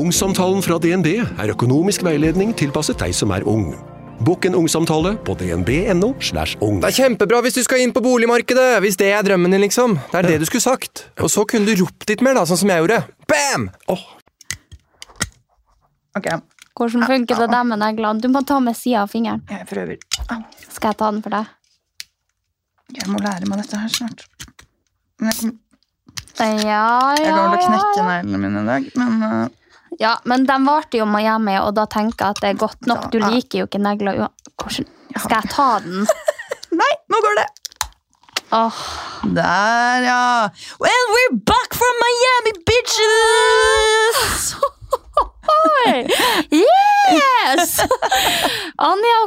Ungsamtalen 0.00 0.62
fra 0.64 0.78
DNB 0.80 1.08
er 1.20 1.50
økonomisk 1.52 2.04
veiledning 2.06 2.54
tilpasset 2.56 2.96
deg 3.02 3.12
som 3.16 3.32
er 3.36 3.44
ung. 3.48 3.74
Bokk 4.24 4.46
en 4.48 4.56
ungsamtale 4.56 5.14
på 5.26 5.34
dnb.no. 5.40 6.14
slash 6.24 6.56
ung. 6.64 6.78
Det 6.80 6.88
er 6.90 6.96
kjempebra 7.02 7.40
hvis 7.44 7.58
du 7.58 7.60
skal 7.66 7.82
inn 7.84 7.92
på 7.92 8.00
boligmarkedet, 8.04 8.78
hvis 8.84 8.96
det 9.00 9.10
er 9.16 9.24
drømmen 9.26 9.52
din, 9.52 9.62
liksom. 9.64 9.98
Det 10.12 10.22
er 10.22 10.28
det 10.30 10.38
du 10.42 10.46
skulle 10.48 10.64
sagt. 10.64 11.04
Og 11.20 11.28
så 11.32 11.44
kunne 11.48 11.68
du 11.68 11.82
ropt 11.82 12.08
litt 12.08 12.24
mer, 12.24 12.38
da, 12.38 12.46
sånn 12.48 12.60
som 12.62 12.72
jeg 12.72 12.84
gjorde. 12.84 12.98
Bam! 13.28 13.68
Ok, 16.16 16.26
Hvordan 16.80 17.04
funker 17.06 17.44
det 17.44 17.48
der 17.52 17.64
med 17.68 17.80
neglene? 17.84 18.24
Du 18.24 18.28
må 18.32 18.40
ta 18.48 18.56
med 18.64 18.76
sida 18.76 19.04
av 19.04 19.12
fingeren. 19.12 19.44
jeg 19.52 19.68
prøver. 19.68 20.00
Au, 20.32 20.40
Skal 20.68 20.94
jeg 20.94 21.00
ta 21.02 21.10
den 21.12 21.22
for 21.24 21.36
deg? 21.36 21.56
Jeg 22.96 23.08
må 23.12 23.20
lære 23.20 23.48
meg 23.52 23.60
dette 23.62 23.78
her 23.84 23.92
snart. 24.00 24.24
Men 25.20 25.28
Jeg, 25.30 25.40
kom, 25.44 25.56
Ja, 26.40 26.84
jeg 27.20 27.26
ja, 27.28 27.36
kommer 27.36 27.56
til 27.56 27.68
å 27.68 27.68
knekke 27.68 28.04
neglene 28.08 28.38
mine 28.46 28.62
i 28.64 28.68
dag, 28.70 28.86
men 28.96 29.24
uh, 29.28 29.59
Ja, 30.00 30.14
men 30.24 30.46
den 30.48 30.64
varte 30.64 30.96
jo 30.96 31.04
Miami, 31.04 31.58
og 31.60 31.74
da 31.76 31.84
tenker 31.92 32.30
jeg 32.30 32.36
at 32.36 32.40
det 32.40 32.48
er 32.54 32.60
godt 32.62 32.86
nok. 32.88 33.10
Du 33.12 33.18
liker 33.20 33.60
jo 33.60 33.66
ikke 33.68 33.82
negler. 33.84 34.22
Hvordan 34.56 34.88
Skal 35.12 35.36
jeg 35.36 35.50
ta 35.52 35.66
den? 35.84 36.06
Nei, 36.80 36.92
nå 37.12 37.20
går 37.26 37.36
det! 37.42 37.48
Oh. 38.56 38.80
Der, 39.36 40.00
ja. 40.08 40.48
Well, 40.80 41.06
we're 41.14 41.36
back 41.52 41.76
from 41.76 41.94
Miami, 42.00 42.52
bitches! 42.64 44.54
Oi! 45.48 46.04
Yes! 46.52 47.78
Anja, 48.80 49.20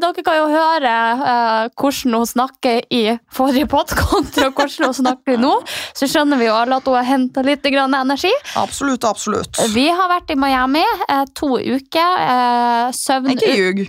dere 0.00 0.24
kan 0.24 0.38
jo 0.38 0.46
høre 0.52 0.94
eh, 1.32 1.68
hvordan 1.78 2.16
hun 2.18 2.28
snakker 2.28 2.86
i 2.94 3.02
forrige 3.32 3.68
podkast, 3.70 4.40
og 4.40 4.56
hvordan 4.56 4.88
hun 4.88 4.96
snakker 4.96 5.38
nå. 5.40 5.52
Så 5.96 6.08
skjønner 6.10 6.40
vi 6.40 6.48
jo 6.48 6.56
alle 6.56 6.80
at 6.80 6.88
hun 6.88 6.98
har 6.98 7.08
henta 7.08 7.44
litt 7.46 7.66
energi. 7.68 8.32
Absolutt, 8.56 9.04
absolutt. 9.04 9.60
Vi 9.74 9.88
har 9.88 10.10
vært 10.10 10.32
i 10.32 10.40
Miami 10.40 10.84
eh, 10.84 11.24
to 11.34 11.58
uker. 11.58 12.18
Eh, 12.24 12.90
søvn 12.96 13.36
Ikke 13.36 13.54
ljug. 13.54 13.86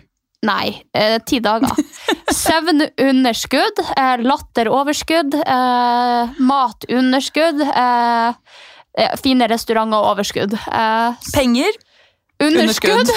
Nei, 0.47 0.71
eh, 0.95 1.17
ti 1.27 1.41
dager. 1.43 1.75
Søvnunderskudd, 2.31 3.81
eh, 3.97 4.21
latteroverskudd, 4.23 5.35
eh, 5.35 6.39
matunderskudd, 6.39 7.59
eh, 7.67 8.33
fine 9.21 9.47
restauranter 9.49 9.99
og 9.99 10.15
overskudd. 10.15 10.55
Eh, 10.55 11.29
Penger. 11.33 11.77
underskudd. 12.39 13.09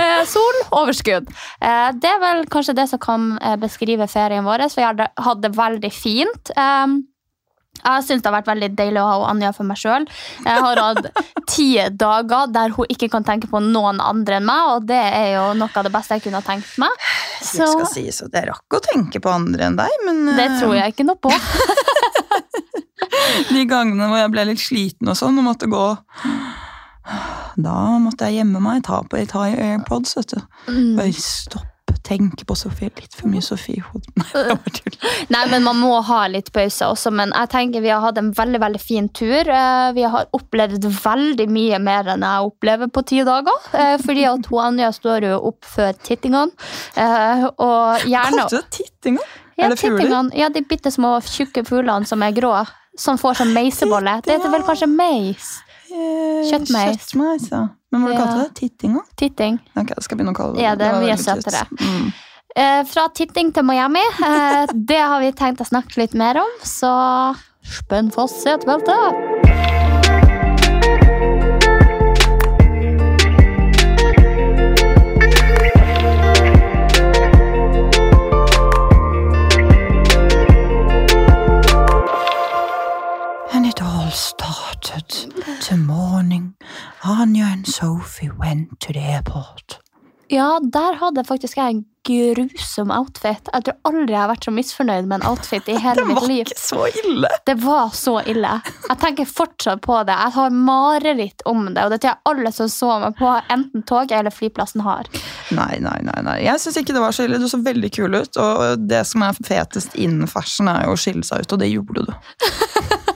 eh, 0.00 0.22
sol, 0.26 0.62
overskudd. 0.70 1.28
Eh, 1.60 1.90
det 1.98 2.12
er 2.12 2.22
vel 2.22 2.46
kanskje 2.52 2.76
det 2.78 2.88
som 2.92 3.02
kan 3.02 3.34
eh, 3.40 3.58
beskrive 3.60 4.08
ferien 4.10 4.46
vår, 4.46 4.68
for 4.70 4.82
vi 4.82 4.86
hadde, 4.86 5.42
det 5.42 5.52
veldig 5.56 5.92
fint. 5.94 6.52
Eh, 6.56 6.96
jeg 7.76 8.04
syns 8.06 8.22
det 8.24 8.30
har 8.30 8.38
vært 8.38 8.48
veldig 8.48 8.68
deilig 8.78 9.00
å 9.02 9.06
ha 9.06 9.30
Anja 9.30 9.52
for 9.54 9.68
meg 9.68 9.78
sjøl. 9.80 10.06
Jeg 10.46 10.62
har 10.64 10.80
hatt 10.80 11.10
ti 11.52 11.68
dager 11.92 12.48
der 12.52 12.72
hun 12.76 12.92
ikke 12.92 13.10
kan 13.12 13.26
tenke 13.26 13.50
på 13.50 13.60
noen 13.62 14.00
andre 14.02 14.40
enn 14.40 14.48
meg, 14.48 14.72
og 14.72 14.88
det 14.88 14.98
er 14.98 15.28
jo 15.36 15.44
noe 15.60 15.70
av 15.70 15.86
det 15.86 15.92
beste 15.94 16.16
jeg 16.16 16.26
kunne 16.26 16.40
ha 16.40 16.46
tenkt 16.46 16.72
meg. 16.82 17.06
Så, 17.42 17.62
jeg 17.62 17.74
skal 17.74 17.90
si, 17.92 18.06
så 18.14 18.30
det 18.32 18.46
rakk 18.48 18.78
å 18.78 18.82
tenke 18.82 19.20
på 19.22 19.32
andre 19.32 19.68
enn 19.68 19.78
deg, 19.78 20.00
men 20.06 20.24
det 20.38 20.48
tror 20.56 20.76
jeg 20.78 20.96
ikke 20.96 21.08
noe 21.08 21.20
på. 21.20 21.34
de 23.50 23.64
gangene 23.68 24.08
hvor 24.10 24.20
jeg 24.20 24.32
ble 24.34 24.44
litt 24.50 24.62
sliten 24.62 25.08
og 25.12 25.18
sånn 25.18 25.38
og 25.40 25.48
måtte 25.50 25.68
gå 25.70 25.84
Da 27.56 27.76
måtte 28.02 28.28
jeg 28.28 28.40
gjemme 28.42 28.60
meg, 28.60 28.82
ta 28.84 29.00
på 29.06 29.22
ta 29.30 29.46
i 29.48 29.54
AirPods, 29.54 30.16
vet 30.18 30.34
du. 30.34 30.40
Mm. 30.68 30.92
Bare 30.98 31.12
stopp 31.14 31.72
tenke 32.06 32.44
på 32.46 32.54
Sofie. 32.58 32.90
Litt 33.00 33.14
for 33.18 33.30
mye 33.30 33.42
Sofie 33.44 33.80
i 33.80 33.84
hodet. 33.84 34.12
Nei, 35.34 35.42
men 35.50 35.64
man 35.66 35.78
må 35.80 35.92
ha 36.06 36.20
litt 36.30 36.52
pause 36.54 36.88
også. 36.92 37.12
Men 37.14 37.32
jeg 37.34 37.50
tenker 37.52 37.84
vi 37.84 37.90
har 37.92 38.02
hatt 38.04 38.20
en 38.20 38.32
veldig 38.36 38.60
veldig 38.62 38.82
fin 38.82 39.08
tur. 39.16 39.42
Eh, 39.50 39.88
Vi 39.96 40.06
har 40.06 40.28
opplevd 40.36 40.86
veldig 41.00 41.48
mye 41.52 41.80
mer 41.82 42.12
enn 42.14 42.26
jeg 42.26 42.50
opplever 42.50 42.90
på 42.92 43.04
ti 43.08 43.22
dager. 43.26 43.58
eh, 43.72 43.96
Fordi 44.02 44.26
at 44.30 44.50
hun 44.52 44.64
Anja 44.66 44.92
står 44.94 45.28
jo 45.30 45.40
opp 45.50 45.66
før 45.66 45.92
tittingene. 46.02 46.52
eh, 46.96 47.46
Og 47.56 48.06
gjerne 48.06 48.42
Kalte 48.46 48.48
du 48.50 48.56
det 48.62 48.70
tittinga? 48.80 49.26
ja, 49.56 49.64
er 49.66 49.74
det 49.74 49.78
fugler? 49.80 50.30
Ja, 50.36 50.48
de 50.52 50.62
bitte 50.62 50.92
små 50.92 51.16
tjukke 51.24 51.64
fuglene 51.66 52.06
som 52.06 52.22
er 52.22 52.34
grå. 52.36 52.52
Som 52.98 53.18
får 53.20 53.34
sånn 53.42 53.52
meisebolle. 53.52 54.20
Det 54.24 54.36
heter 54.38 54.50
vel 54.50 54.62
kanskje 54.66 54.88
meis? 54.88 55.50
Eh, 55.90 56.46
Kjøttmeis. 56.50 56.96
Kjøttmeis, 56.96 57.50
ja. 57.52 57.68
Men 57.92 58.02
hva 58.02 58.12
Ja. 58.12 58.18
kalte 58.18 58.36
du 58.36 58.42
det? 58.44 58.54
Tittinga? 58.54 59.00
Titting. 59.16 59.58
Ok, 59.76 59.88
jeg 59.94 60.02
skal 60.02 60.18
begynne 60.18 60.32
å 60.34 60.36
kalle 60.36 60.54
det 60.56 60.62
Ja, 60.62 60.74
det 60.74 60.86
er 60.86 61.00
mye 61.00 61.16
søtere. 61.16 61.66
Mm. 61.80 62.12
Eh, 62.56 62.82
Fra 62.84 63.08
titting 63.08 63.52
til 63.52 63.62
Miami. 63.62 64.00
eh, 64.24 64.66
Det 64.74 64.98
har 65.00 65.20
vi 65.20 65.30
tenkt 65.32 65.60
å 65.60 65.66
snakke 65.68 65.96
litt 65.98 66.14
mer 66.14 66.38
om, 66.38 66.50
så 66.62 67.36
spenn 67.62 68.10
fast 68.12 68.42
setebeltet. 68.42 69.65
Started 84.16 85.08
the 85.68 85.76
morning 85.76 86.54
Anja 87.02 87.52
and 87.52 87.66
Sophie 87.66 88.30
went 88.30 88.80
to 88.80 88.92
the 88.92 89.00
airport. 89.00 89.78
Ja, 90.28 90.58
der 90.72 90.96
hadde 90.98 91.22
faktisk 91.24 91.56
jeg 91.56 91.70
en 91.70 91.84
grusom 92.06 92.90
outfit. 92.90 93.50
Jeg 93.52 93.66
tror 93.66 93.76
aldri 93.86 94.14
jeg 94.14 94.18
har 94.18 94.30
vært 94.30 94.46
så 94.48 94.54
misfornøyd 94.54 95.06
med 95.06 95.20
en 95.20 95.26
outfit 95.28 95.68
i 95.68 95.76
hele 95.84 96.06
mitt 96.08 96.24
liv. 96.26 96.48
Det 96.48 96.56
var 96.56 96.88
ikke 96.88 97.02
så 97.02 97.04
ille! 97.04 97.30
Det 97.46 97.56
var 97.62 97.92
så 97.94 98.14
ille. 98.32 98.54
Jeg 98.88 98.98
tenker 99.04 99.28
fortsatt 99.30 99.84
på 99.84 100.00
det. 100.08 100.16
Jeg 100.16 100.34
har 100.38 100.58
mareritt 100.70 101.44
om 101.46 101.66
det, 101.68 101.84
og 101.84 101.92
det 101.92 102.00
tror 102.02 102.14
jeg 102.14 102.32
alle 102.32 102.54
som 102.56 102.70
så 102.72 102.92
meg 103.04 103.18
på 103.20 103.32
enten 103.54 103.84
toget 103.86 104.16
eller 104.18 104.34
flyplassen 104.34 104.82
har. 104.86 105.10
Nei, 105.54 105.76
nei, 105.84 105.98
nei. 106.08 106.20
nei. 106.26 106.38
Jeg 106.46 106.64
syns 106.64 106.80
ikke 106.80 106.96
det 106.96 107.04
var 107.04 107.14
så 107.14 107.28
ille. 107.28 107.42
Du 107.42 107.50
så 107.52 107.60
veldig 107.62 107.92
kul 107.94 108.16
ut. 108.16 108.40
Og 108.40 108.88
det 108.88 109.04
som 109.12 109.28
er 109.28 109.44
fetest 109.44 109.94
innen 109.94 110.30
fashion, 110.30 110.72
er 110.72 110.88
jo 110.88 110.96
å 110.96 111.04
skille 111.04 111.26
seg 111.26 111.44
ut, 111.44 111.54
og 111.54 111.62
det 111.62 111.70
gjorde 111.74 112.08
du. 112.08 112.16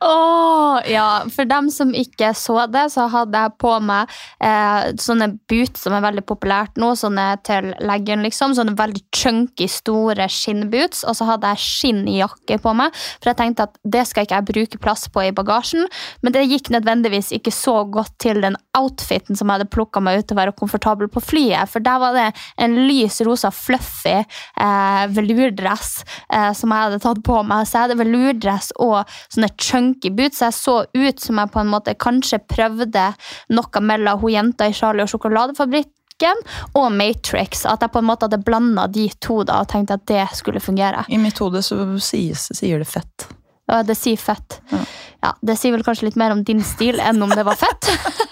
Åh, 0.00 0.80
ja, 0.86 1.24
For 1.34 1.48
dem 1.48 1.70
som 1.70 1.94
ikke 1.96 2.30
så 2.36 2.66
det, 2.70 2.88
så 2.92 3.06
hadde 3.10 3.40
jeg 3.44 3.54
på 3.60 3.72
meg 3.84 4.10
eh, 4.44 4.90
sånne 5.00 5.30
boots 5.50 5.86
som 5.86 5.96
er 5.96 6.04
veldig 6.04 6.24
populært 6.28 6.78
nå, 6.80 6.92
sånne 6.98 7.26
til 7.46 7.70
leggen, 7.84 8.22
liksom. 8.26 8.54
Sånne 8.56 8.76
veldig 8.78 9.02
chunky, 9.14 9.68
store 9.70 10.28
skinnboots. 10.32 11.04
Og 11.08 11.18
så 11.18 11.28
hadde 11.28 11.52
jeg 11.54 11.64
skinnjakke 11.64 12.60
på 12.62 12.74
meg, 12.78 12.96
for 13.18 13.32
jeg 13.32 13.40
tenkte 13.40 13.68
at 13.68 13.78
det 13.84 14.04
skal 14.08 14.26
ikke 14.26 14.38
jeg 14.38 14.48
bruke 14.52 14.82
plass 14.82 15.06
på 15.12 15.24
i 15.26 15.34
bagasjen. 15.34 15.88
Men 16.22 16.36
det 16.36 16.46
gikk 16.48 16.72
nødvendigvis 16.74 17.32
ikke 17.36 17.54
så 17.54 17.80
godt 17.88 18.14
til 18.22 18.42
den 18.44 18.58
outfiten 18.78 19.38
som 19.38 19.48
jeg 19.48 19.58
hadde 19.58 19.72
plukka 19.74 20.02
meg 20.04 20.20
ut 20.20 20.28
til 20.28 20.36
å 20.36 20.42
være 20.42 20.56
komfortabel 20.58 21.10
på 21.12 21.22
flyet. 21.24 21.70
For 21.72 21.84
der 21.84 22.02
var 22.02 22.16
det 22.16 22.28
en 22.60 22.76
lys 22.88 23.20
rosa 23.26 23.50
fluffy 23.54 24.18
eh, 24.18 25.04
velurdress 25.14 26.02
eh, 26.32 26.52
som 26.56 26.72
jeg 26.72 26.88
hadde 26.88 27.02
tatt 27.02 27.22
på 27.26 27.42
meg. 27.46 27.66
Så 27.66 27.78
jeg 27.78 27.88
hadde 27.88 28.00
velurdress 28.02 28.72
og 28.78 28.97
sånne 29.28 29.50
chunky 29.60 30.10
boots. 30.14 30.42
Jeg 30.44 30.56
så 30.56 30.80
ut 30.94 31.22
som 31.22 31.40
jeg 31.42 31.52
på 31.54 31.62
en 31.62 31.72
måte 31.72 31.94
kanskje 31.98 32.40
prøvde 32.50 33.06
noe 33.54 33.84
mellom 33.84 34.20
hun 34.22 34.34
jenta 34.34 34.68
i 34.68 34.76
Charlie 34.76 35.06
og 35.06 35.12
sjokoladefabrikken 35.12 36.44
og 36.78 36.92
Matrix. 36.92 37.64
At 37.68 37.84
jeg 37.84 37.94
på 37.94 38.02
en 38.02 38.08
måte 38.10 38.28
hadde 38.28 38.42
blanda 38.44 38.86
de 38.90 39.08
to 39.22 39.42
da, 39.48 39.62
og 39.62 39.72
tenkte 39.72 39.98
at 39.98 40.06
det 40.10 40.24
skulle 40.38 40.62
fungere. 40.62 41.04
I 41.08 41.20
mitt 41.20 41.38
hode 41.42 41.62
så 41.64 41.84
sies, 42.02 42.48
sier 42.58 42.82
det 42.82 42.88
fett. 42.90 43.28
Ja, 43.68 43.82
det 43.84 43.98
sier 44.00 44.16
fett. 44.16 44.62
Ja. 44.72 44.80
Ja, 45.18 45.32
Det 45.42 45.56
sier 45.58 45.74
vel 45.74 45.82
kanskje 45.82 46.06
litt 46.06 46.18
mer 46.18 46.30
om 46.30 46.44
din 46.46 46.62
stil 46.64 47.00
enn 47.02 47.18
om 47.22 47.32
det 47.34 47.46
var 47.48 47.58
fett. 47.58 47.90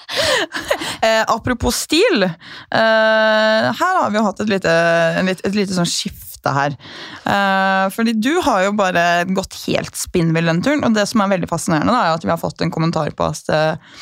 Eh, 1.05 1.23
apropos 1.29 1.77
stil. 1.77 2.25
Eh, 2.25 3.67
her 3.79 3.99
har 4.01 4.11
vi 4.11 4.17
jo 4.17 4.23
hatt 4.25 4.41
et 4.41 4.49
lite, 4.49 4.73
et 5.29 5.55
lite 5.55 5.75
sånn 5.77 5.87
skifte 5.87 6.26
her. 6.55 6.77
Uh, 7.25 7.87
fordi 7.95 8.15
du 8.19 8.33
har 8.45 8.67
jo 8.67 8.75
bare 8.79 9.25
gått 9.35 9.57
helt 9.67 9.97
spinnvill 9.99 10.51
den 10.51 10.63
turen. 10.65 10.85
Og 10.87 10.95
det 10.97 11.07
som 11.11 11.23
er 11.25 11.33
veldig 11.35 11.51
fascinerende, 11.51 11.95
da, 11.95 12.05
er 12.05 12.19
at 12.19 12.27
vi 12.27 12.33
har 12.33 12.41
fått 12.41 12.63
en 12.65 12.73
kommentar 12.75 13.13
på 13.17 13.27
at 13.27 13.51
eh, 13.53 13.99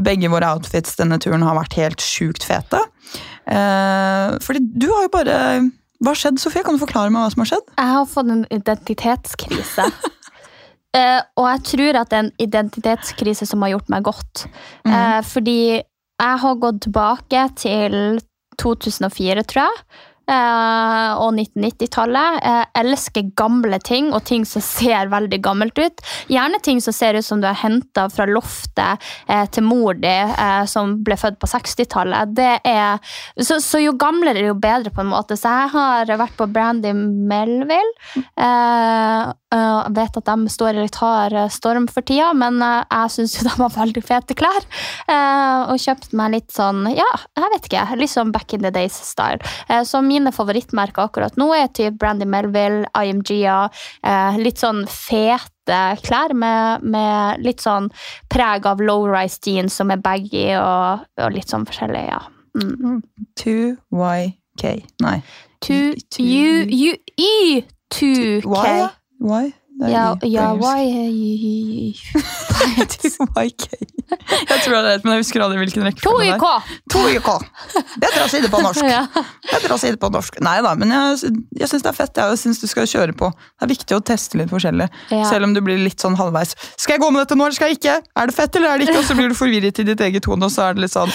begge 0.00 0.30
våre 0.32 0.48
outfits 0.54 0.96
denne 0.98 1.18
turen 1.22 1.44
har 1.46 1.58
vært 1.58 1.76
helt 1.80 2.04
sjukt 2.04 2.46
fete. 2.46 2.80
Uh, 3.50 4.38
fordi 4.44 4.62
du 4.62 4.86
har 4.92 5.06
jo 5.08 5.10
bare 5.10 5.36
Hva 6.00 6.12
har 6.12 6.18
skjedd, 6.20 6.38
Sofie? 6.38 6.62
Kan 6.62 6.76
du 6.76 6.82
forklare 6.82 7.10
meg 7.10 7.24
hva 7.24 7.32
som 7.32 7.42
har 7.42 7.50
skjedd? 7.50 7.70
Jeg 7.74 7.94
har 7.96 8.08
fått 8.08 8.30
en 8.32 8.44
identitetskrise. 8.54 9.88
uh, 10.96 11.20
og 11.40 11.46
jeg 11.48 11.64
tror 11.72 12.00
at 12.00 12.12
det 12.12 12.18
er 12.18 12.26
en 12.26 12.34
identitetskrise 12.46 13.48
som 13.48 13.66
har 13.66 13.74
gjort 13.74 13.90
meg 13.92 14.06
godt. 14.06 14.46
Eh, 14.86 15.20
fordi 15.26 15.60
jeg 16.20 16.40
har 16.44 16.60
gått 16.60 16.82
tilbake 16.84 17.44
til 17.60 17.94
2004, 18.60 19.44
tror 19.48 19.62
jeg. 19.64 20.00
Eh, 20.30 21.10
og 21.20 21.34
1990-tallet. 21.34 22.38
Jeg 22.46 22.66
elsker 22.84 23.30
gamle 23.38 23.78
ting 23.84 24.12
og 24.16 24.22
ting 24.28 24.46
som 24.48 24.62
ser 24.64 25.10
veldig 25.12 25.40
gammelt 25.44 25.78
ut. 25.82 26.04
Gjerne 26.30 26.60
ting 26.64 26.80
som 26.84 26.94
ser 26.96 27.18
ut 27.18 27.26
som 27.26 27.42
du 27.42 27.48
har 27.50 27.58
henta 27.64 28.06
fra 28.12 28.26
loftet 28.30 29.10
eh, 29.28 29.44
til 29.52 29.66
mor 29.66 29.98
di, 30.00 30.14
eh, 30.14 30.64
som 30.70 30.96
ble 31.04 31.18
født 31.20 31.40
på 31.42 31.50
60-tallet. 31.50 32.34
Det 32.36 32.52
er- 32.64 32.98
Så, 33.40 33.60
så 33.64 33.80
jo 33.82 33.92
gamlere, 33.98 34.46
jo 34.46 34.54
bedre, 34.54 34.90
på 34.94 35.00
en 35.02 35.10
måte. 35.12 35.36
Så 35.36 35.48
jeg 35.50 35.70
har 35.74 36.06
vært 36.20 36.36
på 36.38 36.46
Brandy 36.52 36.92
Melville. 36.94 37.94
Jeg 38.36 39.94
vet 39.96 40.16
at 40.20 40.28
de 40.28 40.48
står 40.52 40.76
i 40.78 40.82
litt 40.84 40.98
hard 41.00 41.32
eh, 41.34 41.48
storm 41.50 41.88
for 41.90 42.02
tida, 42.06 42.28
men 42.36 42.60
eh, 42.62 42.84
jeg 42.90 43.10
syns 43.16 43.32
de 43.42 43.50
har 43.56 43.72
veldig 43.74 44.02
fete 44.06 44.36
klær. 44.38 44.66
Eh, 45.10 45.70
og 45.72 45.80
kjøpt 45.82 46.12
meg 46.18 46.34
litt 46.36 46.52
sånn, 46.54 46.84
ja, 46.94 47.08
jeg 47.38 47.50
vet 47.56 47.66
ikke, 47.70 47.86
litt 47.98 48.12
sånn 48.12 48.30
back 48.34 48.54
in 48.54 48.62
the 48.62 48.70
days-style. 48.74 49.40
Eh, 49.68 49.82
så 49.88 50.02
mine 50.04 50.19
favorittmerker 50.34 51.08
akkurat 51.08 51.36
nå 51.40 51.48
er 51.56 51.70
typ 51.76 51.96
Brandy 52.00 52.26
Melville, 52.28 52.84
IMGA, 52.94 53.70
eh, 54.04 54.38
litt 54.42 54.60
sånn 54.60 54.84
fete 54.90 55.78
klær 56.04 56.34
med, 56.34 56.82
med 56.82 57.40
litt 57.44 57.64
sånn 57.64 57.88
preg 58.32 58.66
av 58.66 58.82
low-rise 58.84 59.40
jeans 59.46 59.76
som 59.80 59.90
er 59.94 60.02
baggy 60.02 60.50
og, 60.58 61.06
og 61.20 61.32
litt 61.32 61.48
sånn 61.52 61.66
forskjellig, 61.68 62.04
ja. 62.10 62.20
Mm. 62.60 63.00
2YK. 63.38 64.66
Nei. 65.04 65.20
To, 65.66 65.94
To- 66.16 66.22
you, 66.22 66.66
you, 69.88 69.88
y, 69.88 69.88
2K. 69.88 69.88
Y? 69.88 69.88
Y? 69.88 69.88
Det 69.88 69.90
Ja, 69.90 70.16
ja, 70.22 70.52
why 70.54 70.82
2YK. 72.90 73.64
Jeg 74.50 74.58
tror 74.64 74.74
det 74.74 74.78
er 74.80 74.86
rett, 74.86 75.04
men 75.04 75.14
jeg 75.14 75.22
husker 75.22 75.44
aldri 75.44 75.60
hvilken 75.62 75.86
rekkefølge 75.86 76.26
det 76.26 76.36
2YK! 76.36 76.46
er. 76.48 76.80
2YK. 76.94 77.30
Bedre 78.02 78.24
å 78.24 78.30
si 78.32 78.40
det 78.44 78.50
på 78.52 78.60
norsk. 78.64 78.84
Bedre 79.54 79.76
å 79.76 79.80
si 79.80 79.92
det 79.94 80.00
på 80.02 80.10
norsk. 80.12 80.40
Nei 80.44 80.56
da, 80.66 80.74
men 80.78 80.92
jeg, 80.92 81.32
jeg 81.62 81.70
syns 81.72 81.86
det 81.86 81.92
er 81.92 81.96
fett. 81.96 82.20
Jeg 82.20 82.40
syns 82.42 82.60
du 82.60 82.66
skal 82.70 82.88
kjøre 82.90 83.16
på. 83.16 83.30
Det 83.32 83.68
er 83.68 83.72
viktig 83.72 83.96
å 83.96 84.02
teste 84.12 84.40
litt 84.40 84.52
forskjellig. 84.52 84.90
Ja. 85.14 85.22
Selv 85.30 85.48
om 85.48 85.56
du 85.56 85.62
blir 85.64 85.80
litt 85.80 86.02
sånn 86.02 86.18
halvveis. 86.20 86.56
Skal 86.76 86.98
jeg 86.98 87.04
gå 87.04 87.12
med 87.14 87.24
dette 87.24 87.38
nå, 87.38 87.46
eller 87.46 87.56
skal 87.56 87.72
jeg 87.72 87.80
ikke? 87.80 87.96
Er 88.20 88.30
det 88.30 88.36
fett, 88.36 88.60
eller 88.60 88.74
er 88.74 88.82
det 88.82 88.90
ikke? 88.90 89.00
Og 89.00 89.08
så 89.08 89.16
blir 89.16 89.32
du 89.32 89.38
forvirret 89.38 89.80
i 89.80 89.86
ditt 89.92 90.04
eget 90.10 90.28
hode, 90.28 90.44
og 90.44 90.52
så 90.52 90.68
er 90.68 90.76
det 90.76 90.84
litt 90.88 90.96
sånn 90.96 91.14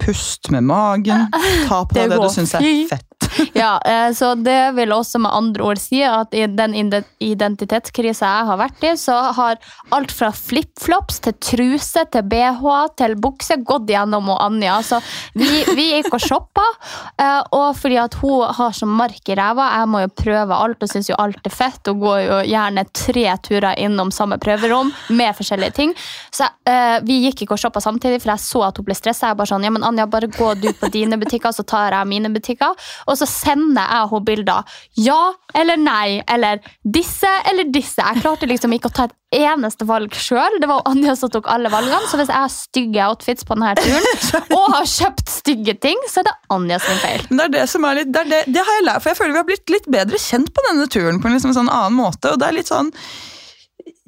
Pust 0.00 0.50
med 0.50 0.64
magen. 0.64 1.26
Ta 1.68 1.84
på 1.84 1.94
Det 1.94 2.08
det 2.10 2.20
du 2.22 2.28
syns 2.32 2.54
er 2.58 2.66
fett. 2.90 3.04
Ja, 3.56 3.80
eh, 3.84 4.12
så 4.16 4.34
det 4.34 4.72
vil 4.76 4.92
også 4.92 5.18
med 5.20 5.32
andre 5.34 5.64
ord 5.64 5.78
si 5.80 6.02
at 6.04 6.34
i 6.36 6.44
den 6.48 6.74
ide- 6.76 7.02
identitetskrisa 7.24 8.28
jeg 8.28 8.46
har 8.48 8.58
vært 8.60 8.84
i, 8.86 8.92
så 9.00 9.16
har 9.36 9.58
alt 9.96 10.12
fra 10.14 10.30
flipflops 10.36 11.20
til 11.24 11.34
truse 11.42 12.04
til 12.12 12.26
BH 12.28 12.64
til 13.00 13.16
bukse 13.20 13.58
gått 13.66 13.88
gjennom 13.92 14.30
og 14.32 14.40
Anja. 14.44 14.78
Så 14.84 15.00
vi, 15.36 15.48
vi 15.76 15.88
gikk 15.94 16.12
og 16.16 16.22
shoppa, 16.22 16.64
eh, 17.22 17.40
og 17.56 17.76
fordi 17.80 17.98
at 18.00 18.16
hun 18.20 18.44
har 18.58 18.76
så 18.76 18.88
mark 18.88 19.32
i 19.32 19.36
ræva, 19.38 19.68
jeg 19.80 19.90
må 19.92 20.04
jo 20.04 20.12
prøve 20.22 20.60
alt 20.66 20.84
og 20.86 20.92
syns 20.92 21.10
jo 21.10 21.18
alt 21.20 21.40
er 21.48 21.54
fett, 21.56 21.82
og 21.92 22.04
går 22.04 22.20
jo 22.26 22.40
gjerne 22.52 22.86
tre 22.96 23.26
turer 23.48 23.80
innom 23.86 24.12
samme 24.14 24.38
prøverom 24.42 24.92
med 25.16 25.36
forskjellige 25.36 25.76
ting. 25.80 25.96
Så 26.34 26.48
eh, 26.68 26.98
vi 27.06 27.22
gikk 27.26 27.44
ikke 27.46 27.56
og 27.56 27.64
shoppa 27.64 27.82
samtidig, 27.84 28.20
for 28.24 28.34
jeg 28.34 28.44
så 28.44 28.64
at 28.68 28.80
hun 28.80 28.88
ble 28.88 28.96
stressa. 28.96 29.32
Jeg 29.32 29.40
bare 29.40 29.45
sånn, 29.48 29.66
ja, 29.66 29.72
men 29.74 29.86
Anja, 29.86 30.06
bare 30.10 30.30
gå 30.32 30.52
du 30.60 30.70
på 30.76 30.90
dine 30.94 31.18
butikker, 31.20 31.54
så 31.54 31.64
tar 31.66 31.94
jeg 31.94 32.10
mine 32.10 32.30
butikker. 32.34 32.74
Og 33.06 33.18
så 33.20 33.28
sender 33.28 33.82
jeg 33.82 34.10
henne 34.12 34.24
bilder. 34.26 34.78
Ja 35.00 35.20
eller 35.56 35.78
nei, 35.80 36.22
eller 36.28 36.60
disse 36.82 37.30
eller 37.48 37.68
disse. 37.72 38.02
Jeg 38.02 38.22
klarte 38.22 38.48
liksom 38.48 38.74
ikke 38.76 38.90
å 38.90 38.96
ta 38.96 39.06
et 39.08 39.14
eneste 39.46 39.86
valg 39.88 40.14
sjøl. 40.14 40.58
Det 40.60 40.68
var 40.70 40.84
Anja 40.88 41.14
som 41.18 41.32
tok 41.32 41.48
alle 41.52 41.70
valgene. 41.72 42.02
Så 42.10 42.20
hvis 42.20 42.30
jeg 42.32 42.42
har 42.42 42.52
stygge 42.52 43.06
outfits 43.06 43.46
på 43.46 43.56
denne 43.56 43.72
turen, 43.80 44.08
og 44.58 44.66
har 44.74 44.90
kjøpt 44.90 45.32
stygge 45.32 45.76
ting, 45.82 46.02
så 46.10 46.22
er 46.22 46.28
det 46.30 46.36
Anja 46.56 46.80
sin 46.82 47.00
feil. 47.02 47.24
Det 47.30 47.48
det 47.56 47.64
som 47.72 47.86
litt, 47.96 48.12
det, 48.12 48.26
det, 48.32 48.42
det 48.52 48.66
har 48.66 48.80
jeg 48.80 48.88
lært, 48.88 49.04
for 49.04 49.12
jeg 49.12 49.20
føler 49.20 49.36
vi 49.36 49.42
har 49.42 49.48
blitt 49.48 49.74
litt 49.76 49.88
bedre 49.98 50.20
kjent 50.20 50.52
på 50.52 50.66
denne 50.68 50.88
turen 50.92 51.22
på 51.22 51.30
en 51.30 51.38
liksom 51.38 51.56
sånn 51.56 51.72
annen 51.72 51.96
måte. 51.96 52.34
Og 52.34 52.42
det 52.42 52.50
er 52.50 52.58
litt 52.58 52.72
sånn 52.72 52.92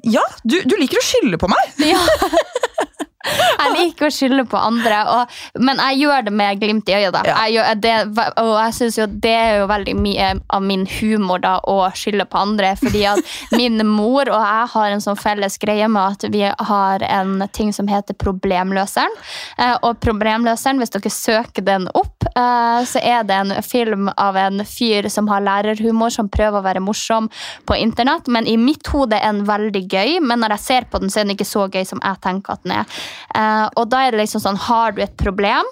Ja, 0.07 0.23
du, 0.43 0.61
du 0.63 0.77
liker 0.79 1.01
å 1.01 1.05
skylde 1.05 1.41
på 1.41 1.49
meg! 1.51 1.79
Ja. 1.89 1.99
Jeg 3.27 3.71
liker 3.75 4.07
å 4.07 4.13
skylde 4.13 4.45
på 4.47 4.55
andre, 4.57 4.99
og, 5.11 5.33
men 5.59 5.79
jeg 5.83 5.97
gjør 6.05 6.21
det 6.29 6.31
med 6.39 6.59
glimt 6.61 6.87
i 6.89 6.95
øyet. 6.95 7.11
da. 7.13 7.21
Ja. 7.27 7.35
Jeg 7.45 7.57
gjør, 7.57 7.79
det, 7.83 7.95
og 8.39 8.51
jeg 8.55 8.75
synes 8.77 8.97
jo 9.01 9.07
det 9.25 9.33
er 9.35 9.57
jo 9.59 9.65
veldig 9.67 9.95
mye 9.99 10.29
av 10.55 10.63
min 10.63 10.85
humor 10.87 11.41
da, 11.43 11.57
å 11.67 11.89
skylde 11.99 12.25
på 12.31 12.39
andre. 12.39 12.71
Fordi 12.79 13.01
at 13.11 13.33
min 13.59 13.75
mor 13.87 14.31
og 14.31 14.39
jeg 14.39 14.69
har 14.75 14.95
en 14.95 15.03
sånn 15.03 15.19
felles 15.19 15.59
greie 15.59 15.89
med 15.91 16.15
at 16.15 16.29
vi 16.31 16.45
har 16.47 17.03
en 17.09 17.43
ting 17.55 17.73
som 17.75 17.89
heter 17.91 18.15
Problemløseren. 18.19 19.19
Eh, 19.57 19.75
Og 19.83 19.99
Problemløseren, 20.03 20.79
hvis 20.79 20.95
dere 20.95 21.11
søker 21.11 21.65
den 21.67 21.89
opp, 21.99 22.23
eh, 22.31 22.79
så 22.87 23.03
er 23.03 23.27
det 23.27 23.35
en 23.35 23.53
film 23.65 24.07
av 24.15 24.39
en 24.39 24.63
fyr 24.65 25.09
som 25.11 25.27
har 25.31 25.43
lærerhumor, 25.43 26.09
som 26.15 26.31
prøver 26.31 26.61
å 26.61 26.65
være 26.65 26.83
morsom 26.83 27.27
på 27.67 27.75
internett. 27.83 28.31
Men 28.31 28.47
i 28.47 28.55
mitt 28.57 28.87
hode 28.95 29.19
er 29.19 29.27
den 29.33 29.43
veldig 29.49 29.83
gøy, 29.91 30.17
men 30.23 30.39
når 30.39 30.55
jeg 30.55 30.65
ser 30.69 30.89
på 30.91 31.03
den, 31.03 31.11
så 31.11 31.19
er 31.21 31.27
den 31.27 31.35
ikke 31.35 31.49
så 31.51 31.67
gøy 31.67 31.83
som 31.85 31.99
jeg 31.99 32.23
tenker 32.23 32.55
at 32.55 32.63
den 32.63 32.77
er. 32.79 32.99
Eh, 33.35 33.65
og 33.75 33.89
da 33.91 34.05
er 34.05 34.15
det 34.15 34.23
liksom 34.23 34.43
sånn, 34.43 34.59
har 34.69 34.95
du 34.95 35.03
et 35.03 35.17
problem? 35.19 35.67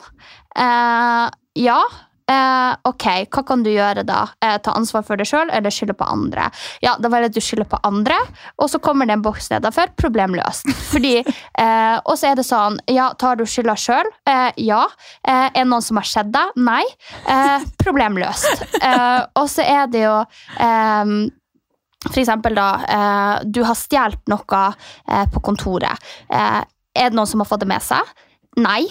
Eh, 0.58 1.26
ja. 1.64 1.80
Eh, 2.28 2.74
ok, 2.84 3.06
hva 3.32 3.42
kan 3.48 3.62
du 3.64 3.70
gjøre 3.72 4.04
da? 4.04 4.26
Eh, 4.44 4.58
ta 4.60 4.74
ansvar 4.76 5.06
for 5.08 5.20
deg 5.20 5.30
sjøl 5.30 5.48
eller 5.48 5.72
skylde 5.72 5.96
på 5.96 6.10
andre? 6.12 6.50
Ja, 6.84 6.98
da 7.00 7.08
velger 7.14 7.32
du 7.32 7.40
skylde 7.40 7.68
på 7.72 7.80
andre, 7.88 8.18
og 8.60 8.68
så 8.68 8.82
kommer 8.84 9.08
det 9.08 9.16
en 9.16 9.24
boks 9.24 9.48
nedenfor. 9.54 9.94
Problem 9.96 10.36
løst. 10.36 10.68
Fordi, 10.92 11.22
eh, 11.24 11.96
og 12.04 12.20
så 12.20 12.34
er 12.34 12.40
det 12.40 12.48
sånn, 12.50 12.82
ja, 12.92 13.14
tar 13.16 13.40
du 13.40 13.46
skylda 13.48 13.78
sjøl? 13.80 14.12
Eh, 14.28 14.50
ja. 14.68 14.84
Er 15.24 15.50
det 15.56 15.68
noen 15.72 15.86
som 15.86 16.02
har 16.02 16.10
sett 16.10 16.34
deg? 16.36 16.52
Nei. 16.60 16.84
Problem 17.80 18.20
løst. 18.20 18.66
Eh, 18.82 19.22
og 19.40 19.48
så 19.52 19.64
er 19.64 19.88
det 19.92 20.04
jo 20.04 20.16
for 22.08 22.20
eksempel 22.22 22.56
da, 22.58 22.68
eh, 22.88 23.46
du 23.46 23.64
har 23.66 23.78
stjålet 23.78 24.30
noe 24.32 24.64
eh, 25.10 25.26
på 25.34 25.42
kontoret. 25.44 26.10
Eh, 26.30 26.62
er 26.98 27.12
det 27.12 27.20
noen 27.20 27.30
som 27.30 27.44
har 27.44 27.50
fått 27.50 27.64
det 27.64 27.70
med 27.70 27.84
seg? 27.86 28.16
Nei. 28.58 28.86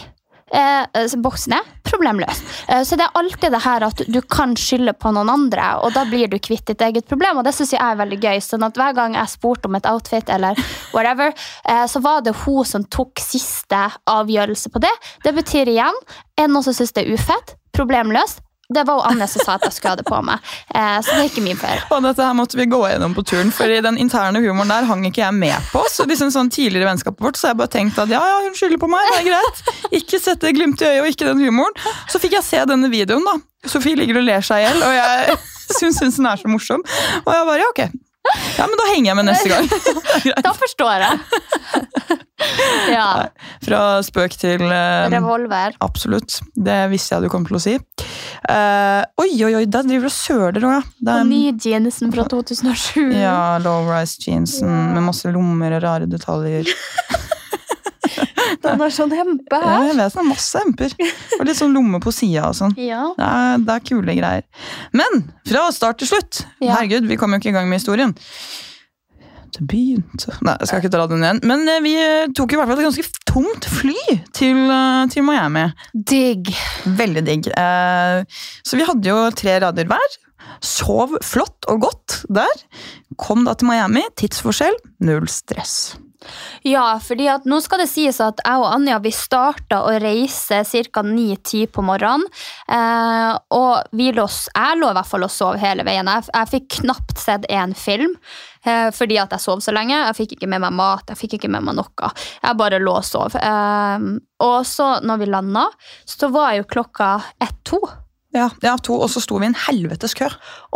Eh, 0.54 1.06
så 1.10 1.18
boksen 1.18 1.56
er 1.56 1.64
problemløs. 1.86 2.42
Eh, 2.68 2.82
så 2.86 2.96
det 2.98 3.02
er 3.08 3.18
alltid 3.18 3.52
det 3.52 3.62
her 3.64 3.82
at 3.82 4.02
du 4.06 4.20
kan 4.30 4.54
skylde 4.58 4.94
på 4.94 5.10
noen 5.14 5.30
andre, 5.32 5.72
og 5.82 5.94
da 5.96 6.04
blir 6.06 6.30
du 6.30 6.38
kvitt 6.38 6.68
ditt 6.70 6.84
eget 6.86 7.08
problem, 7.10 7.40
og 7.40 7.46
det 7.48 7.54
synes 7.56 7.74
jeg 7.74 7.82
er 7.82 7.98
veldig 7.98 8.20
gøy. 8.22 8.38
sånn 8.44 8.66
at 8.66 8.78
hver 8.78 8.94
gang 8.94 9.18
jeg 9.18 9.32
spurte 9.32 9.66
om 9.66 9.74
et 9.74 9.90
outfit 9.90 10.30
eller 10.30 10.54
whatever, 10.94 11.34
eh, 11.66 11.84
så 11.86 12.02
var 12.02 12.22
det 12.22 12.36
hun 12.44 12.64
som 12.64 12.84
tok 12.84 13.18
siste 13.18 13.82
avgjørelse 14.06 14.70
på 14.70 14.82
det. 14.86 14.94
Det 15.24 15.34
betyr 15.34 15.66
igjen, 15.74 16.02
er 16.38 16.46
det 16.46 16.52
noen 16.52 16.62
som 16.62 16.74
synes 16.74 16.94
det 16.94 17.06
er 17.06 17.14
ufett? 17.18 17.56
Problemløst? 17.74 18.45
Det 18.74 18.82
var 18.86 18.98
jo 18.98 19.04
Anne 19.06 19.28
som 19.30 19.44
sa 19.46 19.54
at 19.56 19.66
jeg 19.68 19.76
skulle 19.76 19.92
ha 19.94 19.98
det 20.00 20.06
på 20.08 20.18
meg, 20.26 20.42
eh, 20.74 20.96
så 21.04 21.14
det 21.14 21.20
er 21.20 21.28
ikke 21.30 21.44
min 21.44 21.58
feil. 21.60 21.82
Og 21.94 22.02
dette 22.02 22.24
her 22.26 22.34
måtte 22.34 22.58
vi 22.58 22.66
gå 22.70 22.80
gjennom 22.82 23.14
på 23.14 23.22
turen, 23.30 23.52
for 23.54 23.70
i 23.70 23.78
den 23.84 23.98
interne 24.02 24.42
humoren 24.42 24.72
der 24.72 24.88
hang 24.88 25.04
ikke 25.06 25.22
jeg 25.22 25.36
med 25.36 25.68
på. 25.70 25.84
Så 25.92 26.06
liksom 26.10 26.32
sånn 26.34 26.50
tidligere 26.50 26.88
vennskapet 26.90 27.22
vårt 27.22 27.38
så 27.38 27.52
jeg 27.52 27.60
bare 27.60 27.72
tenkte 27.76 28.02
at 28.06 28.14
ja, 28.14 28.22
ja, 28.26 28.40
hun 28.42 28.56
skylder 28.58 28.82
på 28.82 28.90
meg, 28.90 29.06
det 29.12 29.20
er 29.20 29.28
greit. 29.30 29.92
Ikke 30.00 30.20
sette 30.22 30.54
glimt 30.56 30.82
i 30.82 30.88
øyet 30.90 31.04
og 31.04 31.12
ikke 31.12 31.28
den 31.30 31.44
humoren. 31.46 31.78
Så 32.10 32.22
fikk 32.22 32.34
jeg 32.40 32.46
se 32.48 32.64
denne 32.66 32.90
videoen, 32.90 33.26
da. 33.26 33.38
Sofie 33.70 33.98
ligger 33.98 34.18
og 34.18 34.26
ler 34.26 34.42
seg 34.46 34.62
i 34.62 34.66
hjel, 34.66 34.82
og 34.82 34.98
jeg 34.98 35.38
syns 35.78 36.02
syns 36.02 36.18
den 36.18 36.28
er 36.30 36.42
så 36.42 36.50
morsom. 36.50 36.82
Og 37.22 37.32
jeg 37.34 37.48
bare 37.52 37.62
ja, 37.62 37.70
ok. 37.70 37.84
Ja, 38.58 38.66
men 38.66 38.78
da 38.80 38.90
henger 38.90 39.12
jeg 39.12 39.16
med 39.20 39.28
neste 39.30 39.48
gang. 39.52 39.68
Da 40.46 40.54
forstår 40.56 41.06
jeg. 41.06 42.22
Ja. 42.96 43.28
Fra 43.64 43.80
spøk 44.04 44.34
til 44.38 44.62
eh, 44.62 45.06
Revolver. 45.12 45.74
Absolutt. 45.84 46.38
Det 46.54 46.76
visste 46.92 47.16
jeg 47.16 47.26
du 47.26 47.30
kom 47.32 47.46
til 47.48 47.56
å 47.58 47.62
si. 47.62 47.74
Uh, 48.46 49.02
oi, 49.22 49.30
oi, 49.46 49.52
oi, 49.58 49.64
der 49.66 49.86
driver 49.88 50.06
du 50.06 50.10
og 50.10 50.14
søler 50.14 50.66
òg, 50.68 50.74
ja. 50.76 50.82
Den 51.08 51.30
nye 51.32 51.54
jeansen 51.56 52.12
fra 52.14 52.26
2007. 52.30 53.00
Ja, 53.26 53.56
low-rise 53.64 54.20
jeansen 54.26 54.70
med 54.94 55.06
masse 55.08 55.32
lommer 55.34 55.78
og 55.78 55.82
rare 55.86 56.10
detaljer. 56.10 56.68
Den 58.62 58.80
har 58.80 58.92
sånn 58.94 59.12
hempe 59.14 59.58
Ja, 59.58 59.66
her. 59.66 59.88
jeg 59.90 59.96
vet 59.98 60.14
det 60.14 60.20
er 60.22 60.26
masse 60.26 60.60
hemper. 60.62 60.94
Og 61.38 61.42
litt 61.48 61.58
sånn 61.58 61.74
lomme 61.76 61.98
på 62.02 62.12
sida 62.14 62.48
og 62.48 62.56
sånn. 62.58 62.72
Ja. 62.80 63.02
Det 63.18 63.26
er, 63.26 63.58
det 63.62 63.74
er 63.74 63.82
kule 63.86 64.14
greier. 64.18 64.46
Men 64.96 65.26
fra 65.46 65.66
start 65.74 66.00
til 66.02 66.10
slutt 66.10 66.40
Ja. 66.62 66.76
Herregud, 66.76 67.06
vi 67.10 67.18
kom 67.20 67.34
jo 67.34 67.40
ikke 67.42 67.50
i 67.52 67.56
gang 67.56 67.68
med 67.70 67.80
historien. 67.82 68.14
Begynte 69.60 70.34
Nei, 70.44 70.56
jeg 70.60 70.68
skal 70.68 70.82
ikke 70.82 70.92
dra 70.92 71.06
den 71.10 71.24
igjen. 71.24 71.40
Men 71.48 71.64
eh, 71.70 71.82
vi 71.84 71.94
eh, 72.00 72.28
tok 72.36 72.52
i 72.54 72.58
hvert 72.58 72.70
fall 72.70 72.82
et 72.82 72.88
ganske 72.88 73.24
tomt 73.28 73.68
fly 73.70 73.96
til, 74.36 74.62
eh, 74.72 75.02
til 75.12 75.26
Miami. 75.26 75.66
Digg. 75.92 76.52
Veldig 76.98 77.24
digg. 77.26 77.50
Så 78.66 78.78
vi 78.78 78.86
hadde 78.86 79.12
jo 79.12 79.18
tre 79.36 79.58
rader 79.64 79.90
hver. 79.90 80.16
Sov 80.64 81.18
flott 81.26 81.68
og 81.72 81.84
godt 81.88 82.20
der. 82.32 82.66
Kom 83.20 83.46
da 83.46 83.56
til 83.58 83.70
Miami. 83.70 84.04
Tidsforskjell, 84.18 84.76
null 85.04 85.28
stress. 85.30 85.96
Ja, 86.66 86.96
fordi 87.02 87.28
at 87.30 87.46
nå 87.48 87.58
skal 87.62 87.82
det 87.82 87.88
sies 87.90 88.18
at 88.24 88.40
jeg 88.42 88.60
og 88.60 88.68
Anja 88.70 88.98
vi 89.02 89.12
starta 89.14 89.82
å 89.86 89.92
reise 90.02 90.62
ca. 90.64 91.04
9-10 91.06 91.68
på 91.74 91.84
morgenen. 91.86 92.26
Eh, 92.66 93.32
og 93.56 93.96
vi 93.96 94.10
lå, 94.16 94.26
jeg 94.26 94.80
lå 94.80 94.90
i 94.90 94.98
hvert 94.98 95.10
fall 95.10 95.26
og 95.26 95.32
sov 95.32 95.60
hele 95.62 95.86
veien. 95.86 96.10
Jeg, 96.10 96.28
jeg 96.32 96.52
fikk 96.54 96.68
knapt 96.80 97.22
sett 97.22 97.48
én 97.52 97.76
film. 97.78 98.16
Eh, 98.66 98.88
fordi 98.94 99.18
at 99.22 99.34
jeg 99.36 99.44
sov 99.44 99.62
så 99.64 99.74
lenge. 99.74 99.94
Jeg 99.94 100.16
fikk 100.18 100.36
ikke 100.36 100.48
med 100.50 100.64
meg 100.64 100.74
mat, 100.74 101.06
jeg 101.12 101.20
fikk 101.20 101.38
ikke 101.38 101.52
med 101.52 101.66
meg 101.68 101.78
noe. 101.78 102.10
Jeg 102.42 102.58
bare 102.58 102.80
lå 102.82 102.96
og 102.98 103.06
sov. 103.06 103.36
Eh, 103.38 104.08
og 104.46 104.58
så, 104.66 104.96
når 105.06 105.22
vi 105.22 105.30
landa, 105.30 105.68
så 106.08 106.30
var 106.34 106.56
jo 106.58 106.66
klokka 106.68 107.14
ett-to. 107.42 107.80
Ja, 108.36 108.50
ja, 108.60 108.74
to, 108.76 108.98
Og 109.00 109.08
så 109.08 109.22
sto 109.24 109.38
vi 109.40 109.46
i 109.46 109.48
en 109.48 109.56
helvetes 109.56 110.12
kø. 110.18 110.26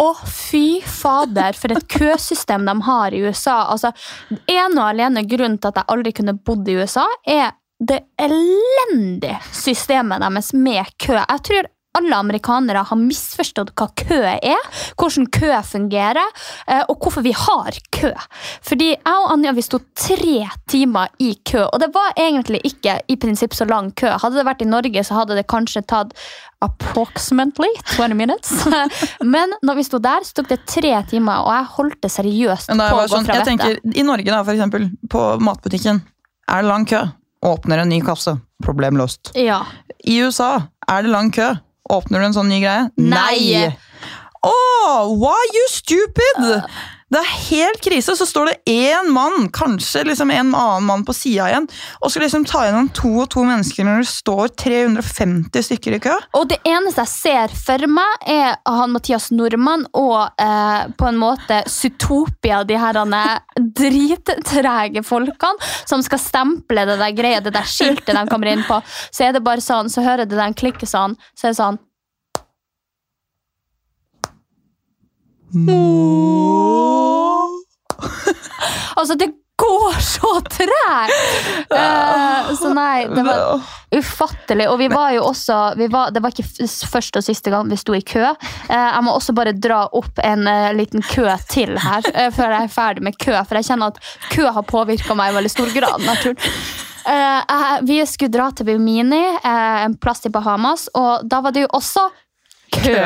Å, 0.00 0.06
fy 0.24 0.80
fader, 0.86 1.56
for 1.58 1.74
et 1.74 1.88
køsystem 1.98 2.64
de 2.68 2.76
har 2.86 3.12
i 3.12 3.20
USA. 3.26 3.66
Altså, 3.74 3.92
En 4.48 4.78
og 4.78 4.86
alene 4.86 5.26
grunn 5.28 5.58
til 5.58 5.72
at 5.72 5.82
jeg 5.82 5.90
aldri 5.92 6.14
kunne 6.16 6.38
bodd 6.38 6.70
i 6.70 6.78
USA, 6.80 7.04
er 7.28 7.52
det 7.80 8.02
elendige 8.20 9.38
systemet 9.56 10.20
deres 10.20 10.52
med 10.56 10.88
kø. 11.00 11.16
Jeg 11.16 11.44
tror 11.48 11.68
alle 11.98 12.16
amerikanere 12.16 12.84
har 12.86 12.98
misforstått 12.98 13.72
hva 13.78 13.88
kø 13.98 14.20
er, 14.22 14.60
hvordan 15.00 15.26
kø 15.34 15.50
fungerer, 15.66 16.28
eh, 16.66 16.82
og 16.88 16.98
hvorfor 17.02 17.24
vi 17.26 17.32
har 17.36 17.78
kø. 17.94 18.12
Fordi 18.66 18.92
jeg 18.92 19.16
og 19.16 19.30
Anja 19.34 19.52
vi 19.56 19.64
sto 19.66 19.80
tre 19.98 20.46
timer 20.70 21.10
i 21.18 21.32
kø, 21.44 21.64
og 21.66 21.80
det 21.82 21.90
var 21.94 22.14
egentlig 22.16 22.62
ikke 22.64 23.00
i 23.10 23.16
prinsipp 23.20 23.56
så 23.56 23.66
lang 23.68 23.90
kø. 23.98 24.12
Hadde 24.22 24.38
det 24.38 24.46
vært 24.46 24.62
i 24.62 24.70
Norge, 24.70 25.04
så 25.04 25.18
hadde 25.18 25.38
det 25.38 25.48
kanskje 25.50 25.82
tatt 25.82 26.14
approximately 26.60 27.70
20 27.96 28.14
minutes. 28.14 28.52
Men 29.34 29.54
når 29.66 29.80
vi 29.80 29.86
sto 29.88 29.98
der, 30.02 30.26
så 30.26 30.40
tok 30.40 30.50
det 30.52 30.60
tre 30.68 30.92
timer, 31.10 31.42
og 31.46 31.54
jeg 31.56 31.70
holdt 31.76 32.02
det 32.04 32.12
seriøst 32.14 32.70
på 32.70 32.76
å 32.76 33.00
gå 33.00 33.06
sånn, 33.14 33.26
fra 33.26 33.40
jeg 33.40 33.48
tenker, 33.48 33.78
vettet. 33.78 33.96
I 33.96 34.04
Norge, 34.06 34.28
da, 34.30 34.44
for 34.44 34.54
eksempel, 34.54 34.86
på 35.10 35.24
matbutikken, 35.42 36.04
er 36.50 36.62
det 36.62 36.70
lang 36.70 36.86
kø. 36.86 37.02
Åpner 37.50 37.80
en 37.82 37.88
ny 37.88 38.02
kasse. 38.04 38.36
Problem 38.60 38.98
løst. 39.00 39.32
Ja. 39.38 39.62
I 40.04 40.18
USA 40.26 40.50
er 40.84 41.06
det 41.06 41.12
lang 41.12 41.30
kø. 41.32 41.54
Åpner 41.90 42.22
du 42.22 42.28
en 42.30 42.36
sånn 42.36 42.50
ny 42.52 42.60
greie? 42.62 42.88
Nei. 42.96 43.70
Oh, 44.46 45.10
why 45.20 45.36
you 45.52 45.66
stupid? 45.68 46.62
Det 47.10 47.18
er 47.18 47.30
helt 47.50 47.80
krise. 47.82 48.14
Så 48.16 48.26
står 48.26 48.50
det 48.50 48.56
én 48.70 49.10
mann, 49.10 49.48
kanskje 49.52 50.04
liksom 50.06 50.30
en 50.30 50.54
annen 50.54 50.86
mann 50.86 51.04
på 51.06 51.14
sida 51.16 51.48
igjen, 51.50 51.66
og 51.98 52.12
skal 52.12 52.24
liksom 52.26 52.44
ta 52.46 52.62
gjennom 52.66 52.90
to 52.94 53.10
og 53.24 53.28
to 53.34 53.42
mennesker 53.46 53.86
når 53.86 54.04
det 54.04 54.10
står 54.12 54.52
350 54.62 55.66
stykker 55.66 55.96
i 55.96 56.00
kø. 56.04 56.14
Og 56.38 56.46
det 56.52 56.60
eneste 56.68 57.02
jeg 57.02 57.12
ser 57.12 57.56
for 57.58 57.86
meg, 57.90 58.28
er 58.30 58.54
han 58.62 58.94
Mathias 58.94 59.30
Nordmann 59.34 59.88
og 59.98 60.30
eh, 60.38 60.86
på 60.94 61.10
en 61.10 61.18
måte 61.18 61.62
Zootopia, 61.70 62.62
de 62.64 62.78
her 62.78 63.00
drittrege 63.80 65.02
folkene 65.06 65.70
som 65.88 66.02
skal 66.06 66.22
stemple 66.22 66.86
det 66.86 66.98
der 67.00 67.14
greia, 67.16 67.42
det 67.42 67.54
der 67.56 67.66
skiltet 67.66 68.14
de 68.14 68.26
kommer 68.30 68.52
inn 68.52 68.62
på. 68.68 68.78
Så 69.10 69.26
er 69.26 69.34
det 69.34 69.42
bare 69.44 69.64
sånn, 69.64 69.90
så 69.90 70.04
hører 70.06 70.30
du 70.30 70.38
den 70.38 70.54
klikke 70.54 70.86
sånn, 70.86 71.18
så 71.34 71.48
er 71.48 71.56
det 71.56 71.62
sånn 71.62 71.86
Altså, 78.96 79.14
det 79.14 79.30
går 79.60 79.92
så 80.00 80.40
tregt! 80.40 81.12
Uh, 81.72 82.50
så 82.56 82.72
nei, 82.74 83.04
det 83.12 83.24
var 83.26 83.62
ufattelig. 83.96 84.68
Og 84.70 84.78
vi 84.80 84.88
var 84.92 85.14
jo 85.16 85.26
også 85.28 85.58
vi 85.78 85.88
var, 85.92 86.12
Det 86.14 86.22
var 86.24 86.34
ikke 86.34 86.68
første 86.90 87.20
og 87.20 87.26
siste 87.26 87.52
gang 87.52 87.68
vi 87.70 87.78
sto 87.80 87.96
i 87.96 88.02
kø. 88.06 88.24
Uh, 88.70 88.76
jeg 88.76 89.02
må 89.06 89.14
også 89.16 89.34
bare 89.36 89.54
dra 89.56 89.82
opp 89.96 90.20
en 90.24 90.46
uh, 90.48 90.70
liten 90.76 91.04
kø 91.04 91.26
til 91.50 91.76
her 91.80 92.06
før 92.34 92.56
jeg 92.56 92.68
er 92.68 92.72
ferdig 92.72 93.04
med 93.04 93.18
kø, 93.20 93.34
for 93.46 93.58
jeg 93.58 93.70
kjenner 93.70 93.92
at 93.92 94.00
kø 94.32 94.46
har 94.48 94.66
påvirka 94.66 95.16
meg 95.18 95.32
i 95.32 95.36
veldig 95.38 95.52
stor 95.52 95.74
grad. 95.74 96.06
naturlig. 96.06 96.54
Vi 97.88 97.96
skulle 98.06 98.32
dra 98.32 98.50
til 98.54 98.66
Bimini, 98.68 99.22
en 99.42 99.94
plass 99.98 100.26
i 100.28 100.30
Bahamas, 100.32 100.84
og 100.94 101.24
da 101.26 101.40
var 101.42 101.54
det 101.56 101.64
jo 101.64 101.70
også 101.78 102.04
kø. 102.74 102.98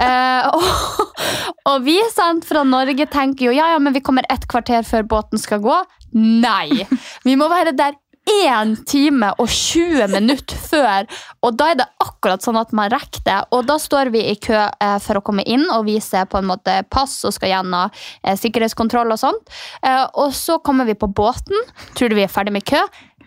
Eh, 0.00 0.46
og, 0.54 1.24
og 1.70 1.86
vi 1.86 1.96
sant, 2.12 2.46
fra 2.48 2.62
Norge 2.66 3.06
tenker 3.10 3.50
jo 3.50 3.56
ja, 3.56 3.72
ja, 3.74 3.80
men 3.82 3.96
vi 3.96 4.04
kommer 4.04 4.26
et 4.32 4.46
kvarter 4.50 4.86
før 4.86 5.08
båten 5.16 5.40
skal 5.40 5.62
gå. 5.64 5.80
Nei! 6.16 6.86
Vi 7.26 7.36
må 7.38 7.50
være 7.50 7.74
der 7.76 7.98
én 8.30 8.74
time 8.86 9.32
og 9.40 9.48
20 9.48 10.06
minutter 10.12 10.58
før, 10.70 11.06
og 11.42 11.56
da 11.58 11.70
er 11.72 11.78
det 11.80 11.86
akkurat 12.02 12.44
sånn 12.44 12.58
at 12.60 12.72
man 12.76 12.90
rekker 12.92 13.24
det. 13.26 13.38
Og 13.56 13.64
da 13.68 13.78
står 13.80 14.12
vi 14.14 14.22
i 14.30 14.36
kø 14.40 14.56
eh, 14.58 14.96
for 15.02 15.18
å 15.18 15.24
komme 15.24 15.44
inn 15.48 15.66
og 15.72 15.86
vise 15.88 16.24
på 16.30 16.40
en 16.40 16.50
måte 16.50 16.80
pass 16.92 17.18
og 17.26 17.34
skal 17.36 17.54
gjennom 17.54 17.90
eh, 17.90 18.36
sikkerhetskontroll 18.38 19.14
og 19.14 19.22
sånt. 19.22 19.54
Eh, 19.82 20.04
og 20.20 20.34
så 20.36 20.60
kommer 20.64 20.88
vi 20.88 20.98
på 20.98 21.10
båten. 21.10 21.56
Tror 21.98 22.10
du 22.10 22.18
vi 22.18 22.26
er 22.26 22.32
ferdig 22.32 22.54
med 22.54 22.66
kø? 22.68 22.82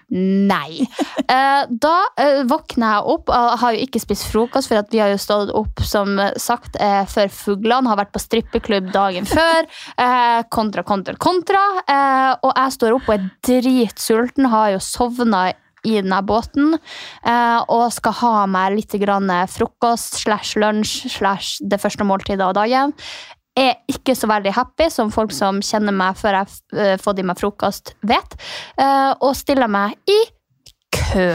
Nei. 0.10 0.84
Eh, 1.24 1.64
da 1.70 1.94
eh, 2.20 2.42
våkner 2.50 2.98
jeg 2.98 3.14
opp 3.14 3.32
og 3.34 3.58
har 3.62 3.76
jo 3.76 3.86
ikke 3.86 4.02
spist 4.04 4.28
frokost, 4.30 4.70
for 4.70 4.92
vi 4.92 5.02
har 5.02 5.14
jo 5.14 5.22
stått 5.22 5.54
opp 5.56 5.84
som 5.88 6.20
sagt 6.42 6.78
eh, 6.82 7.04
før 7.10 7.32
fuglene, 7.34 7.90
har 7.90 8.00
vært 8.02 8.14
på 8.14 8.22
strippeklubb 8.22 8.92
dagen 8.94 9.28
før. 9.30 9.68
Kontra, 10.54 10.84
kontra, 10.86 11.16
kontra. 11.22 11.62
Og 12.44 12.52
jeg 12.52 12.76
står 12.76 12.96
opp 12.98 13.10
og 13.10 13.16
er 13.16 13.28
dritsulten, 13.46 14.50
har 14.52 14.74
jo 14.76 14.82
sovna 14.84 15.46
i 15.84 15.98
denne 15.98 16.20
båten 16.24 16.78
og 16.78 17.84
skal 17.92 18.16
ha 18.22 18.34
meg 18.48 18.78
litt 18.78 18.94
frokost 19.52 20.22
slash 20.22 20.56
lunsj 20.60 21.10
slash 21.18 21.60
det 21.60 21.82
første 21.82 22.08
måltidet 22.08 22.46
av 22.46 22.56
dagen. 22.56 22.94
Er 23.56 23.76
ikke 23.92 24.16
så 24.18 24.28
veldig 24.30 24.54
happy, 24.56 24.90
som 24.90 25.12
folk 25.14 25.34
som 25.36 25.62
kjenner 25.62 25.94
meg 25.94 26.18
før 26.18 26.40
jeg 26.40 26.54
har 26.74 27.02
fått 27.02 27.20
i 27.22 27.26
meg 27.28 27.38
frokost, 27.38 27.94
vet. 28.02 28.38
eh, 28.78 29.12
og 29.22 29.36
stiller 29.38 29.70
meg 29.70 29.94
i 30.10 30.20
kø. 30.94 31.30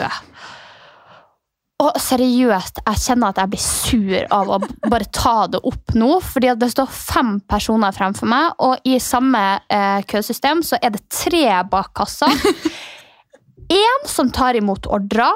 Og 1.78 1.94
seriøst, 2.02 2.80
jeg 2.82 2.98
kjenner 3.04 3.30
at 3.30 3.38
jeg 3.38 3.50
blir 3.52 3.62
sur 3.62 4.32
av 4.34 4.48
å 4.50 4.58
bare 4.90 5.06
ta 5.14 5.46
det 5.46 5.60
opp 5.62 5.94
nå. 5.94 6.16
fordi 6.20 6.50
det 6.58 6.72
står 6.72 6.90
fem 6.90 7.36
personer 7.46 7.94
fremfor 7.94 8.26
meg, 8.26 8.56
og 8.58 8.82
i 8.82 8.98
samme 8.98 9.60
eh, 9.70 10.02
køsystem 10.02 10.64
så 10.66 10.80
er 10.82 10.96
det 10.96 11.06
tre 11.08 11.46
bak 11.70 11.94
kassa. 11.94 12.30
En 13.68 14.06
som 14.08 14.30
tar 14.32 14.56
imot 14.56 14.86
ordrer, 14.88 15.34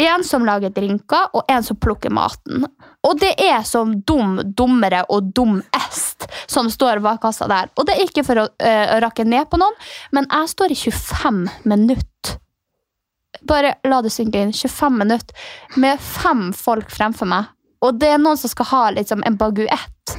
en 0.00 0.22
som 0.24 0.46
lager 0.46 0.70
drinker, 0.72 1.26
og 1.36 1.44
en 1.52 1.62
som 1.62 1.76
plukker 1.76 2.08
maten. 2.08 2.64
Og 3.04 3.18
det 3.20 3.34
er 3.44 3.60
som 3.68 3.92
dum, 4.08 4.38
dummere 4.56 5.02
og 5.12 5.28
dum 5.36 5.58
est 5.76 6.07
som 6.50 6.70
står 6.72 7.02
bak 7.04 7.20
kassa 7.22 7.48
der. 7.50 7.70
Og 7.76 7.86
det 7.86 7.96
er 7.96 8.06
ikke 8.06 8.24
for 8.26 8.42
å 8.42 8.46
eh, 8.64 8.96
rakke 9.04 9.26
ned 9.28 9.50
på 9.50 9.60
noen, 9.60 9.76
men 10.16 10.28
jeg 10.30 10.52
står 10.54 10.74
i 10.74 10.78
25 10.80 11.44
minutter. 11.68 12.38
Bare 13.48 13.76
la 13.86 14.00
det 14.02 14.10
synke 14.10 14.40
inn. 14.42 14.54
25 14.56 14.98
minutter 14.98 15.78
med 15.80 16.00
fem 16.02 16.48
folk 16.56 16.90
fremfor 16.90 17.28
meg. 17.30 17.52
Og 17.84 18.00
det 18.00 18.14
er 18.14 18.22
noen 18.22 18.40
som 18.40 18.50
skal 18.50 18.72
ha 18.72 18.84
liksom 18.96 19.22
en 19.26 19.36
baguett 19.38 20.16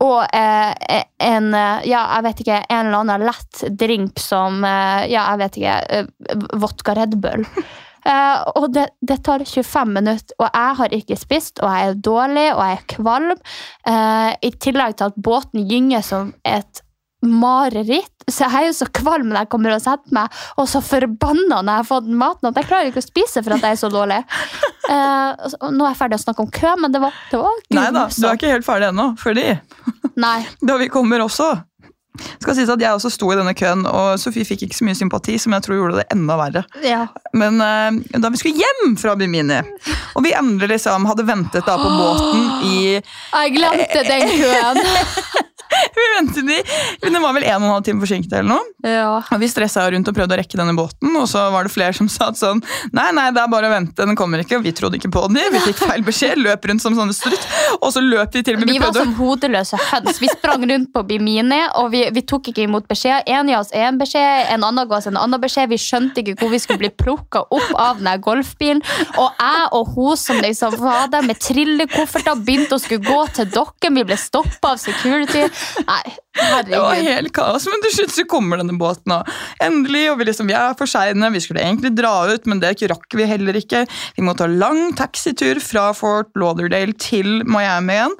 og 0.00 0.22
eh, 0.32 1.02
en 1.20 1.52
ja, 1.52 2.02
jeg 2.16 2.24
vet 2.24 2.42
ikke, 2.44 2.60
en 2.72 2.86
eller 2.86 3.02
annen 3.02 3.26
lett 3.28 3.62
drink 3.82 4.20
som 4.22 4.64
eh, 4.64 5.04
ja, 5.12 5.26
jeg 5.32 5.40
vet 5.42 5.58
ikke, 5.60 5.74
eh, 5.98 6.46
vodka 6.62 6.94
Red 6.96 7.18
Bull. 7.20 7.44
Eh, 8.06 8.42
og 8.56 8.70
det, 8.74 8.86
det 9.04 9.20
tar 9.26 9.44
25 9.44 9.94
minutter, 9.96 10.36
og 10.40 10.46
jeg 10.48 10.76
har 10.80 10.94
ikke 11.00 11.18
spist, 11.20 11.60
og 11.60 11.72
jeg 11.72 11.88
er 11.88 12.04
dårlig, 12.10 12.46
og 12.54 12.62
jeg 12.64 12.78
er 12.78 12.86
kvalm. 12.94 13.34
Uh, 13.88 14.30
I 14.40 14.52
tillegg 14.60 14.96
til 14.98 15.10
at 15.10 15.18
båten 15.20 15.66
gynger 15.68 16.04
som 16.06 16.32
et 16.46 16.84
mareritt. 17.26 18.12
Så 18.30 18.46
jeg 18.46 18.56
er 18.56 18.66
jo 18.68 18.76
så 18.78 18.86
kvalm 18.94 19.28
når 19.28 19.42
jeg 19.42 19.50
kommer 19.52 19.74
og 19.74 19.82
setter 19.84 20.14
meg, 20.16 20.40
og 20.56 20.68
så 20.70 20.80
forbanna 20.84 21.60
når 21.60 21.72
jeg 21.72 21.82
har 21.82 21.88
fått 21.88 22.10
maten 22.22 22.48
at 22.48 22.60
jeg 22.60 22.68
klarer 22.70 22.92
ikke 22.92 23.02
å 23.02 23.08
spise 23.08 23.42
for 23.44 23.56
at 23.56 23.66
jeg 23.66 23.76
er 23.76 23.82
så 23.84 23.92
dårlig. 23.92 24.22
Uh, 24.90 25.36
nå 25.70 25.84
er 25.84 25.92
jeg 25.92 25.98
ferdig 26.00 26.16
å 26.16 26.22
snakke 26.24 26.42
om 26.42 26.48
kø, 26.50 26.70
men 26.82 26.90
det 26.90 26.98
var, 26.98 27.14
det 27.30 27.38
var 27.38 27.58
Nei 27.76 27.84
da, 27.94 28.08
du 28.10 28.24
er 28.26 28.34
ikke 28.34 28.48
helt 28.50 28.66
ferdig 28.66 28.88
ennå. 28.88 29.04
Fordi 29.22 29.44
Nei. 30.18 30.38
da 30.66 30.78
vi 30.80 30.88
kommer 30.90 31.22
også 31.22 31.52
skal 32.40 32.56
sies 32.56 32.70
at 32.72 32.80
Jeg 32.82 32.96
også 32.96 33.10
sto 33.12 33.30
i 33.32 33.36
denne 33.38 33.54
køen, 33.56 33.84
og 33.86 34.18
Sofie 34.20 34.46
fikk 34.46 34.66
ikke 34.66 34.78
så 34.78 34.86
mye 34.86 34.98
sympati, 34.98 35.36
som 35.40 35.54
jeg 35.56 35.66
tror 35.66 35.78
gjorde 35.78 36.00
det 36.00 36.06
enda 36.14 36.36
verre. 36.40 36.64
Ja. 36.84 37.04
Men 37.36 37.60
uh, 37.62 38.18
da 38.20 38.32
vi 38.32 38.40
skulle 38.40 38.60
hjem 38.60 38.96
fra 39.00 39.14
Bimini, 39.18 39.60
og 40.18 40.24
vi 40.26 40.34
endelig 40.36 40.74
liksom 40.74 41.06
hadde 41.10 41.28
ventet 41.28 41.66
da 41.66 41.76
på 41.80 41.92
båten 42.00 42.66
i 42.70 42.80
Jeg 42.96 43.54
glemte 43.56 44.04
den 44.08 44.34
køen. 44.34 44.84
Vi 45.96 46.06
ventet 46.16 46.50
i 46.50 46.58
men 47.02 47.14
Det 47.14 47.20
var 47.22 47.34
vel 47.36 47.46
en 47.46 47.62
og 47.62 47.66
en 47.68 47.74
halv 47.74 47.84
time 47.86 48.02
forsinket 48.02 48.32
eller 48.38 48.48
noe. 48.50 48.66
Ja. 48.86 49.20
Og 49.22 49.40
Vi 49.42 49.48
stressa 49.50 49.84
rundt 49.92 50.08
og 50.10 50.16
prøvde 50.16 50.36
å 50.36 50.40
rekke 50.40 50.58
denne 50.58 50.74
båten, 50.76 51.12
og 51.16 51.26
så 51.30 51.46
var 51.52 51.66
det 51.66 51.72
flere 51.74 51.96
som 51.96 52.08
sa 52.10 52.30
at 52.30 52.38
sånn 52.40 52.62
Nei, 52.96 53.08
nei, 53.16 53.28
det 53.34 53.42
er 53.42 53.50
bare 53.52 53.68
å 53.68 53.72
vente, 53.72 54.06
den 54.06 54.18
kommer 54.18 54.42
ikke. 54.42 54.58
Og 54.58 54.66
vi 54.66 54.72
trodde 54.76 54.98
ikke 54.98 55.10
på 55.12 55.24
den. 55.28 55.40
Vi 55.54 55.62
fikk 55.68 55.82
feil 55.84 56.04
beskjed, 56.06 56.40
løp 56.42 56.66
rundt 56.68 56.82
som 56.82 56.96
sånne 56.96 57.14
strutt, 57.16 57.46
og 57.78 57.92
så 57.94 58.02
løp 58.04 58.34
vi 58.34 58.42
til 58.46 58.56
og 58.56 58.62
med 58.62 58.72
Vi 58.72 58.80
var 58.82 58.94
som 58.96 59.12
hodeløse 59.18 59.78
høns. 59.90 60.20
Vi 60.22 60.30
sprang 60.32 60.64
rundt 60.70 60.92
på 60.94 61.04
Bimini, 61.06 61.60
og 61.80 61.90
vi, 61.94 62.04
vi 62.14 62.24
tok 62.26 62.50
ikke 62.52 62.66
imot 62.66 62.88
beskjed. 62.90 63.28
En 63.30 63.50
ga 63.50 63.60
oss 63.60 63.72
en 63.76 64.00
beskjed, 64.00 64.50
en 64.54 64.66
annen 64.66 64.88
ga 64.90 64.98
oss 64.98 65.08
en 65.10 65.18
annen 65.20 65.42
beskjed. 65.42 65.70
Vi 65.72 65.80
skjønte 65.80 66.24
ikke 66.24 66.36
hvor 66.40 66.52
vi 66.52 66.60
skulle 66.62 66.82
bli 66.82 66.92
plukka 67.04 67.44
opp 67.48 67.72
av 67.78 68.02
den 68.02 68.24
golfbilen. 68.24 68.82
Og 69.20 69.28
jeg 69.40 69.68
og 69.76 69.94
hun 69.94 70.20
som 70.20 70.40
liksom 70.42 70.76
var 70.80 71.10
der 71.12 71.26
med 71.26 71.40
trillekofferter, 71.42 72.40
begynte 72.44 72.76
å 72.76 72.82
skulle 72.82 73.04
gå 73.06 73.20
til 73.36 73.50
dokken. 73.54 73.98
Vi 73.98 74.06
ble 74.08 74.18
stoppa 74.20 74.74
av 74.74 74.82
security. 74.82 75.46
Nei, 75.86 76.14
Det 76.68 76.78
var 76.80 77.00
helt 77.04 77.32
kaos, 77.36 77.66
men 77.70 77.82
til 77.84 77.94
slutt 77.98 78.14
så 78.14 78.24
kommer 78.30 78.60
denne 78.60 78.76
båten. 78.80 79.14
Og 79.16 79.28
endelig, 79.64 80.06
og 80.12 80.20
vi 80.20 80.28
liksom, 80.30 80.48
vi 80.50 80.56
er 80.56 80.76
for 80.78 80.90
seine. 80.90 81.32
Vi 81.34 81.42
skulle 81.44 81.62
egentlig 81.64 81.92
dra 81.98 82.14
ut, 82.30 82.48
men 82.50 82.62
det 82.62 82.76
rakk 82.90 83.18
vi 83.18 83.28
heller 83.28 83.58
ikke. 83.58 83.84
Vi 84.16 84.24
må 84.26 84.36
ta 84.38 84.48
lang 84.50 84.94
taxitur 84.98 85.60
fra 85.64 85.90
Fort 85.96 86.32
Lauderdale 86.38 86.96
til 87.00 87.42
Miami 87.48 87.98
igjen. 87.98 88.16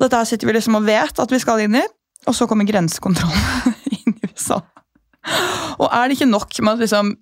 Dette 0.00 0.18
her 0.18 0.28
sitter 0.28 0.50
vi 0.50 0.56
liksom 0.56 0.78
og 0.78 0.86
vet 0.88 1.20
at 1.22 1.32
vi 1.32 1.42
skal 1.42 1.64
inn 1.64 1.78
i. 1.78 1.84
og 2.26 2.34
så 2.34 2.46
kommer 2.48 2.64
grensekontrollen 2.64 3.74
inn 3.98 4.14
i 4.16 4.30
USA. 4.32 4.62
Og 5.78 5.88
er 5.90 6.08
det 6.08 6.16
ikke 6.16 6.30
nok 6.30 6.56
med 6.62 6.72
at 6.76 6.84
liksom 6.86 7.14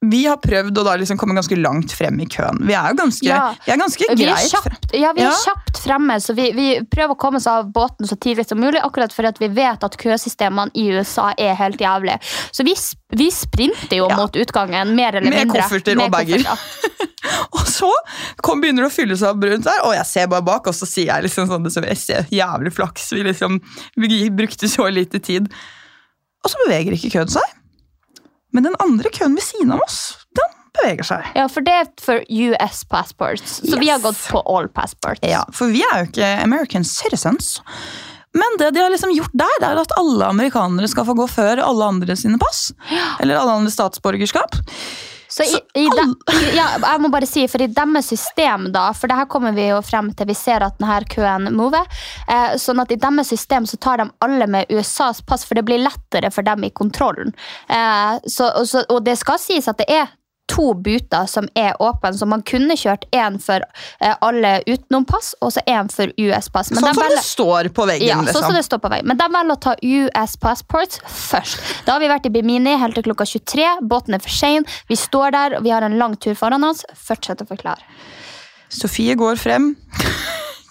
vi 0.00 0.20
har 0.28 0.36
prøvd 0.38 0.76
å 0.78 0.82
da 0.86 0.92
liksom 1.00 1.18
komme 1.18 1.34
ganske 1.34 1.56
langt 1.58 1.90
frem 1.90 2.20
i 2.22 2.26
køen. 2.30 2.60
Vi 2.68 2.74
er 2.78 2.92
jo 2.92 2.98
ganske, 3.00 3.26
Ja. 3.26 3.54
vi 3.66 3.72
er 3.72 3.78
ganske 3.80 4.04
Vi 4.16 4.24
er, 4.30 4.36
kjapt, 4.46 4.92
ja, 4.94 5.12
vi 5.12 5.22
er 5.22 5.30
Ja. 5.30 5.32
kjapt 5.44 5.80
fremme, 5.82 6.20
så 6.22 6.34
vi, 6.36 6.52
vi 6.52 6.80
prøver 6.86 7.16
å 7.16 7.18
komme 7.18 7.36
oss 7.36 7.48
av 7.50 7.72
båten 7.72 8.06
så 8.06 8.14
tidlig 8.16 8.46
som 8.46 8.60
mulig, 8.60 8.80
akkurat 8.80 9.10
fordi 9.12 9.38
vi 9.40 9.48
vet 9.48 9.82
at 9.82 9.96
køsystemene 9.98 10.70
i 10.76 10.86
USA 10.94 11.32
er 11.36 11.54
helt 11.58 11.78
jævlig. 11.78 12.14
Så 12.52 12.62
vi, 12.64 12.74
vi 13.16 13.28
sprinter 13.30 13.96
jo 13.98 14.06
Ja. 14.08 14.16
mot 14.16 14.32
utgangen, 14.32 14.94
mer 14.94 15.16
eller 15.16 15.30
Med 15.30 15.46
mindre. 15.48 15.62
kofferter 15.62 15.98
og 15.98 16.10
bager. 16.12 16.46
Og 17.52 17.66
så 17.66 17.90
kom, 18.40 18.60
begynner 18.62 18.84
det 18.86 18.92
å 18.92 18.94
fylle 18.94 19.16
seg 19.18 19.34
opp 19.34 19.42
rundt 19.42 19.64
der, 19.64 19.80
og 19.84 19.92
jeg 19.94 20.06
ser 20.06 20.26
bare 20.28 20.42
bak, 20.46 20.66
og 20.70 20.74
så 20.74 20.86
sier 20.86 21.06
jeg 21.10 21.24
liksom 21.24 21.48
sånn, 21.48 21.66
så 21.70 21.82
jeg 21.84 21.96
ser 21.98 22.22
jævlig 22.30 22.72
flaks. 22.72 23.10
Vi 23.12 23.24
liksom 23.26 23.60
vi 23.96 24.30
brukte 24.30 24.68
så 24.70 24.86
lite 24.92 25.18
tid. 25.20 25.48
Og 26.44 26.50
så 26.50 26.56
beveger 26.64 26.94
ikke 26.94 27.10
køen 27.18 27.28
seg. 27.28 27.42
Men 28.52 28.68
den 28.68 28.76
andre 28.82 29.10
køen 29.14 29.36
ved 29.36 29.44
siden 29.44 29.72
av 29.74 29.82
oss, 29.84 29.98
den 30.36 30.54
beveger 30.78 31.08
seg. 31.10 31.26
Ja, 31.36 31.46
for 31.52 31.64
det 31.64 31.74
er 31.74 31.90
for 32.02 32.22
US 32.24 32.84
passports, 32.88 33.58
så 33.64 33.80
vi 33.80 33.90
har 33.90 34.00
gått 34.04 34.20
på 34.30 34.40
all 34.48 34.70
passports. 34.72 35.20
Ja, 35.26 35.44
for 35.54 35.72
vi 35.74 35.82
er 35.84 36.04
jo 36.04 36.10
ikke 36.10 36.30
American 36.44 36.86
citizens. 36.86 37.58
Men 38.36 38.58
det 38.60 38.70
de 38.76 38.82
har 38.84 38.92
liksom 38.92 39.12
gjort 39.16 39.34
der, 39.36 39.54
det 39.60 39.68
er 39.70 39.80
at 39.80 39.94
alle 39.98 40.26
amerikanere 40.28 40.88
skal 40.90 41.06
få 41.08 41.16
gå 41.16 41.26
før 41.32 41.62
alle 41.64 41.92
andre 41.94 42.16
sine 42.16 42.38
pass. 42.40 42.68
Eller 43.20 43.40
alle 43.40 43.56
andre 43.60 43.72
statsborgerskap. 43.72 44.58
Så 45.28 45.44
i, 45.44 45.58
i 45.82 45.86
de, 45.92 46.04
ja, 46.56 46.66
jeg 46.80 47.00
må 47.02 47.10
bare 47.12 47.28
si, 47.28 47.44
for 47.50 47.62
i 47.62 47.68
deres 47.72 48.08
system, 48.08 48.70
da, 48.72 48.88
for 48.96 49.10
det 49.10 49.18
her 49.20 49.28
kommer 49.30 49.52
vi 49.56 49.68
jo 49.68 49.80
frem 49.84 50.10
til, 50.16 50.30
vi 50.30 50.36
ser 50.36 50.64
at 50.64 50.78
denne 50.80 51.00
køen 51.12 51.50
mover, 51.56 51.84
eh, 52.28 52.56
sånn 52.60 52.80
at 52.80 52.92
i 52.94 53.00
deres 53.00 53.28
system 53.34 53.66
så 53.68 53.76
tar 53.76 54.00
de 54.00 54.08
alle 54.24 54.48
med 54.48 54.72
USAs 54.72 55.20
pass, 55.28 55.44
for 55.44 55.58
det 55.58 55.66
blir 55.68 55.82
lettere 55.84 56.32
for 56.34 56.46
dem 56.46 56.64
i 56.64 56.72
kontrollen. 56.72 57.34
Eh, 57.68 58.14
så, 58.24 58.48
og, 58.48 58.64
så, 58.70 58.84
og 58.88 59.04
det 59.04 59.18
skal 59.20 59.40
sies 59.42 59.68
at 59.68 59.80
det 59.82 59.88
er 59.92 60.08
to 60.48 60.72
buter 60.74 61.26
som 61.30 61.48
er 61.54 61.76
åpne, 61.82 62.12
så 62.18 62.26
man 62.28 62.42
kunne 62.46 62.76
kjørt 62.78 63.04
en 63.14 63.38
for 63.42 63.64
eh, 64.00 64.14
alle 64.24 64.58
utenom 64.66 65.06
pass, 65.08 65.34
og 65.44 65.52
så 65.54 65.62
en 65.68 65.90
for 65.92 66.12
US-pass. 66.16 66.72
Sånn 66.72 66.88
som 66.88 67.02
det 67.04 67.22
står 67.24 67.70
på 67.76 67.86
veggen. 67.88 68.08
Ja, 68.08 68.18
sånn 68.18 68.30
liksom. 68.30 68.48
som 68.48 68.58
det 68.58 68.64
står 68.66 68.82
på 68.84 68.92
veggen. 68.92 69.10
Men 69.10 69.20
de 69.20 69.28
velger 69.34 69.54
å 69.54 69.60
ta 69.68 69.76
US 69.82 70.38
passports 70.40 71.02
først. 71.04 71.60
Da 71.86 71.96
har 71.96 72.04
vi 72.04 72.10
vært 72.10 72.28
i 72.28 72.34
Bimini 72.34 72.76
helt 72.80 72.98
til 72.98 73.06
klokka 73.10 73.28
23. 73.28 73.68
Båten 73.88 74.16
er 74.16 74.24
for 74.24 74.34
sein. 74.34 74.66
Vi 74.88 74.98
står 74.98 75.36
der, 75.36 75.58
og 75.58 75.68
vi 75.68 75.74
har 75.74 75.86
en 75.86 75.98
lang 76.00 76.16
tur 76.16 76.36
foran 76.38 76.66
oss. 76.68 76.84
Fortsett 77.08 77.44
å 77.44 77.48
forklare. 77.48 77.84
Sofie 78.68 79.16
går 79.16 79.40
frem. 79.40 79.72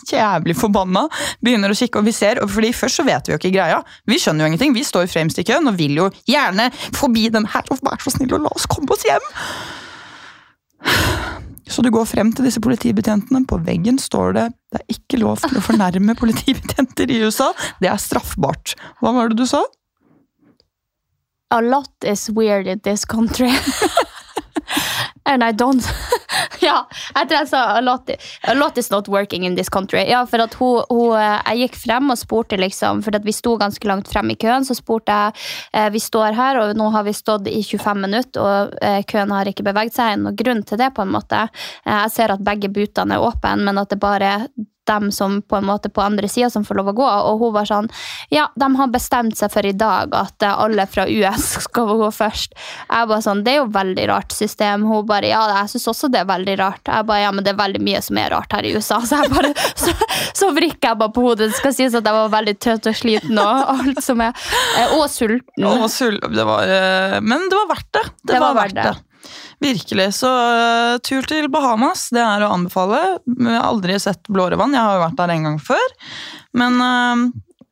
Jævlig 0.07 0.55
forbanna. 0.57 1.05
Begynner 1.43 1.73
å 1.73 1.77
kikke, 1.77 1.99
og 1.99 2.07
vi 2.07 2.15
ser, 2.15 2.41
og 2.43 2.51
fordi 2.53 2.73
Først 2.77 3.01
så 3.01 3.05
vet 3.07 3.27
vi 3.27 3.33
jo 3.33 3.39
ikke 3.39 3.53
greia. 3.55 3.81
Vi 4.07 4.19
skjønner 4.21 4.45
jo 4.45 4.51
ingenting. 4.51 4.75
Vi 4.75 4.85
står 4.85 5.09
fremst 5.11 5.39
i 5.41 5.45
køen 5.47 5.67
og 5.69 5.77
vil 5.79 5.97
jo 5.97 6.09
gjerne 6.29 6.69
forbi 6.95 7.27
den 7.33 7.47
her. 7.49 7.65
og 7.73 7.81
Vær 7.83 8.03
så 8.03 8.13
snill 8.13 8.35
og 8.37 8.45
la 8.45 8.53
oss 8.53 8.67
komme 8.69 8.93
oss 8.93 9.05
hjem! 9.07 9.27
Så 11.67 11.83
du 11.83 11.89
går 11.91 12.05
frem 12.07 12.29
til 12.31 12.47
disse 12.47 12.61
politibetjentene. 12.63 13.43
På 13.49 13.59
veggen 13.59 13.99
står 13.99 14.37
det 14.37 14.45
det 14.73 14.81
er 14.81 14.95
ikke 14.97 15.19
lov 15.21 15.41
til 15.43 15.59
å 15.59 15.63
fornærme 15.63 16.15
politibetjenter 16.19 17.11
i 17.11 17.19
USA. 17.23 17.51
Det 17.81 17.89
er 17.91 17.99
straffbart. 18.01 18.75
Hva 19.01 19.13
var 19.15 19.31
det 19.31 19.39
du 19.39 19.45
sa? 19.49 19.63
A 21.51 21.61
lot 21.63 22.03
is 22.03 22.29
weird 22.29 22.67
in 22.67 22.79
this 22.83 23.05
country. 23.05 23.51
And 25.27 25.43
I 25.43 25.51
don't 25.51 25.83
Ja, 26.63 26.87
tror 27.13 27.35
jeg 27.35 27.49
sa 27.49 27.63
a 27.77 27.81
lot, 27.81 28.09
a 28.47 28.53
lot 28.55 28.77
is 28.77 28.89
not 28.91 29.09
working 29.11 29.45
in 29.45 29.55
this 29.55 29.69
country. 29.69 30.03
Ja, 30.09 30.23
for 30.25 30.41
at 30.41 30.55
hun, 30.57 30.83
hun 30.89 31.17
eh, 31.17 31.41
Jeg 31.51 31.67
gikk 31.67 31.79
frem 31.83 32.13
og 32.13 32.19
spurte, 32.19 32.57
liksom, 32.59 33.03
for 33.05 33.17
vi 33.23 33.35
sto 33.35 33.57
ganske 33.59 33.89
langt 33.89 34.09
frem 34.11 34.31
i 34.33 34.37
køen, 34.39 34.65
så 34.65 34.77
spurte 34.77 35.13
jeg 35.13 35.35
eh, 35.73 35.89
Vi 35.93 36.01
står 36.01 36.37
her, 36.37 36.61
og 36.61 36.77
nå 36.77 36.89
har 36.95 37.05
vi 37.07 37.15
stått 37.17 37.49
i 37.51 37.61
25 37.61 38.01
minutter, 38.05 38.41
og 38.41 38.79
eh, 38.81 39.03
køen 39.07 39.33
har 39.35 39.51
ikke 39.51 39.67
beveget 39.67 39.97
seg. 39.97 40.17
Noen 40.21 40.37
grunn 40.39 40.63
til 40.67 40.81
det, 40.81 40.93
på 40.95 41.05
en 41.05 41.13
måte. 41.13 41.45
Eh, 41.83 41.93
jeg 42.05 42.15
ser 42.15 42.33
at 42.33 42.43
begge 42.45 42.71
butene 42.73 43.17
er 43.17 43.27
åpne, 43.27 43.57
men 43.67 43.83
at 43.83 43.93
det 43.93 44.01
bare 44.01 44.33
er 44.37 44.49
dem 44.87 45.11
som 45.11 45.41
på 45.41 45.59
en 45.59 45.67
måte 45.67 45.91
på 45.93 46.03
andre 46.03 46.29
sida 46.31 46.49
som 46.53 46.65
får 46.67 46.79
lov 46.79 46.91
å 46.91 46.95
gå. 46.97 47.07
Og 47.31 47.41
hun 47.43 47.53
var 47.55 47.69
sånn 47.69 47.89
Ja, 48.33 48.47
de 48.55 48.69
har 48.79 48.91
bestemt 48.93 49.37
seg 49.39 49.51
for 49.53 49.65
i 49.65 49.73
dag 49.75 50.13
at 50.15 50.43
alle 50.47 50.87
fra 50.89 51.07
US 51.07 51.49
skal 51.67 51.93
gå 51.99 52.09
først. 52.13 52.55
Jeg 52.87 53.09
bare 53.11 53.23
sånn, 53.25 53.43
Det 53.45 53.55
er 53.55 53.61
jo 53.61 53.69
veldig 53.73 54.07
rart 54.11 54.35
system. 54.35 54.85
Hun 54.87 55.05
bare 55.07 55.31
Ja, 55.31 55.43
jeg 55.61 55.73
syns 55.75 55.87
også 55.93 56.11
det 56.11 56.23
er 56.23 56.29
veldig 56.29 56.57
rart. 56.59 56.83
Jeg 56.87 57.07
bare 57.09 57.25
Ja, 57.25 57.31
men 57.35 57.43
det 57.45 57.53
er 57.53 57.59
veldig 57.59 57.83
mye 57.83 58.01
som 58.05 58.19
er 58.21 58.31
rart 58.35 58.53
her 58.55 58.67
i 58.67 58.73
USA. 58.75 58.99
Så 59.05 59.21
jeg 59.21 59.33
bare 59.33 59.53
Så, 59.77 59.93
så 60.35 60.51
vrikker 60.55 60.91
jeg 60.91 60.99
bare 60.99 61.13
på 61.13 61.23
hodet. 61.25 61.51
Det 61.51 61.59
skal 61.59 61.73
sies 61.75 61.95
at 61.97 62.05
jeg 62.07 62.15
var 62.15 62.31
veldig 62.33 62.55
trøtt 62.63 62.89
og 62.89 62.97
sliten 62.97 63.39
og 63.41 63.71
alt 63.77 64.01
som 64.03 64.21
er 64.23 64.33
eh, 64.77 64.95
Og 64.97 65.07
sulten. 65.11 65.67
Og 65.67 65.87
sulten. 65.91 66.33
det 66.35 66.45
var, 66.47 66.63
eh, 66.63 67.19
men 67.21 67.47
det 67.51 67.59
var 67.59 67.69
verdt 67.75 67.91
det. 67.97 68.05
Det, 68.23 68.39
var, 68.41 68.55
verdt 68.57 68.77
det. 68.79 68.95
Virkelig. 69.63 70.11
Så 70.19 70.29
uh, 70.29 70.99
tur 71.01 71.25
til 71.25 71.47
Bahamas, 71.49 72.09
det 72.13 72.21
er 72.21 72.45
å 72.45 72.51
anbefale. 72.53 72.99
Jeg 73.25 73.55
har 73.55 73.65
aldri 73.65 73.97
sett 74.01 74.27
blåre 74.29 74.59
vann. 74.59 74.75
Jeg 74.75 74.85
har 74.85 74.99
jo 74.99 75.05
vært 75.07 75.17
der 75.21 75.33
en 75.33 75.47
gang 75.49 75.57
før. 75.61 75.95
Men 76.57 76.77
uh, 76.81 77.25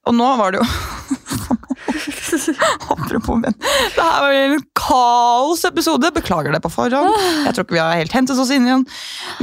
Og 0.09 0.17
nå 0.17 0.31
var 0.39 0.55
det 0.55 0.63
jo 0.63 0.69
Apropos 2.89 3.37
menn. 3.39 3.53
Det 3.95 4.01
her 4.01 4.23
var 4.25 4.33
en 4.33 4.63
kaosepisode. 4.77 6.11
Beklager 6.15 6.51
det 6.55 6.61
på 6.63 6.71
forhånd. 6.73 7.15
Jeg 7.45 7.55
tror 7.55 7.67
ikke 7.67 7.77
vi 7.77 7.83
har 7.83 8.01
helt 8.01 8.15
hentet 8.17 8.41
oss 8.41 8.51
inn 8.53 8.67
igjen. 8.67 8.85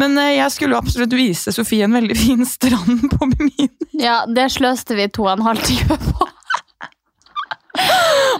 Men 0.00 0.18
eh, 0.20 0.34
jeg 0.36 0.54
skulle 0.54 0.76
jo 0.76 0.82
absolutt 0.82 1.14
vise 1.16 1.54
Sofie 1.54 1.86
en 1.86 1.96
veldig 1.96 2.18
fin 2.18 2.44
strand 2.48 3.06
på 3.14 3.30
Bimini. 3.32 3.68
Ja, 3.96 4.22
det 4.28 4.48
sløste 4.56 4.98
vi 4.98 5.08
to 5.14 5.22
og 5.28 5.34
en 5.36 5.46
halv 5.46 5.64
time 5.66 5.98
på. 6.04 6.28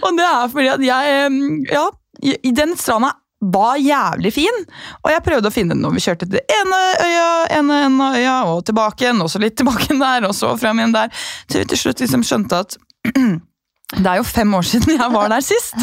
Og 0.02 0.10
det 0.18 0.26
er 0.28 0.48
fordi 0.52 0.68
at 0.68 0.82
jeg 0.84 1.30
Ja, 1.72 1.86
den 2.60 2.76
stranda 2.76 3.14
var 3.42 3.78
jævlig 3.82 4.32
fin, 4.34 4.58
og 5.02 5.10
jeg 5.10 5.24
prøvde 5.26 5.50
å 5.50 5.54
finne 5.54 5.74
den 5.74 5.82
når 5.82 5.96
vi 5.96 6.04
kjørte 6.04 6.26
til 6.28 6.36
det 6.38 6.44
ene 6.60 6.80
øya, 7.02 7.30
ene 7.58 7.78
ene 7.88 8.10
øya, 8.18 8.36
og 8.52 8.64
tilbake 8.68 9.06
igjen, 9.06 9.22
og 9.24 9.30
så 9.32 9.42
litt 9.42 9.56
tilbake 9.58 9.88
igjen 9.88 10.02
der, 10.02 10.28
og 10.28 10.36
så 10.38 10.52
frem 10.60 10.82
igjen 10.82 10.94
der. 10.94 11.24
Til 11.50 11.64
vi 11.64 11.72
til 11.72 11.82
slutt 11.84 12.04
liksom 12.04 12.26
skjønte 12.26 12.62
at 12.62 12.78
det 13.92 14.08
er 14.08 14.20
jo 14.20 14.24
fem 14.24 14.54
år 14.56 14.64
siden 14.64 14.94
jeg 14.94 15.12
var 15.12 15.28
der 15.28 15.42
sist. 15.44 15.74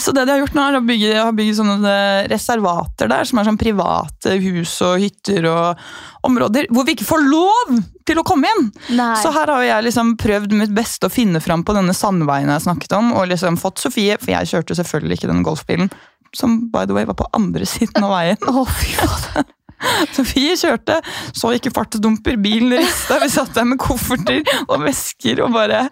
Så 0.00 0.12
det 0.12 0.26
de 0.26 0.34
har 0.34 0.42
gjort 0.42 0.56
nå, 0.56 0.64
er 0.66 0.76
å 0.76 0.84
bygge, 0.84 1.12
har 1.16 1.36
bygget 1.36 1.58
sånne 1.60 1.92
eh, 1.92 2.26
reservater 2.28 3.08
der, 3.08 3.28
som 3.28 3.40
er 3.40 3.48
sånn 3.48 3.60
private 3.60 4.34
hus 4.42 4.74
og 4.84 4.98
hytter 5.00 5.48
og 5.48 5.86
områder, 6.26 6.68
hvor 6.74 6.84
vi 6.84 6.96
ikke 6.96 7.08
får 7.08 7.24
lov 7.24 7.78
til 8.06 8.20
å 8.20 8.26
komme 8.26 8.50
inn! 8.50 8.68
Nei. 8.98 9.14
Så 9.22 9.32
her 9.34 9.50
har 9.54 9.64
jeg 9.64 9.86
liksom 9.88 10.16
prøvd 10.20 10.52
mitt 10.58 10.74
beste 10.76 11.08
å 11.08 11.12
finne 11.12 11.40
fram 11.44 11.64
på 11.66 11.76
denne 11.76 11.94
sandveien 11.96 12.52
jeg 12.52 12.66
snakket 12.66 12.98
om, 12.98 13.14
og 13.16 13.30
liksom 13.32 13.56
fått 13.62 13.80
Sofie, 13.80 14.18
for 14.20 14.34
jeg 14.34 14.52
kjørte 14.52 14.76
selvfølgelig 14.82 15.20
ikke 15.20 15.32
den 15.32 15.44
golfbilen, 15.46 15.92
som 16.34 16.58
by 16.72 16.86
the 16.86 16.96
way 16.96 17.06
var 17.08 17.18
på 17.18 17.28
andre 17.36 17.66
siden 17.74 18.06
av 18.06 18.14
veien. 18.16 18.48
Å, 18.50 18.64
fy 18.66 18.96
faen. 18.98 19.52
Sofie 20.16 20.56
kjørte, 20.56 20.98
så 21.36 21.52
ikke 21.56 21.72
fartsdumper, 21.74 22.38
bilen 22.40 22.76
rista, 22.80 23.18
vi 23.22 23.28
satt 23.32 23.54
der 23.56 23.66
med 23.68 23.80
kofferter 23.82 24.42
og 24.66 24.84
vesker 24.86 25.42
og 25.44 25.52
bare 25.56 25.86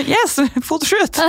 Yes, 0.00 0.38
photoshoot! 0.64 1.20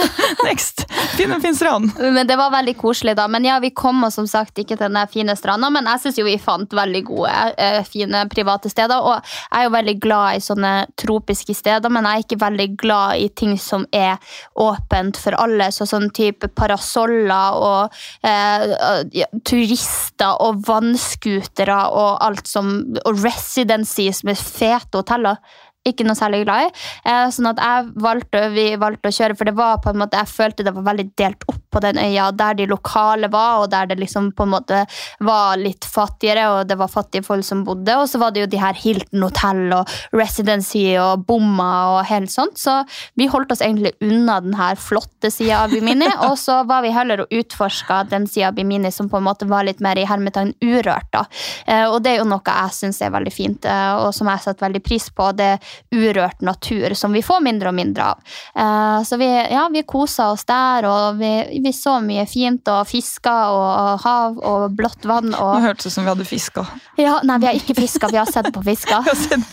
Next! 0.45 0.85
Finn 1.17 1.33
en 1.33 1.41
fin 1.43 1.55
strand. 1.55 1.91
Men 1.99 2.27
det 2.27 2.37
var 2.39 2.53
veldig 2.53 2.75
koselig, 2.79 3.15
da. 3.17 3.27
Men 3.31 3.45
ja, 3.45 3.57
vi 3.63 3.71
kom 3.75 4.03
som 4.13 4.27
sagt 4.29 4.59
ikke 4.61 4.77
til 4.77 4.87
den 4.87 4.99
fine 5.11 5.35
stranda, 5.37 5.69
men 5.73 5.89
jeg 5.89 6.03
syns 6.03 6.19
jo 6.21 6.27
vi 6.27 6.37
fant 6.41 6.73
veldig 6.75 7.01
gode, 7.07 7.33
eh, 7.57 7.81
fine 7.87 8.23
private 8.31 8.71
steder. 8.71 9.01
Og 9.01 9.17
jeg 9.17 9.59
er 9.59 9.67
jo 9.67 9.73
veldig 9.75 9.97
glad 10.03 10.37
i 10.37 10.43
sånne 10.43 10.73
tropiske 10.99 11.55
steder, 11.57 11.91
men 11.93 12.07
jeg 12.07 12.21
er 12.21 12.25
ikke 12.25 12.41
veldig 12.45 12.69
glad 12.81 13.25
i 13.25 13.29
ting 13.41 13.57
som 13.59 13.85
er 13.95 14.17
åpent 14.59 15.19
for 15.21 15.37
alle. 15.39 15.71
Så 15.73 15.87
sånn 15.89 16.09
type 16.15 16.51
parasoller 16.57 17.59
og 17.61 18.01
eh, 18.27 19.25
turister 19.47 20.41
og 20.41 20.63
vannskutere 20.67 21.70
og 21.71 22.21
alt 22.25 22.47
som 22.47 22.71
Og 23.05 23.23
residencies 23.23 24.23
med 24.27 24.39
fete 24.39 24.97
hoteller. 24.97 25.39
Ikke 25.87 26.05
noe 26.05 26.13
særlig 26.13 26.43
glad 26.45 26.67
i. 26.67 26.73
Eh, 27.09 27.27
sånn 27.33 27.47
at 27.49 27.57
jeg 27.57 27.87
valgte, 28.03 28.41
vi 28.53 28.67
valgte 28.77 29.09
å 29.09 29.15
kjøre, 29.15 29.35
for 29.37 29.49
det 29.49 29.55
var 29.57 29.79
på 29.81 29.89
en 29.89 29.97
måte, 30.03 30.19
jeg 30.19 30.29
følte 30.29 30.65
det 30.67 30.75
var 30.75 30.85
veldig 30.91 31.07
delt 31.17 31.45
opp 31.49 31.57
på 31.71 31.79
den 31.81 31.97
øya, 31.97 32.27
der 32.37 32.53
de 32.59 32.67
lokale 32.67 33.29
var, 33.31 33.63
og 33.63 33.69
der 33.71 33.87
det 33.89 33.97
liksom 33.97 34.27
på 34.37 34.43
en 34.45 34.51
måte 34.53 34.81
var 35.25 35.57
litt 35.57 35.87
fattigere, 35.87 36.43
og 36.51 36.67
det 36.69 36.77
var 36.77 36.91
fattige 36.91 37.25
folk 37.25 37.45
som 37.47 37.63
bodde. 37.65 37.95
Og 37.97 38.09
så 38.11 38.19
var 38.21 38.35
det 38.35 38.43
jo 38.43 38.49
de 38.51 38.59
her 38.61 38.77
Hilton 38.77 39.23
hotell 39.25 39.73
og 39.79 39.89
Residency 40.13 40.83
og 41.01 41.25
bomma 41.25 41.69
og 41.95 42.05
helt 42.11 42.29
sånt. 42.33 42.59
Så 42.61 42.75
vi 43.17 43.29
holdt 43.31 43.51
oss 43.55 43.63
egentlig 43.65 43.93
unna 44.03 44.37
den 44.43 44.53
her 44.59 44.77
flotte 44.79 45.31
sida 45.33 45.63
av 45.63 45.73
Bimini, 45.73 46.09
og 46.27 46.37
så 46.37 46.61
var 46.69 46.85
vi 46.85 46.93
heller 46.93 47.23
og 47.25 47.33
utforska 47.41 48.03
den 48.11 48.27
sida 48.29 48.51
av 48.51 48.59
Bimini 48.59 48.91
som 48.93 49.09
på 49.09 49.17
en 49.17 49.25
måte 49.25 49.47
var 49.49 49.65
litt 49.65 49.81
mer 49.81 49.97
i 49.97 50.05
hermetegn 50.05 50.53
urørt. 50.61 51.09
da. 51.15 51.25
Eh, 51.65 51.87
Og 51.89 52.01
det 52.03 52.13
er 52.13 52.21
jo 52.21 52.29
noe 52.29 52.41
jeg 52.51 52.77
syns 52.77 53.01
er 53.01 53.15
veldig 53.15 53.33
fint, 53.33 53.65
eh, 53.65 53.93
og 53.97 54.13
som 54.13 54.27
jeg 54.29 54.43
setter 54.45 54.67
veldig 54.67 54.83
pris 54.83 55.09
på. 55.09 55.31
Det 55.35 55.51
urørt 55.95 56.41
natur 56.41 56.95
som 56.97 57.13
vi 57.13 57.21
får 57.25 57.41
mindre 57.43 57.71
og 57.71 57.77
mindre 57.77 58.07
av. 58.13 58.21
Eh, 58.55 59.03
så 59.07 59.19
vi, 59.21 59.27
ja, 59.27 59.67
vi 59.73 59.83
kosa 59.87 60.29
oss 60.31 60.45
der, 60.49 60.87
og 60.89 61.19
vi, 61.19 61.31
vi 61.63 61.73
så 61.75 61.97
mye 62.03 62.25
fint 62.29 62.67
og 62.71 62.87
fiska 62.89 63.35
og 63.51 64.05
hav 64.05 64.39
og 64.39 64.77
blått 64.77 65.05
vann. 65.09 65.31
Nå 65.33 65.41
Og, 65.41 65.61
hørtes 65.65 65.85
det 65.85 65.91
ut 65.91 65.97
som 65.97 66.07
vi 66.07 66.13
hadde 66.13 66.29
fiska. 66.29 66.65
ja, 67.01 67.17
nei, 67.27 67.39
vi 67.41 67.49
har 67.51 67.59
ikke 67.59 67.77
fiska, 67.77 68.11
vi 68.11 68.21
har 68.21 68.29
sett 68.31 68.51
på 68.53 68.63
fiska. 68.65 69.03
Sedd. 69.21 69.43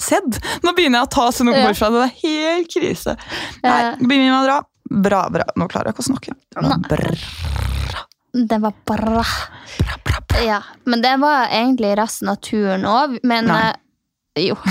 sett. 0.00 0.38
Nå 0.64 0.74
begynner 0.76 1.02
jeg 1.02 1.08
å 1.08 1.14
ta 1.14 1.30
sånne 1.32 1.54
ord 1.64 1.78
fra 1.78 1.90
det. 1.94 2.04
Det 2.04 2.10
er 2.10 2.16
helt 2.24 2.70
krise. 2.74 3.16
Nei, 3.64 3.78
begynner 4.00 4.08
begynner 4.08 4.30
med 4.30 4.42
å 4.42 4.46
dra. 4.48 4.60
Bra, 4.90 5.30
bra. 5.32 5.44
Nå 5.56 5.68
klarer 5.68 5.90
jeg 5.90 5.96
ikke 5.96 6.04
å 6.04 6.10
snakke. 6.10 6.34
Bra, 6.54 6.76
bra. 6.88 8.04
Det 8.34 8.58
var 8.58 8.72
bra. 8.86 9.24
Ja, 10.44 10.62
men 10.84 11.02
det 11.02 11.16
var 11.22 11.46
egentlig 11.46 11.94
resten 11.98 12.28
av 12.28 12.40
turen 12.42 12.84
òg, 12.88 13.18
men 13.22 13.50
eh, 13.50 13.72
Jo. 14.42 14.56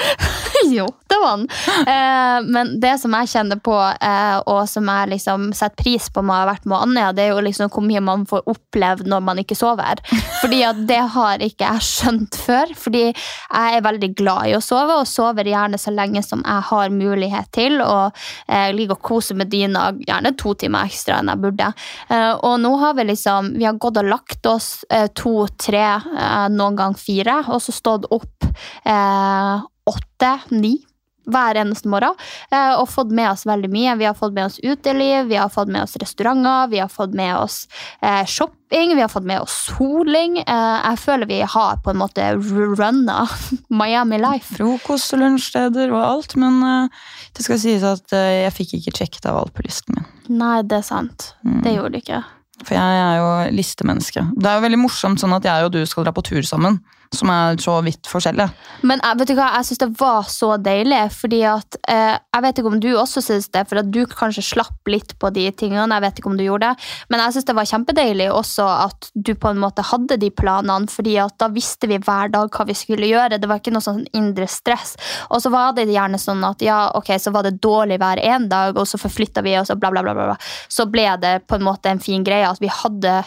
jo, 0.72 0.86
det 1.06 1.18
var 1.20 1.30
han. 1.30 1.46
Eh, 1.80 2.50
men 2.52 2.72
det 2.80 2.94
som 3.00 3.12
jeg 3.16 3.30
kjenner 3.32 3.60
på, 3.62 3.74
eh, 3.76 4.38
og 4.48 4.62
som 4.70 4.88
jeg 4.88 5.10
liksom 5.12 5.50
setter 5.56 5.82
pris 5.82 6.08
på 6.12 6.22
med 6.24 6.34
å 6.34 6.40
ha 6.42 6.48
vært 6.52 6.66
med 6.68 6.78
Anja, 6.78 7.10
det 7.16 7.26
er 7.26 7.32
jo 7.34 7.42
liksom 7.44 7.70
hvor 7.72 7.84
mye 7.86 8.02
man 8.04 8.24
får 8.28 8.46
opplevd 8.50 9.10
når 9.10 9.24
man 9.26 9.42
ikke 9.42 9.58
sover. 9.58 10.02
Fordi 10.40 10.62
at 10.66 10.82
det 10.88 11.00
har 11.16 11.44
ikke 11.44 11.68
jeg 11.68 11.86
skjønt 11.88 12.38
før. 12.46 12.74
Fordi 12.78 13.04
jeg 13.10 13.76
er 13.78 13.84
veldig 13.84 14.12
glad 14.18 14.52
i 14.52 14.56
å 14.56 14.62
sove, 14.64 15.00
og 15.02 15.10
sover 15.10 15.50
gjerne 15.50 15.80
så 15.80 15.94
lenge 15.94 16.24
som 16.26 16.44
jeg 16.44 16.68
har 16.70 16.94
mulighet 16.94 17.52
til. 17.54 17.80
Og 17.84 18.22
eh, 18.48 18.70
liker 18.76 18.96
å 18.96 19.06
kose 19.12 19.36
med 19.38 19.52
dyna 19.52 19.90
gjerne 20.00 20.34
to 20.40 20.54
timer 20.58 20.88
ekstra 20.88 21.20
enn 21.20 21.32
jeg 21.32 21.42
burde. 21.44 21.72
Eh, 22.08 22.32
og 22.38 22.56
nå 22.62 22.72
har 22.80 22.96
vi 22.98 23.08
liksom 23.12 23.52
Vi 23.58 23.66
har 23.66 23.76
gått 23.80 23.98
og 24.00 24.08
lagt 24.08 24.46
oss 24.48 24.70
eh, 24.90 25.08
to, 25.16 25.46
tre, 25.60 25.84
eh, 26.00 26.48
noen 26.52 26.78
gang 26.78 26.96
fire, 26.98 27.42
og 27.52 27.60
så 27.62 27.74
stått 27.74 28.08
opp 28.14 28.48
eh, 28.88 29.68
åtte, 29.90 30.38
ni. 30.48 30.78
Hver 31.22 31.54
eneste 31.54 31.86
morgen. 31.86 32.16
Eh, 32.50 32.72
og 32.80 32.88
fått 32.90 33.12
med 33.14 33.28
oss 33.30 33.44
veldig 33.46 33.68
mye. 33.70 33.92
Vi 34.00 34.06
har 34.08 34.14
fått 34.18 34.32
med 34.34 34.48
oss 34.48 34.56
uteliv, 34.58 35.28
vi 35.30 35.36
har 35.38 35.52
fått 35.54 35.70
med 35.70 35.84
oss 35.84 35.94
restauranter, 36.02 36.66
vi 36.72 36.80
har 36.82 36.90
fått 36.90 37.14
med 37.14 37.36
oss 37.36 37.68
eh, 38.02 38.24
shopping, 38.26 38.96
vi 38.96 39.04
har 39.04 39.08
fått 39.08 39.28
med 39.30 39.44
oss 39.44 39.54
soling. 39.68 40.40
Eh, 40.42 40.80
jeg 40.80 40.98
føler 40.98 41.30
vi 41.30 41.38
har 41.46 41.78
på 41.84 41.94
en 41.94 42.00
måte 42.02 42.26
runna 42.34 43.28
Miami 43.70 44.18
Life. 44.18 44.56
Frokost 44.58 45.14
og 45.14 45.22
lunsjsteder 45.22 45.94
og 45.94 46.02
alt, 46.02 46.34
men 46.42 46.90
det 47.36 47.46
skal 47.46 47.62
sies 47.62 47.86
at 47.86 48.10
jeg 48.10 48.50
fikk 48.58 48.80
ikke 48.80 48.98
sjekket 48.98 49.30
av 49.30 49.44
alt 49.44 49.54
på 49.54 49.62
listen 49.68 50.00
min. 50.00 50.10
Nei, 50.42 50.56
det 50.66 50.80
er 50.82 50.88
sant. 50.90 51.36
Det 51.62 51.76
gjorde 51.76 51.94
du 51.94 52.02
ikke. 52.02 52.24
For 52.66 52.76
jeg 52.76 52.98
er 53.04 53.14
jo 53.18 53.30
listemenneske. 53.56 54.24
Det 54.36 54.48
er 54.48 54.58
jo 54.58 54.66
veldig 54.66 54.82
morsomt 54.82 55.22
sånn 55.22 55.34
at 55.38 55.46
jeg 55.46 55.66
og 55.66 55.72
du 55.74 55.80
skal 55.88 56.06
dra 56.06 56.14
på 56.14 56.24
tur 56.26 56.42
sammen, 56.46 56.80
som 57.12 57.30
er 57.32 57.58
så 57.60 57.74
vidt 57.84 58.08
forskjellige. 58.08 58.48
Men 58.88 59.02
jeg, 59.04 59.18
vet 59.20 59.30
du 59.30 59.34
hva, 59.36 59.48
jeg 59.58 59.68
syns 59.68 59.82
det 59.82 59.88
var 60.00 60.28
så 60.32 60.50
deilig, 60.60 61.02
fordi 61.14 61.42
at 61.48 61.78
eh, 61.90 62.18
Jeg 62.32 62.42
vet 62.44 62.58
ikke 62.58 62.70
om 62.72 62.80
du 62.80 62.88
også 62.96 63.20
syns 63.24 63.48
det, 63.52 63.64
for 63.68 63.80
at 63.82 63.90
du 63.92 64.00
kanskje 64.08 64.44
slapp 64.46 64.88
litt 64.88 65.12
på 65.20 65.28
de 65.34 65.44
tingene. 65.52 65.92
Jeg 65.92 66.04
vet 66.06 66.20
ikke 66.20 66.30
om 66.30 66.38
du 66.38 66.44
gjorde 66.44 66.70
det, 66.72 66.88
men 67.12 67.20
jeg 67.20 67.36
syns 67.36 67.48
det 67.48 67.56
var 67.58 67.68
kjempedeilig 67.68 68.28
også 68.32 68.66
at 68.86 69.10
du 69.14 69.34
på 69.38 69.52
en 69.52 69.60
måte 69.60 69.84
hadde 69.84 70.16
de 70.22 70.30
planene, 70.32 70.88
fordi 70.90 71.18
at 71.20 71.36
da 71.40 71.50
visste 71.52 71.90
vi 71.90 72.00
hver 72.00 72.32
dag 72.32 72.48
hva 72.52 72.66
vi 72.68 72.76
skulle 72.78 73.10
gjøre. 73.10 73.38
Det 73.42 73.50
var 73.50 73.60
ikke 73.60 73.74
noe 73.74 73.84
sånn 73.84 74.04
indre 74.16 74.48
stress. 74.50 74.96
Og 75.30 75.44
så 75.44 75.52
var 75.52 75.76
det 75.76 75.90
gjerne 75.90 76.20
sånn 76.20 76.42
at 76.48 76.64
ja, 76.64 76.80
ok, 76.96 77.12
så 77.20 77.34
var 77.34 77.46
det 77.46 77.58
dårlig 77.62 78.00
vær 78.02 78.20
en 78.22 78.48
dag, 78.48 78.78
og 78.78 78.88
så 78.88 79.00
forflytta 79.00 79.44
vi, 79.44 79.56
og 79.60 79.68
så 79.68 79.76
bla, 79.76 79.92
bla, 79.92 80.04
bla. 80.06 80.16
bla. 80.16 80.40
Så 80.72 80.88
ble 80.90 81.06
det 81.22 81.36
på 81.46 81.58
en 81.58 81.68
måte 81.68 81.92
en 81.92 82.02
fin 82.02 82.24
greie 82.24 82.48
at 82.48 82.62
vi 82.62 82.72
hadde 82.72 83.20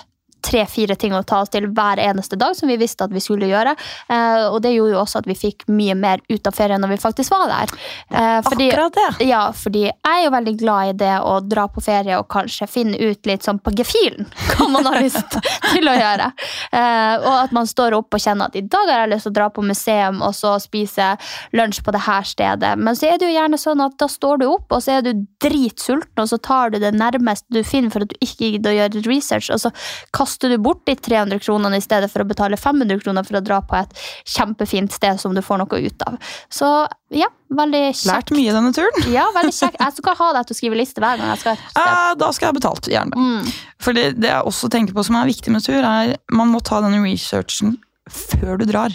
tre-fire 0.45 0.97
ting 0.99 1.15
å 1.15 1.23
ta 1.27 1.41
oss 1.43 1.51
til 1.53 1.67
hver 1.73 1.99
eneste 2.01 2.37
dag 2.39 2.55
som 2.57 2.69
vi 2.69 2.77
visste 2.79 3.07
at 3.07 3.13
vi 3.13 3.23
skulle 3.23 3.49
gjøre. 3.49 3.75
Eh, 4.09 4.45
og 4.49 4.59
det 4.63 4.75
gjorde 4.75 4.95
jo 4.95 5.01
også 5.01 5.21
at 5.23 5.29
vi 5.29 5.37
fikk 5.37 5.67
mye 5.71 5.95
mer 5.97 6.21
ut 6.29 6.47
av 6.47 6.55
ferien 6.55 6.81
når 6.81 6.95
vi 6.95 7.01
faktisk 7.01 7.33
var 7.33 7.49
der. 7.51 7.73
Eh, 8.09 8.39
fordi, 8.45 8.69
Akkurat 8.71 8.99
det. 8.99 9.27
Ja, 9.29 9.43
fordi 9.55 9.85
jeg 9.87 10.11
er 10.11 10.23
jo 10.25 10.33
veldig 10.35 10.55
glad 10.61 10.91
i 10.91 10.97
det 11.05 11.13
å 11.25 11.37
dra 11.43 11.67
på 11.71 11.83
ferie 11.83 12.19
og 12.19 12.29
kanskje 12.31 12.69
finne 12.69 12.99
ut 12.99 13.29
litt 13.29 13.45
sånn 13.45 13.61
på 13.63 13.73
gefühlen 13.75 14.29
hva 14.55 14.69
man 14.71 14.87
har 14.89 15.01
lyst 15.03 15.37
til 15.71 15.89
å 15.89 15.95
gjøre. 15.97 16.31
Eh, 16.71 17.15
og 17.25 17.33
at 17.33 17.55
man 17.55 17.69
står 17.69 17.97
opp 17.97 18.15
og 18.15 18.21
kjenner 18.21 18.51
at 18.51 18.57
i 18.59 18.65
dag 18.65 18.91
har 18.91 19.05
jeg 19.05 19.13
lyst 19.15 19.27
til 19.29 19.33
å 19.33 19.39
dra 19.39 19.49
på 19.53 19.65
museum 19.65 20.21
og 20.25 20.35
så 20.37 20.55
spise 20.61 21.15
lunsj 21.55 21.81
på 21.85 21.93
det 21.95 22.03
her 22.05 22.27
stedet. 22.27 22.73
Men 22.79 22.97
så 22.97 23.09
er 23.09 23.19
det 23.19 23.29
jo 23.29 23.35
gjerne 23.35 23.59
sånn 23.59 23.83
at 23.85 23.97
da 24.01 24.09
står 24.11 24.41
du 24.41 24.47
opp, 24.49 24.67
og 24.71 24.83
så 24.83 24.97
er 24.97 25.05
du 25.05 25.25
dritsulten, 25.43 26.21
og 26.21 26.29
så 26.29 26.39
tar 26.41 26.73
du 26.73 26.79
det 26.83 26.93
nærmeste 26.95 27.47
du 27.53 27.61
finner 27.65 27.93
for 27.93 28.05
at 28.05 28.11
du 28.11 28.17
ikke 28.23 28.53
gidder 28.55 28.73
å 28.73 28.77
gjøre 28.79 29.03
research, 29.07 29.51
og 29.53 29.61
så 29.63 29.71
kaster 30.15 30.34
du 30.41 30.57
bort 30.61 30.83
de 30.87 30.95
300 30.95 31.39
kronene 31.43 31.79
i 31.79 31.83
stedet 31.83 32.09
for 32.11 32.23
å 32.23 32.27
betale 32.27 32.57
500 32.59 32.99
kroner 33.03 33.25
for 33.27 33.39
å 33.39 33.43
dra 33.45 33.61
på 33.65 33.77
et 33.79 33.95
kjempefint 34.35 34.93
sted 34.95 35.21
som 35.21 35.35
du 35.35 35.41
får 35.45 35.61
noe 35.61 35.81
ut 35.85 36.05
av. 36.07 36.19
Så 36.51 36.69
ja, 37.13 37.29
veldig 37.53 37.83
kjekt. 37.91 38.09
Lært 38.09 38.33
mye 38.35 38.57
denne 38.57 38.73
turen. 38.75 39.07
Ja, 39.13 39.27
veldig 39.35 39.53
kjekt. 39.55 39.79
Jeg 39.81 39.97
skal 39.99 40.19
ha 40.19 40.29
deg 40.37 40.47
til 40.49 40.57
å 40.57 40.59
skrive 40.59 40.79
liste 40.79 41.03
hver 41.03 41.19
gang 41.21 41.31
jeg 41.33 41.43
skal 41.43 41.55
et 41.55 41.65
sted. 41.69 41.81
Eh, 41.85 42.11
da 42.21 42.29
skal 42.35 42.47
jeg 42.47 42.53
ha 42.53 42.59
betalt, 42.59 42.91
gjerne. 42.91 43.25
Mm. 43.25 43.55
Fordi 43.85 44.05
det 44.17 44.31
jeg 44.31 44.51
også 44.51 44.71
tenker 44.73 44.97
på 44.97 45.05
som 45.07 45.19
er 45.19 45.29
viktig 45.29 45.53
med 45.55 45.65
tur, 45.65 45.81
er 45.81 46.15
man 46.33 46.51
må 46.53 46.63
ta 46.65 46.81
denne 46.83 47.03
researchen 47.05 47.77
før 48.11 48.59
du 48.61 48.67
drar. 48.69 48.93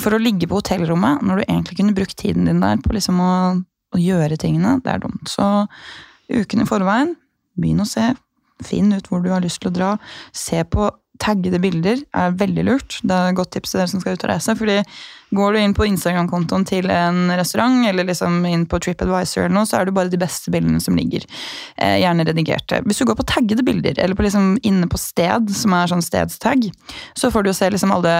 For 0.00 0.14
å 0.14 0.20
ligge 0.22 0.48
på 0.50 0.60
hotellrommet 0.60 1.24
når 1.26 1.40
du 1.40 1.46
egentlig 1.46 1.78
kunne 1.80 1.96
brukt 1.96 2.18
tiden 2.20 2.48
din 2.48 2.62
der 2.62 2.82
på 2.82 2.94
liksom 2.94 3.20
å, 3.22 3.32
å 3.94 4.00
gjøre 4.00 4.38
tingene, 4.40 4.78
det 4.84 4.94
er 4.94 5.02
dumt. 5.02 5.26
Så 5.30 5.66
uken 6.30 6.62
i 6.62 6.68
forveien, 6.68 7.14
begynn 7.58 7.82
å 7.82 7.88
se. 7.88 8.12
Finn 8.62 8.92
ut 8.94 9.08
hvor 9.10 9.24
du 9.24 9.32
har 9.32 9.42
lyst 9.42 9.62
til 9.62 9.72
å 9.72 9.74
dra. 9.74 9.94
Se 10.36 10.62
på 10.68 10.90
taggede 11.22 11.60
bilder 11.62 12.00
er 12.16 12.34
veldig 12.38 12.64
lurt. 12.66 12.96
Det 13.06 13.14
er 13.14 13.30
et 13.30 13.38
godt 13.38 13.52
tips 13.54 13.72
til 13.72 13.80
dere 13.80 13.90
som 13.90 14.02
skal 14.02 14.16
ut 14.16 14.24
og 14.26 14.30
reise. 14.32 14.54
fordi 14.58 14.80
Går 15.34 15.54
du 15.54 15.58
inn 15.58 15.74
på 15.74 15.86
Instagram-kontoen 15.88 16.66
til 16.68 16.90
en 16.94 17.32
restaurant 17.34 17.86
eller 17.88 18.06
liksom 18.06 18.44
inn 18.46 18.66
på 18.70 18.78
TripAdvisor, 18.82 19.46
eller 19.46 19.56
noe, 19.56 19.66
så 19.66 19.80
er 19.80 19.88
det 19.88 19.94
bare 19.96 20.12
de 20.12 20.20
beste 20.20 20.52
bildene 20.54 20.82
som 20.82 20.94
ligger. 20.98 21.26
Eh, 21.74 21.96
gjerne 22.02 22.26
redigerte. 22.28 22.82
Hvis 22.86 23.02
du 23.02 23.08
går 23.08 23.18
på 23.18 23.26
taggede 23.30 23.66
bilder, 23.66 23.98
eller 23.98 24.14
på 24.14 24.26
liksom 24.26 24.54
inne 24.62 24.86
på 24.90 25.00
sted, 25.00 25.50
som 25.50 25.74
er 25.74 25.90
sånn 25.90 26.04
stedstagg, 26.06 26.68
så 27.18 27.32
får 27.34 27.42
du 27.42 27.50
jo 27.50 27.58
se 27.58 27.70
liksom 27.74 27.94
alle 27.94 28.14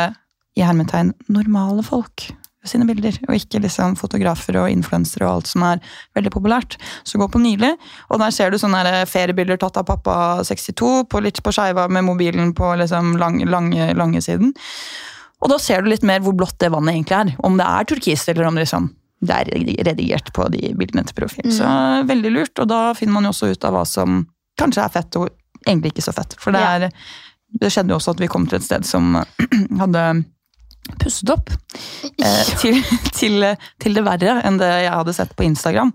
i 0.58 0.62
hermetegn 0.66 1.12
normale 1.34 1.82
folk 1.86 2.30
sine 2.68 2.86
bilder, 2.88 3.16
og 3.28 3.36
ikke 3.36 3.60
liksom 3.64 3.96
fotografer 4.00 4.58
og 4.60 4.72
influensere 4.72 5.26
og 5.28 5.38
alt 5.38 5.50
som 5.52 5.64
er 5.66 5.82
veldig 6.16 6.32
populært. 6.34 6.78
Så 7.04 7.20
gå 7.20 7.28
på 7.30 7.42
Nylig, 7.42 7.74
og 8.08 8.22
der 8.22 8.34
ser 8.34 8.52
du 8.52 8.58
sånne 8.60 9.04
feriebilder 9.10 9.60
tatt 9.60 9.80
av 9.80 9.88
pappa 9.88 10.16
62, 10.46 10.92
på 11.10 11.22
litt 11.24 11.42
på 11.44 11.54
skeiva 11.54 11.86
med 11.92 12.06
mobilen 12.08 12.54
på 12.56 12.74
liksom 12.80 13.16
lang, 13.20 13.42
lange, 13.48 13.90
lange 13.98 14.22
siden. 14.24 14.54
Og 15.44 15.50
da 15.52 15.58
ser 15.60 15.84
du 15.84 15.90
litt 15.92 16.06
mer 16.06 16.22
hvor 16.24 16.36
blått 16.36 16.56
det 16.62 16.72
vannet 16.72 16.96
egentlig 16.96 17.18
er. 17.18 17.32
Om 17.44 17.58
det 17.60 17.66
er 17.68 17.88
turkist, 17.90 18.30
eller 18.32 18.48
om 18.48 18.56
det 18.56 18.64
liksom 18.64 18.92
det 19.24 19.36
er 19.40 19.84
redigert 19.88 20.32
på 20.36 20.46
de 20.52 20.74
bildene 20.76 21.04
til 21.08 21.16
profil. 21.16 21.48
Så 21.52 21.68
veldig 22.08 22.32
lurt, 22.34 22.60
og 22.60 22.68
da 22.68 22.80
finner 22.96 23.16
man 23.16 23.28
jo 23.28 23.32
også 23.32 23.52
ut 23.54 23.64
av 23.64 23.76
hva 23.76 23.84
som 23.88 24.24
kanskje 24.60 24.84
er 24.84 24.92
fett, 24.92 25.16
og 25.20 25.30
egentlig 25.64 25.94
ikke 25.94 26.04
så 26.04 26.14
fett. 26.16 26.36
For 26.40 26.54
det, 26.54 26.60
er, 26.60 26.88
det 27.60 27.72
skjedde 27.72 27.94
jo 27.94 27.98
også 27.98 28.14
at 28.14 28.22
vi 28.22 28.30
kom 28.30 28.46
til 28.48 28.60
et 28.60 28.66
sted 28.66 28.86
som 28.88 29.16
hadde 29.82 30.04
pusset 31.00 31.30
opp 31.32 31.50
eh, 31.50 32.50
til, 32.60 32.78
til, 33.16 33.46
til 33.80 33.96
det 33.96 34.04
verre 34.04 34.36
enn 34.44 34.58
det 34.60 34.68
jeg 34.68 34.92
hadde 34.92 35.14
sett 35.16 35.32
på 35.36 35.46
Instagram. 35.46 35.92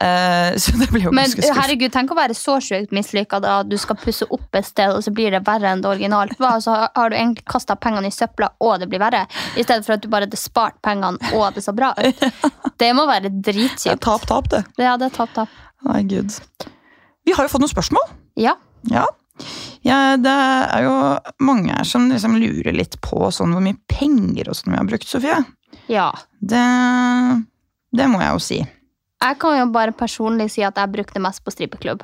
Eh, 0.00 0.56
så 0.60 0.74
det 0.80 0.88
ble 0.92 1.04
jo 1.04 1.12
Men 1.14 1.32
herregud, 1.58 1.92
tenk 1.94 2.14
å 2.14 2.18
være 2.18 2.36
så 2.38 2.56
sjukt 2.64 2.94
mislykka 2.96 3.42
at 3.44 3.68
du 3.70 3.76
skal 3.80 3.98
pusse 4.00 4.26
opp 4.32 4.58
et 4.58 4.68
sted, 4.68 4.94
og 4.94 5.04
så 5.04 5.12
blir 5.14 5.34
det 5.34 5.42
verre 5.46 5.72
enn 5.72 5.84
det 5.84 5.90
originalt 5.92 6.36
var. 6.40 6.60
Så 6.64 6.74
har 6.74 7.12
du 7.12 7.18
egentlig 7.18 7.44
kasta 7.50 7.76
pengene 7.76 8.10
i 8.10 8.14
søpla, 8.14 8.52
og 8.64 8.80
det 8.82 8.90
blir 8.90 9.02
verre. 9.02 9.26
I 9.56 9.66
stedet 9.66 9.84
for 9.86 9.96
at 9.96 10.04
du 10.04 10.10
bare 10.12 10.28
hadde 10.28 10.40
spart 10.40 10.80
pengene, 10.84 11.32
og 11.36 11.50
det 11.56 11.64
så 11.66 11.76
bra 11.76 11.92
ut. 11.98 12.26
Det 12.80 12.94
må 12.96 13.02
være 13.04 13.28
dritkjipt. 13.44 14.00
tap, 14.00 14.22
tap, 14.24 14.46
det. 14.48 14.62
Ja, 14.80 14.94
det 14.96 15.10
er 15.10 15.16
tap, 15.18 15.34
tap. 15.36 15.50
Nei, 15.84 16.00
gud. 16.08 16.32
Vi 17.28 17.34
har 17.36 17.44
jo 17.44 17.52
fått 17.52 17.60
noen 17.60 17.72
spørsmål. 17.72 18.06
Ja. 18.40 18.54
Ja. 18.88 19.04
Ja. 19.86 19.98
Det 20.20 20.34
er 20.34 20.84
jo 20.86 20.94
mange 21.46 21.72
her 21.74 21.86
som 21.88 22.08
liksom 22.10 22.36
lurer 22.40 22.74
litt 22.76 22.98
på 23.04 23.30
sånn 23.34 23.54
hvor 23.56 23.64
mye 23.64 23.78
penger 23.90 24.50
og 24.52 24.58
sånn 24.58 24.74
vi 24.74 24.80
har 24.80 24.88
brukt, 24.90 25.08
Sofie. 25.08 25.38
ja. 25.92 26.10
Det, 26.40 26.60
det 27.96 28.06
må 28.08 28.20
jeg 28.22 28.32
jo 28.36 28.44
si. 28.44 28.60
Jeg 29.20 29.36
kan 29.42 29.58
jo 29.58 29.66
bare 29.74 29.92
personlig 29.92 30.46
si 30.54 30.62
at 30.64 30.78
jeg 30.80 30.92
brukte 30.94 31.20
mest 31.20 31.42
på 31.44 31.52
strippeklubb. 31.52 32.00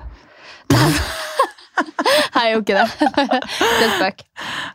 Jeg 2.37 2.51
gjorde 2.53 2.61
ikke 2.61 2.77
det. 2.77 3.11
Det 3.81 3.87
er 3.87 3.93
spøk. 3.97 4.21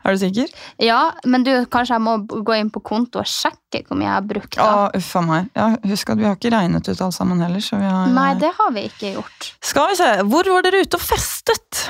Er 0.01 0.15
du 0.15 0.19
sikker? 0.21 0.49
Ja, 0.81 0.99
men 1.29 1.45
du, 1.45 1.51
kanskje 1.69 1.97
jeg 1.97 2.03
må 2.05 2.15
gå 2.45 2.55
inn 2.57 2.69
på 2.73 2.81
konto 2.85 3.21
og 3.21 3.29
sjekke 3.29 3.83
hvor 3.87 3.97
mye 3.99 4.07
jeg 4.07 4.15
har 4.15 4.25
brukt. 4.33 4.57
Da. 4.57 4.65
Å, 4.65 4.87
uffa 4.97 5.21
meg. 5.25 5.49
Ja, 5.57 5.67
husk 5.91 6.09
at 6.13 6.21
vi 6.21 6.25
har 6.29 6.37
ikke 6.37 6.53
regnet 6.53 6.89
ut 6.89 7.01
alt 7.05 7.17
sammen 7.17 7.41
heller. 7.45 7.61
Så 7.61 7.77
vi 7.81 7.85
har, 7.89 8.09
Nei, 8.13 8.31
det 8.41 8.49
har 8.57 8.73
vi 8.75 8.87
ikke 8.89 9.13
gjort. 9.19 9.51
Skal 9.71 9.91
vi 9.93 9.99
se, 10.01 10.09
hvor 10.29 10.49
var 10.55 10.65
dere 10.65 10.81
ute 10.85 10.97
og 10.97 11.05
festet? 11.05 11.85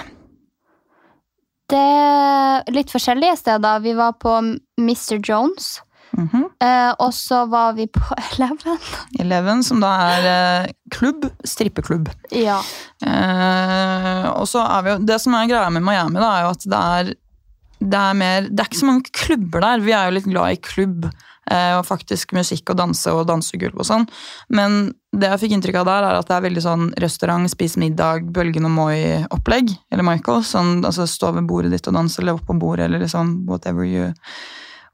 Det 1.71 2.73
litt 2.75 2.91
forskjellige 2.91 3.37
steder. 3.39 3.79
Vi 3.85 3.95
var 3.97 4.17
på 4.19 4.35
Mr. 4.81 5.17
Jones. 5.23 5.79
Mhm. 6.11 6.43
Eh, 6.59 6.91
og 6.99 7.13
så 7.15 7.45
var 7.47 7.73
vi 7.77 7.85
på 7.87 8.03
Eleven. 8.33 8.79
Eleven, 9.19 9.63
som 9.63 9.79
da 9.83 9.91
er 10.11 10.27
eh, 10.31 10.73
klubb, 10.91 11.29
strippeklubb. 11.47 12.11
Ja. 12.35 12.59
Eh, 13.05 14.27
og 14.33 14.47
så 14.51 14.65
er 14.65 14.85
vi 14.85 14.93
jo, 14.95 14.99
Det 15.07 15.19
som 15.23 15.37
er 15.39 15.49
greia 15.51 15.71
med 15.71 15.85
Miami, 15.87 16.19
da, 16.19 16.31
er 16.35 16.47
jo 16.47 16.53
at 16.57 16.67
det 16.73 16.81
er, 16.99 17.13
det 17.81 18.01
er 18.01 18.17
mer 18.19 18.49
Det 18.49 18.59
er 18.59 18.69
ikke 18.69 18.83
så 18.83 18.91
mange 18.91 19.15
klubber 19.15 19.63
der. 19.63 19.85
Vi 19.87 19.95
er 19.95 20.09
jo 20.09 20.17
litt 20.19 20.29
glad 20.29 20.57
i 20.57 20.63
klubb. 20.67 21.07
Eh, 21.51 21.75
og 21.77 21.85
faktisk 21.87 22.33
musikk 22.37 22.71
og 22.73 22.79
danse 22.79 23.11
og 23.13 23.27
dansegulv 23.29 23.83
og 23.83 23.87
sånn. 23.87 24.07
Men 24.55 24.93
det 25.11 25.27
jeg 25.27 25.43
fikk 25.43 25.57
inntrykk 25.57 25.81
av 25.81 25.89
der, 25.89 26.07
er 26.07 26.19
at 26.21 26.29
det 26.29 26.37
er 26.37 26.47
veldig 26.47 26.63
sånn 26.63 26.87
restaurant, 27.03 27.51
spis 27.51 27.77
middag, 27.81 28.31
Bølgen 28.31 28.69
og 28.69 28.75
Moi-opplegg. 28.77 29.75
Eller 29.91 30.07
Michael. 30.07 30.43
Sånn, 30.47 30.79
altså 30.87 31.07
Stå 31.09 31.33
ved 31.35 31.49
bordet 31.49 31.73
ditt 31.75 31.91
og 31.91 31.97
danse, 31.99 32.21
eller 32.21 32.39
opp 32.39 32.47
på 32.47 32.57
bordet, 32.61 32.87
eller 32.87 33.03
liksom 33.03 33.41
whatever 33.49 33.87
you 33.87 34.09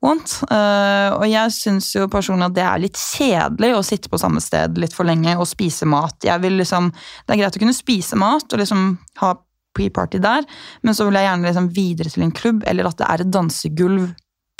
want. 0.04 0.40
Uh, 0.52 1.16
og 1.18 1.26
jeg 1.30 1.54
syns 1.56 1.90
jo 1.96 2.06
personlig 2.12 2.50
at 2.50 2.58
det 2.58 2.66
er 2.66 2.84
litt 2.84 3.00
kjedelig 3.00 3.74
å 3.78 3.86
sitte 3.86 4.12
på 4.12 4.20
samme 4.22 4.42
sted 4.44 4.78
litt 4.82 4.94
for 4.96 5.10
lenge 5.10 5.34
og 5.38 5.50
spise 5.50 5.88
mat. 5.90 6.18
Jeg 6.26 6.44
vil 6.44 6.60
liksom, 6.62 6.92
Det 7.26 7.36
er 7.36 7.44
greit 7.44 7.58
å 7.58 7.64
kunne 7.64 7.78
spise 7.78 8.20
mat 8.20 8.46
og 8.54 8.62
liksom 8.62 8.92
ha 9.24 9.34
pre-party 9.78 10.22
der, 10.22 10.46
men 10.82 10.96
så 10.98 11.06
vil 11.06 11.20
jeg 11.20 11.28
gjerne 11.28 11.46
liksom 11.46 11.68
videre 11.74 12.10
til 12.14 12.24
en 12.26 12.34
klubb, 12.34 12.64
eller 12.66 12.90
at 12.90 12.98
det 12.98 13.10
er 13.10 13.24
et 13.24 13.34
dansegulv 13.34 14.08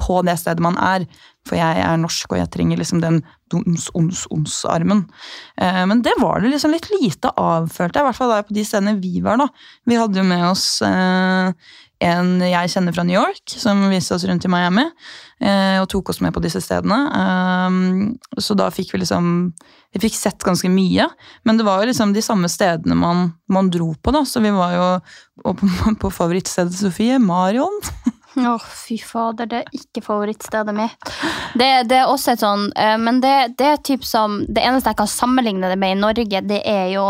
på 0.08 0.22
det 0.26 0.38
stedet 0.40 0.64
man 0.64 0.80
er. 0.80 1.08
For 1.48 1.60
jeg 1.60 1.82
er 1.84 2.00
norsk, 2.02 2.32
og 2.32 2.42
jeg 2.42 2.52
trenger 2.52 2.80
liksom 2.80 3.02
den 3.04 3.22
ons-ons-ons-armen. 3.56 5.06
Eh, 5.62 5.84
men 5.88 6.04
det 6.04 6.16
var 6.20 6.42
det 6.44 6.52
liksom 6.52 6.74
litt 6.76 6.90
lite 6.92 7.32
av, 7.40 7.70
følte 7.72 8.00
jeg. 8.00 8.06
I 8.06 8.10
hvert 8.10 8.20
fall 8.20 8.34
der 8.36 8.48
på 8.48 8.56
de 8.58 8.66
stedene 8.68 8.98
vi 9.00 9.22
var. 9.24 9.40
da. 9.40 9.48
Vi 9.88 10.00
hadde 10.00 10.20
jo 10.20 10.26
med 10.28 10.44
oss 10.50 10.66
eh, 10.86 11.54
en 12.08 12.34
jeg 12.44 12.74
kjenner 12.74 12.94
fra 12.94 13.06
New 13.08 13.18
York, 13.18 13.42
som 13.58 13.88
viste 13.90 14.18
oss 14.18 14.26
rundt 14.28 14.46
i 14.46 14.52
Miami. 14.52 14.86
Eh, 15.40 15.78
og 15.82 15.88
tok 15.90 16.12
oss 16.12 16.20
med 16.22 16.36
på 16.36 16.44
disse 16.44 16.62
stedene. 16.66 17.00
Eh, 17.22 18.42
så 18.44 18.58
da 18.58 18.70
fikk 18.74 18.96
vi 18.96 19.04
liksom 19.06 19.52
Vi 19.96 20.02
fikk 20.04 20.18
sett 20.18 20.44
ganske 20.44 20.68
mye. 20.70 21.06
Men 21.48 21.58
det 21.58 21.66
var 21.66 21.80
jo 21.80 21.88
liksom 21.88 22.12
de 22.14 22.22
samme 22.22 22.50
stedene 22.52 22.94
man, 23.00 23.32
man 23.50 23.72
dro 23.72 23.94
på, 23.96 24.12
da. 24.14 24.26
Så 24.28 24.44
vi 24.44 24.52
var 24.54 24.76
jo 24.76 25.54
på, 25.56 25.72
på 26.04 26.12
favorittstedet 26.12 26.76
Sofie, 26.76 27.18
Marion. 27.24 27.82
Å, 28.38 28.58
fy 28.62 29.00
fader, 29.02 29.48
det 29.50 29.64
er 29.64 29.78
ikke 29.80 30.04
favorittstedet 30.06 30.76
mitt. 30.78 31.12
Det, 31.58 31.70
det 31.90 31.98
er 32.04 32.12
også 32.12 32.36
et 32.36 32.42
sånn 32.44 32.68
eh, 32.78 32.98
Men 33.02 33.22
det, 33.24 33.34
det, 33.58 33.70
er 33.72 33.80
typ 33.82 34.04
som 34.06 34.42
Det 34.46 34.62
eneste 34.62 34.92
jeg 34.92 35.00
kan 35.00 35.10
sammenligne 35.10 35.72
det 35.72 35.78
med 35.80 35.96
i 35.96 36.00
Norge, 36.02 36.42
det 36.46 36.60
er 36.70 36.92
jo 36.92 37.08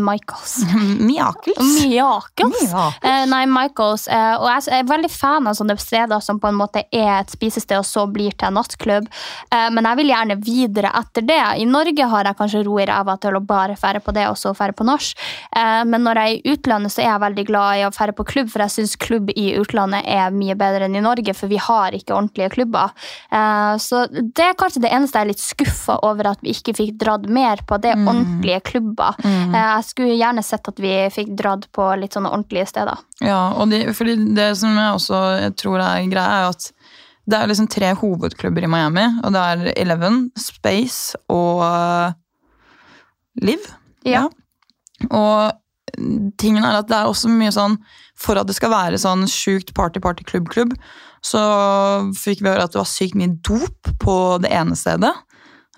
Michaels. 0.00 0.62
Miakels. 1.08 1.84
Miakels. 1.84 2.62
Eh, 3.02 3.24
nei, 3.30 3.44
Michaels. 3.50 4.06
Eh, 4.08 4.34
og 4.38 4.48
jeg 4.48 4.80
er 4.80 4.88
veldig 4.88 5.10
fan 5.12 5.48
av 5.50 5.56
sånne 5.58 5.76
steder 5.80 6.22
som 6.24 6.40
på 6.42 6.50
en 6.50 6.58
måte 6.58 6.84
er 6.92 7.10
et 7.18 7.32
spisested 7.32 7.78
og 7.78 7.86
så 7.88 8.06
blir 8.10 8.34
til 8.36 8.50
en 8.50 8.58
nattklubb. 8.60 9.08
Eh, 9.52 9.68
men 9.74 9.88
jeg 9.88 10.00
vil 10.00 10.12
gjerne 10.12 10.38
videre 10.42 10.92
etter 11.02 11.26
det. 11.28 11.40
I 11.62 11.68
Norge 11.68 12.08
har 12.14 12.28
jeg 12.28 12.38
kanskje 12.38 12.64
ro 12.66 12.78
i 12.80 12.86
ræva 12.88 13.16
til 13.22 13.38
å 13.38 13.44
bare 13.44 13.76
fære 13.78 14.02
på 14.04 14.14
det 14.16 14.26
og 14.30 14.38
så 14.40 14.54
fære 14.56 14.76
på 14.78 14.86
nach. 14.88 15.12
Eh, 15.56 15.82
men 15.88 16.06
når 16.06 16.22
jeg 16.22 16.32
er 16.32 16.38
i 16.38 16.56
utlandet, 16.56 16.94
så 16.94 17.04
er 17.04 17.10
jeg 17.10 17.24
veldig 17.26 17.46
glad 17.48 17.80
i 17.80 17.86
å 17.86 17.92
fære 17.94 18.16
på 18.18 18.26
klubb, 18.28 18.50
for 18.52 18.64
jeg 18.64 18.76
syns 18.76 18.96
klubb 19.00 19.32
i 19.34 19.52
utlandet 19.60 20.06
er 20.08 20.34
mye 20.34 20.56
bedre 20.58 20.88
enn 20.88 20.98
i 20.98 21.04
Norge, 21.04 21.34
for 21.36 21.50
vi 21.52 21.60
har 21.60 21.96
ikke 21.96 22.16
ordentlige 22.16 22.52
klubber. 22.56 22.92
Eh, 23.32 23.74
så 23.82 24.04
det 24.10 24.46
er 24.46 24.58
kanskje 24.58 24.84
det 24.84 24.92
eneste 24.94 25.18
jeg 25.18 25.26
er 25.26 25.32
litt 25.32 25.42
skuffa 25.42 25.98
over 26.06 26.32
at 26.32 26.42
vi 26.44 26.54
ikke 26.56 26.76
fikk 26.78 26.96
dratt 27.02 27.28
mer 27.28 27.62
på. 27.66 27.78
Det 27.82 27.92
er 27.92 28.02
ordentlige 28.02 28.62
klubber. 28.72 29.18
Eh, 29.26 29.81
Jeg 29.82 29.88
skulle 29.90 30.14
gjerne 30.14 30.44
sett 30.46 30.68
at 30.70 30.78
vi 30.78 30.92
fikk 31.10 31.32
dratt 31.38 31.64
på 31.74 31.88
litt 31.98 32.14
sånne 32.14 32.30
ordentlige 32.30 32.68
steder. 32.70 33.00
Ja, 33.18 33.40
og 33.58 33.72
de, 33.72 33.82
fordi 33.96 34.14
det 34.36 34.52
som 34.60 34.76
jeg 34.78 34.98
også 34.98 35.22
jeg 35.40 35.56
tror 35.58 35.82
er 35.82 36.06
greia, 36.12 36.44
er 36.44 36.52
at 36.52 36.68
det 37.26 37.38
er 37.38 37.50
liksom 37.50 37.66
tre 37.70 37.90
hovedklubber 37.98 38.66
i 38.66 38.70
Miami. 38.70 39.08
Og 39.22 39.34
det 39.34 39.42
er 39.42 39.72
Eleven, 39.74 40.24
Space 40.38 41.18
og 41.30 41.64
uh, 41.66 42.14
Liv. 43.42 43.66
Ja. 44.06 44.28
Og 45.10 45.98
tingen 46.38 46.62
er 46.62 46.78
at 46.78 46.90
det 46.90 46.98
er 46.98 47.10
også 47.10 47.30
mye 47.30 47.50
sånn 47.52 47.74
For 48.16 48.38
at 48.38 48.46
det 48.46 48.54
skal 48.56 48.70
være 48.72 49.00
sånn 49.02 49.26
sjukt 49.28 49.72
party-party-klubb-klubb, 49.74 50.76
så 51.26 51.40
fikk 52.14 52.42
vi 52.42 52.52
høre 52.52 52.68
at 52.68 52.74
det 52.74 52.78
var 52.78 52.88
sykt 52.90 53.16
mye 53.18 53.34
dop 53.42 53.90
på 54.02 54.14
det 54.44 54.52
ene 54.54 54.78
stedet. 54.78 55.10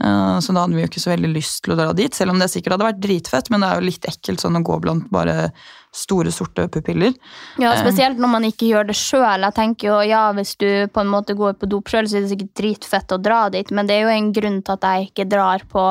Eh, 0.02 0.38
Så 0.40 0.52
da 0.52 0.64
hadde 0.64 0.74
vi 0.74 0.82
jo 0.82 0.88
ikke 0.90 1.02
så 1.02 1.12
veldig 1.14 1.32
lyst 1.34 1.62
til 1.64 1.74
å 1.74 1.78
dra 1.78 1.92
dit, 1.92 2.14
selv 2.14 2.34
om 2.34 2.38
det 2.42 2.50
sikkert 2.50 2.76
hadde 2.76 2.88
vært 2.90 3.02
dritfett. 3.04 3.50
Men 3.50 3.60
det 3.62 3.70
er 3.70 3.80
jo 3.80 3.88
litt 3.90 4.08
ekkelt 4.10 4.42
sånn 4.42 4.58
å 4.58 4.64
gå 4.66 4.80
blant 4.82 5.10
bare 5.14 5.52
store, 5.94 6.32
sorte 6.34 6.66
pupiller. 6.68 7.14
Ja, 7.58 7.72
Eh. 7.74 7.80
Spesielt 7.84 8.18
når 8.18 8.30
man 8.30 8.44
ikke 8.48 8.66
gjør 8.70 8.86
det 8.88 8.96
sjøl. 8.98 9.44
Jeg 9.46 9.54
tenker 9.54 9.88
jo, 9.88 10.00
ja, 10.02 10.32
Hvis 10.34 10.56
du 10.58 10.86
på 10.90 11.00
en 11.00 11.10
måte 11.10 11.34
går 11.36 11.54
på 11.60 11.68
dop 11.70 11.88
sjøl, 11.90 12.08
så 12.08 12.16
er 12.18 12.24
det 12.24 12.30
sikkert 12.32 12.54
dritfett 12.58 13.12
å 13.14 13.18
dra 13.22 13.48
dit, 13.50 13.70
men 13.70 13.86
det 13.86 13.96
er 13.96 14.02
jo 14.02 14.12
en 14.14 14.32
grunn 14.32 14.60
til 14.62 14.72
at 14.74 14.86
jeg 14.88 15.08
ikke 15.10 15.28
drar 15.30 15.62
på 15.70 15.84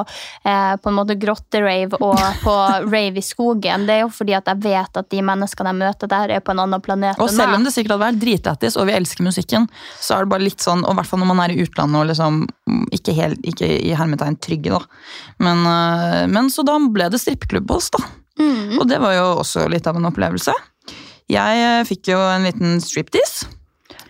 eh, 0.45 0.75
på 0.75 0.89
en 0.89 0.97
måte 0.97 1.15
grotterave 1.19 1.99
og 2.01 2.19
på 2.43 2.55
rave 2.93 3.19
i 3.19 3.23
skogen. 3.23 3.85
Det 3.87 3.95
er 3.97 4.01
jo 4.03 4.09
fordi 4.09 4.35
at 4.35 4.49
jeg 4.51 4.63
vet 4.63 4.97
at 4.97 5.09
de 5.09 5.21
menneskene 5.21 5.71
jeg 5.73 5.79
møter 5.79 6.11
der, 6.11 6.35
er 6.37 6.43
på 6.43 6.51
en 6.51 6.63
annen 6.65 6.81
planet 6.83 7.19
Og 7.19 7.29
selv 7.31 7.55
om 7.55 7.63
det 7.63 7.73
sikkert 7.75 7.95
hadde 7.95 8.07
vært 8.07 8.21
dritlættis, 8.23 8.77
og 8.77 8.89
vi 8.89 8.97
elsker 8.97 9.23
musikken, 9.23 9.69
så 9.99 10.17
er 10.17 10.25
det 10.25 10.33
bare 10.33 10.47
litt 10.47 10.63
sånn, 10.63 10.83
og 10.83 10.95
i 10.95 10.99
hvert 10.99 11.11
fall 11.11 11.23
når 11.23 11.31
man 11.31 11.43
er 11.45 11.53
i 11.55 11.61
utlandet 11.63 12.01
og 12.01 12.09
liksom 12.11 12.43
ikke, 12.91 13.15
helt, 13.17 13.39
ikke 13.47 13.69
i 13.69 13.93
hermetegn 13.95 14.39
trygge, 14.43 14.73
da. 14.73 14.81
Men, 15.43 15.63
øh, 15.67 16.27
men 16.31 16.49
så 16.51 16.65
da 16.67 16.77
ble 16.91 17.09
det 17.13 17.21
strippeklubb 17.21 17.67
på 17.69 17.79
oss, 17.79 17.89
da. 17.93 18.03
Mm. 18.39 18.79
Og 18.79 18.87
det 18.89 18.99
var 19.03 19.15
jo 19.17 19.25
også 19.43 19.67
litt 19.71 19.87
av 19.89 19.99
en 19.99 20.09
opplevelse. 20.09 20.53
Jeg 21.31 21.85
fikk 21.87 22.11
jo 22.13 22.19
en 22.19 22.47
liten 22.47 22.79
striptease. 22.83 23.49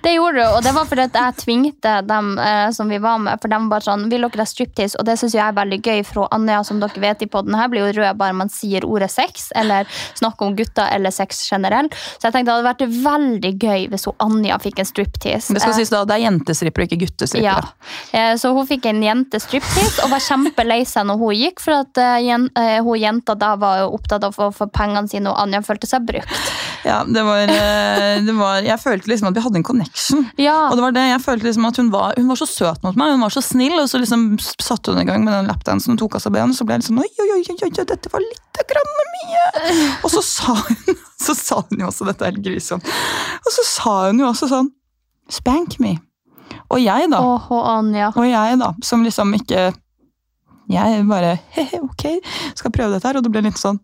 Det 0.03 0.11
gjorde 0.17 0.41
du, 0.41 0.47
og 0.57 0.63
det 0.65 0.73
var 0.75 0.87
fordi 0.89 1.05
jeg 1.15 1.35
tvingte 1.39 1.91
dem 2.03 2.33
eh, 2.43 2.69
som 2.75 2.89
vi 2.91 2.97
var 2.99 3.21
med, 3.23 3.39
for 3.39 3.47
de 3.47 3.55
var 3.55 3.69
bare 3.71 3.85
sånn 3.85 4.01
Vil 4.11 4.25
dere 4.25 4.43
ha 4.43 4.47
striptease? 4.49 4.97
Og 4.99 5.05
det 5.07 5.15
syns 5.21 5.35
jeg 5.37 5.43
er 5.45 5.55
veldig 5.55 5.79
gøy, 5.79 6.01
fra 6.03 6.25
Anja, 6.35 6.57
som 6.67 6.81
dere 6.81 6.99
vet 6.99 7.23
i 7.23 7.27
podden 7.31 7.55
her, 7.55 7.69
blir 7.71 7.85
jo 7.85 7.93
rød 8.01 8.17
bare 8.19 8.35
man 8.35 8.51
sier 8.51 8.83
ordet 8.83 9.07
sex, 9.13 9.45
eller 9.55 9.87
snakker 10.19 10.49
om 10.49 10.57
gutter 10.57 10.89
eller 10.91 11.13
sex 11.15 11.39
generelt. 11.47 11.95
Så 12.17 12.27
jeg 12.27 12.35
tenkte 12.35 12.51
det 12.51 12.57
hadde 12.57 12.67
vært 12.67 13.05
veldig 13.05 13.53
gøy 13.63 13.85
hvis 13.93 14.07
hun 14.09 14.17
Anja 14.27 14.57
fikk 14.63 14.81
en 14.83 14.89
striptease. 14.91 15.53
Det 15.55 15.63
skal 15.63 15.71
Eh, 15.73 15.77
sies 15.79 15.93
da, 15.93 16.03
det 16.05 16.17
er 16.17 16.23
jentestrippere, 16.25 16.89
ikke 16.89 16.99
guttestripper. 17.05 17.47
Ja. 17.47 18.11
Eh, 18.11 18.35
Så 18.43 18.51
hun 18.53 18.67
fikk 18.67 18.85
en 18.91 18.99
jentestriptease 19.03 20.03
og 20.03 20.11
var 20.13 20.19
kjempelei 20.27 20.81
seg 20.89 21.07
når 21.07 21.21
hun 21.23 21.33
gikk, 21.39 21.63
for 21.63 21.79
at 21.79 21.97
eh, 22.03 22.17
jen, 22.27 22.49
eh, 22.59 22.81
hun 22.83 22.99
jenta 22.99 23.37
da 23.39 23.53
var 23.55 23.87
opptatt 23.87 24.27
av 24.27 24.35
å 24.35 24.51
få 24.51 24.67
pengene 24.67 25.07
sine, 25.09 25.31
og 25.31 25.39
Anja 25.39 25.63
følte 25.63 25.87
seg 25.89 26.03
brukt. 26.11 26.51
Ja, 26.83 26.99
det 27.07 27.21
var, 27.23 27.47
det 27.47 28.33
var 28.35 28.59
Jeg 28.67 28.75
følte 28.83 29.07
liksom 29.07 29.29
at 29.29 29.37
vi 29.37 29.43
hadde 29.45 29.61
en 29.61 29.63
connection. 29.93 30.25
Ja, 30.37 30.69
Og 30.69 30.75
det 30.77 30.81
var 30.83 30.91
det, 30.95 31.03
jeg 31.09 31.21
følte 31.21 31.45
liksom 31.47 31.65
at 31.67 31.77
hun 31.77 31.91
var, 31.91 32.13
hun 32.17 32.27
var 32.27 32.35
så 32.39 32.47
søt 32.49 32.83
mot 32.83 32.95
meg, 32.97 33.11
hun 33.13 33.21
var 33.21 33.29
så 33.29 33.41
snill, 33.41 33.75
og 33.79 33.89
så 33.89 33.99
liksom 34.01 34.37
satte 34.41 34.91
hun 34.91 35.01
i 35.01 35.05
gang 35.05 35.23
med 35.23 35.33
den 35.33 35.47
lapdansen 35.47 35.93
og 35.93 35.99
tok 35.99 36.15
av 36.17 36.23
seg 36.23 36.33
benen, 36.33 36.53
så 36.53 36.65
ble 36.65 36.77
jeg 36.79 36.87
sånn 36.87 36.99
oi, 36.99 37.07
oi, 37.21 37.29
oi, 37.37 37.43
oi, 37.63 37.69
dette 37.85 38.09
var 38.13 38.19
litt 38.23 38.63
grann 38.69 38.91
mye. 39.13 39.43
Og 40.03 40.09
så 40.11 40.21
sa 40.25 40.53
hun 40.55 40.97
så 41.25 41.35
sa 41.37 41.61
hun 41.69 41.79
jo 41.79 41.87
også, 41.91 42.05
dette 42.09 42.25
er 42.25 42.33
helt 42.33 42.43
grusomt, 42.45 42.83
og 43.45 43.51
så 43.53 43.63
sa 43.69 43.93
hun 44.09 44.19
jo 44.23 44.27
også 44.31 44.49
sånn 44.51 44.71
spank 45.31 45.79
me. 45.79 45.97
Og 46.69 46.81
jeg 46.81 47.09
da, 47.09 47.19
Oh, 47.21 47.47
og 47.53 47.63
Anja. 47.69 48.11
og 48.15 48.25
jeg 48.27 48.57
da, 48.59 48.73
som 48.83 49.03
liksom 49.05 49.33
ikke 49.37 49.71
Jeg 50.71 51.03
bare 51.09 51.37
he-he, 51.53 51.79
ok, 51.83 52.03
skal 52.55 52.71
prøve 52.71 52.93
dette 52.95 53.07
her, 53.07 53.17
og 53.19 53.23
det 53.25 53.31
ble 53.33 53.41
litt 53.45 53.57
sånn 53.59 53.79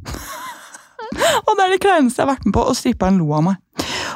Og 1.46 1.56
det 1.58 1.64
er 1.64 1.72
det 1.74 1.80
kleineste 1.82 2.20
jeg 2.22 2.26
har 2.26 2.30
vært 2.34 2.46
med 2.46 2.54
på, 2.54 2.62
og 2.70 2.76
stripperen 2.78 3.18
lo 3.18 3.32
av 3.34 3.42
meg. 3.48 3.56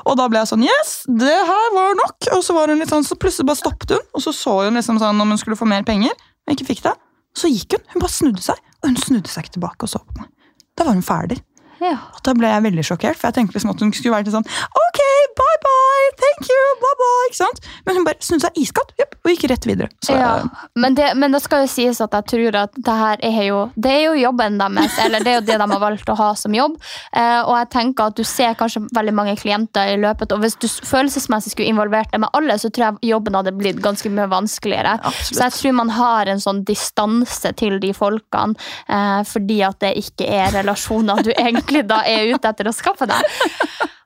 Og 0.04 0.18
da 0.20 0.26
ble 0.28 0.42
jeg 0.42 0.50
sånn 0.50 0.64
Yes, 0.66 0.92
det 1.08 1.32
her 1.48 1.70
var 1.76 1.96
nok! 1.98 2.28
Og 2.36 2.42
så 2.44 2.56
var 2.56 2.72
hun 2.72 2.82
litt 2.82 2.92
sånn, 2.92 3.06
så 3.06 3.16
plutselig 3.16 3.48
bare 3.48 3.60
stoppet 3.62 3.96
hun, 3.96 4.04
og 4.12 4.24
så 4.24 4.34
så 4.36 4.58
hun 4.66 4.76
liksom 4.78 5.00
sånn 5.00 5.22
om 5.24 5.32
hun 5.32 5.40
skulle 5.40 5.58
få 5.58 5.68
mer 5.70 5.86
penger, 5.86 6.12
men 6.44 6.56
ikke 6.56 6.68
fikk 6.74 6.84
det. 6.84 6.94
Så 7.34 7.50
gikk 7.50 7.78
hun. 7.78 7.84
Hun 7.94 8.04
bare 8.04 8.14
snudde 8.14 8.44
seg, 8.44 8.60
og 8.82 8.90
hun 8.90 9.00
snudde 9.00 9.32
seg 9.32 9.46
ikke 9.46 9.56
tilbake 9.56 9.88
og 9.88 9.94
så 9.94 10.02
på 10.04 10.20
meg. 10.20 10.30
Da 10.76 10.86
var 10.86 10.96
hun 10.96 11.06
ferdig. 11.06 11.40
Ja. 11.84 11.98
Og 12.14 12.22
da 12.24 12.32
ble 12.36 12.48
jeg 12.48 12.64
veldig 12.64 12.84
sjokkert, 12.86 13.18
for 13.18 13.28
jeg 13.28 13.36
tenkte 13.38 13.58
liksom 13.58 13.72
at 13.74 13.82
hun 13.84 13.92
skulle 13.92 14.14
være 14.14 14.26
litt 14.26 14.36
sånn 14.36 14.46
Ok, 14.80 15.00
bye 15.38 15.58
bye, 15.64 16.08
thank 16.20 16.48
you, 16.48 16.62
bye 16.82 16.96
bye. 17.00 17.26
Ikke 17.28 17.40
sant? 17.40 17.60
Men 17.86 17.98
hun 17.98 18.06
bare 18.06 18.24
snudde 18.24 18.46
seg 18.46 18.60
iskaldt 18.62 18.94
yep, 19.00 19.16
og 19.24 19.32
gikk 19.32 19.46
rett 19.50 19.68
videre. 19.68 19.90
Så, 20.04 20.16
Ja, 20.16 20.32
men 20.78 20.96
det, 20.98 21.10
men 21.20 21.34
det 21.34 21.42
skal 21.44 21.64
jo 21.64 21.70
sies 21.72 22.00
at 22.04 22.14
jeg 22.14 22.28
tror 22.30 22.58
at 22.64 22.78
det 22.78 22.94
her 23.00 23.24
er 23.24 23.40
jo 23.48 23.60
Det 23.74 23.90
er 23.90 24.02
jo 24.06 24.14
jobben 24.18 24.58
deres, 24.60 24.98
eller 25.04 25.24
det 25.24 25.32
er 25.32 25.38
jo 25.40 25.44
det 25.48 25.58
de 25.60 25.68
har 25.74 25.82
valgt 25.82 26.12
å 26.12 26.16
ha 26.18 26.30
som 26.38 26.54
jobb. 26.54 26.76
Eh, 27.12 27.40
og 27.42 27.54
jeg 27.58 27.70
tenker 27.74 28.12
at 28.12 28.18
du 28.18 28.24
ser 28.28 28.56
kanskje 28.58 28.84
veldig 28.94 29.14
mange 29.16 29.36
klienter 29.40 29.94
i 29.94 29.98
løpet, 30.00 30.32
og 30.32 30.44
hvis 30.44 30.56
du 30.60 30.68
følelsesmessig 30.68 31.54
skulle 31.54 31.72
involvert 31.72 32.12
deg 32.12 32.22
med 32.24 32.32
alle, 32.36 32.56
så 32.60 32.70
tror 32.70 32.86
jeg 32.86 33.10
jobben 33.10 33.38
hadde 33.38 33.54
blitt 33.56 33.82
ganske 33.84 34.12
mye 34.12 34.28
vanskeligere. 34.30 34.96
Absolutt. 35.00 35.38
Så 35.38 35.42
jeg 35.42 35.56
tror 35.58 35.76
man 35.80 35.92
har 35.96 36.30
en 36.30 36.42
sånn 36.42 36.62
distanse 36.68 37.52
til 37.58 37.80
de 37.82 37.92
folkene, 37.96 38.54
eh, 38.88 39.20
fordi 39.28 39.60
at 39.66 39.80
det 39.82 39.94
ikke 40.04 40.28
er 40.30 40.54
relasjoner 40.60 41.24
du 41.26 41.32
egentlig 41.46 41.73
da 41.82 42.04
er 42.06 42.30
ute 42.34 42.48
etter 42.48 42.70
å 42.70 42.76
skaffe 42.76 43.08
deg. 43.10 43.34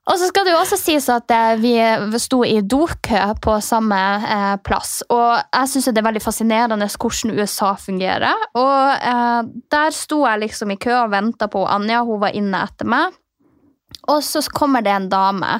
Og 0.08 0.16
så 0.16 0.30
skal 0.30 0.46
det 0.46 0.54
jo 0.54 0.60
også 0.62 0.78
sies 0.80 1.04
at 1.12 1.28
eh, 1.34 1.58
vi 1.60 1.74
sto 2.20 2.40
i 2.46 2.62
dokø 2.64 3.20
på 3.44 3.58
samme 3.60 3.98
eh, 4.24 4.54
plass. 4.64 5.02
Og 5.12 5.34
jeg 5.36 5.68
syns 5.68 5.90
det 5.90 6.00
er 6.00 6.06
veldig 6.08 6.24
fascinerende 6.24 6.88
hvordan 6.94 7.34
USA 7.36 7.74
fungerer. 7.76 8.46
Og 8.56 9.08
eh, 9.12 9.40
der 9.68 9.92
sto 9.92 10.22
jeg 10.24 10.46
liksom 10.46 10.72
i 10.72 10.80
kø 10.80 10.94
og 11.02 11.12
venta 11.12 11.50
på 11.52 11.66
Anja, 11.68 12.00
hun 12.08 12.22
var 12.24 12.36
inne 12.36 12.64
etter 12.64 12.88
meg. 12.88 13.18
Og 14.08 14.24
så 14.24 14.40
kommer 14.54 14.84
det 14.84 14.92
en 14.94 15.08
dame, 15.12 15.58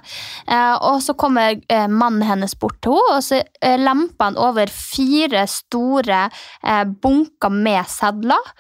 eh, 0.49 0.75
og 0.85 1.03
så 1.05 1.14
kommer 1.18 1.59
eh, 1.68 1.88
mannen 1.88 2.25
hennes 2.25 2.55
bort 2.61 2.79
til 2.85 2.94
henne, 2.97 3.16
og 3.18 3.25
så 3.25 3.40
eh, 3.42 3.77
lemper 3.81 4.31
han 4.31 4.38
over 4.40 4.71
fire 4.73 5.44
store 5.51 6.29
bunker 7.03 7.53
med 7.53 7.88
sedler. 7.90 8.53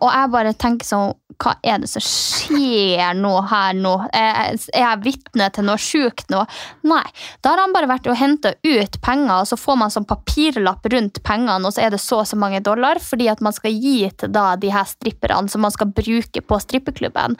Og 0.00 0.08
jeg 0.10 0.30
bare 0.32 0.52
tenker 0.58 0.86
sånn 0.86 1.14
hva 1.40 1.54
er 1.64 1.82
det 1.82 1.90
som 1.90 2.04
skjer 2.04 3.16
nå 3.18 3.32
her 3.50 3.76
nå? 3.78 3.94
Er 4.14 4.54
er 4.54 4.80
jeg 4.80 5.02
vitne 5.04 5.48
til 5.54 5.66
noe 5.66 5.80
sjukt 5.80 6.30
nå? 6.32 6.44
Nei. 6.88 7.04
Da 7.42 7.52
har 7.52 7.62
han 7.62 7.74
bare 7.74 7.90
vært 7.90 8.08
og 8.10 8.18
henta 8.18 8.54
ut 8.64 8.98
penger, 9.04 9.34
og 9.40 9.48
så 9.50 9.58
får 9.60 9.78
man 9.80 9.94
sånn 9.94 10.08
papirlapp 10.08 10.86
rundt 10.92 11.22
pengene, 11.26 11.60
og 11.66 11.74
så 11.76 11.86
er 11.86 11.94
det 11.94 12.02
så 12.02 12.22
og 12.22 12.30
så 12.30 12.38
mange 12.40 12.62
dollar, 12.64 13.00
fordi 13.02 13.28
at 13.32 13.42
man 13.44 13.56
skal 13.56 13.74
gi 13.74 14.08
til 14.18 14.32
da 14.34 14.54
de 14.60 14.72
her 14.72 14.88
stripperne 14.88 15.50
som 15.52 15.64
man 15.64 15.74
skal 15.74 15.92
bruke 15.94 16.42
på 16.44 16.60
strippeklubben. 16.62 17.38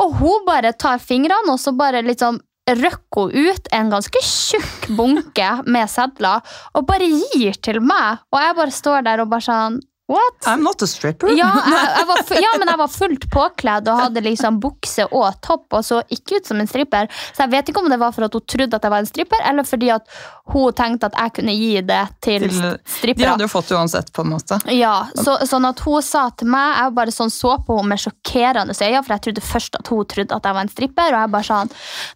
Og 0.00 0.20
hun 0.20 0.46
bare 0.48 0.74
tar 0.76 1.02
fingrene, 1.02 1.52
og 1.52 1.60
så 1.62 1.74
bare 1.76 2.04
liksom 2.06 2.40
røkker 2.68 3.30
hun 3.32 3.48
ut 3.48 3.68
en 3.72 3.92
ganske 3.92 4.20
tjukk 4.24 4.88
bunke 4.96 5.52
med 5.66 5.88
sedler 5.88 6.44
og 6.76 6.84
bare 6.88 7.08
gir 7.08 7.56
til 7.64 7.80
meg. 7.80 8.24
Og 8.32 8.42
jeg 8.42 8.58
bare 8.58 8.74
står 8.74 9.06
der 9.06 9.22
og 9.24 9.30
bare 9.32 9.46
sånn 9.46 9.78
What? 10.08 10.46
I'm 10.48 10.62
not 10.64 10.80
a 10.82 10.86
stripper. 10.88 11.28
Ja, 11.36 11.50
jeg, 11.68 11.88
jeg 11.98 12.06
var, 12.10 12.22
ja, 12.40 12.52
men 12.58 12.70
jeg 12.72 12.80
var 12.80 12.88
fullt 12.92 13.26
påkledd 13.32 13.88
og 13.92 13.98
hadde 14.06 14.22
liksom 14.24 14.56
bukse 14.62 15.04
og 15.12 15.36
topp 15.44 15.76
og 15.76 15.84
så 15.84 16.00
ikke 16.14 16.38
ut 16.40 16.48
som 16.48 16.60
en 16.62 16.70
stripper. 16.70 17.10
Så 17.36 17.44
jeg 17.44 17.52
vet 17.52 17.68
ikke 17.68 17.82
om 17.84 17.90
det 17.92 17.98
var 18.00 18.14
for 18.16 18.24
at 18.24 18.32
hun 18.38 18.44
trodde 18.48 18.78
at 18.78 18.86
jeg 18.88 18.94
var 18.94 19.04
en 19.04 19.10
stripper, 19.10 19.42
eller 19.50 19.68
fordi 19.68 19.90
at 19.92 20.08
hun 20.48 20.72
tenkte 20.72 21.10
at 21.10 21.18
jeg 21.20 21.34
kunne 21.36 21.52
gi 21.58 21.72
det 21.84 22.00
til, 22.24 22.46
Til- 22.48 23.12
De 23.18 23.26
hadde 23.28 23.44
jo 23.44 23.50
fått 23.52 23.68
det 23.68 23.76
uansett, 23.76 24.08
på 24.16 24.24
en 24.24 24.32
måte. 24.32 24.56
Ja, 24.72 24.94
så, 25.12 25.36
sånn 25.44 25.68
at 25.68 25.82
hun 25.84 26.00
sa 26.02 26.28
til 26.32 26.48
meg 26.48 26.78
Jeg 26.78 26.94
bare 26.96 27.12
sånn 27.12 27.30
så 27.32 27.58
på 27.66 27.76
henne 27.76 27.92
med 27.92 28.00
sjokkerende 28.00 28.72
øyne, 28.72 29.02
for 29.04 29.12
jeg 29.14 29.24
trodde 29.26 29.44
først 29.44 29.76
at 29.76 29.92
hun 29.92 30.08
trodde 30.08 30.32
at 30.38 30.48
jeg 30.48 30.56
var 30.56 30.64
en 30.64 30.72
stripper, 30.72 31.12
og 31.12 31.20
jeg 31.20 31.32
bare 31.36 31.48
sånn 31.50 31.72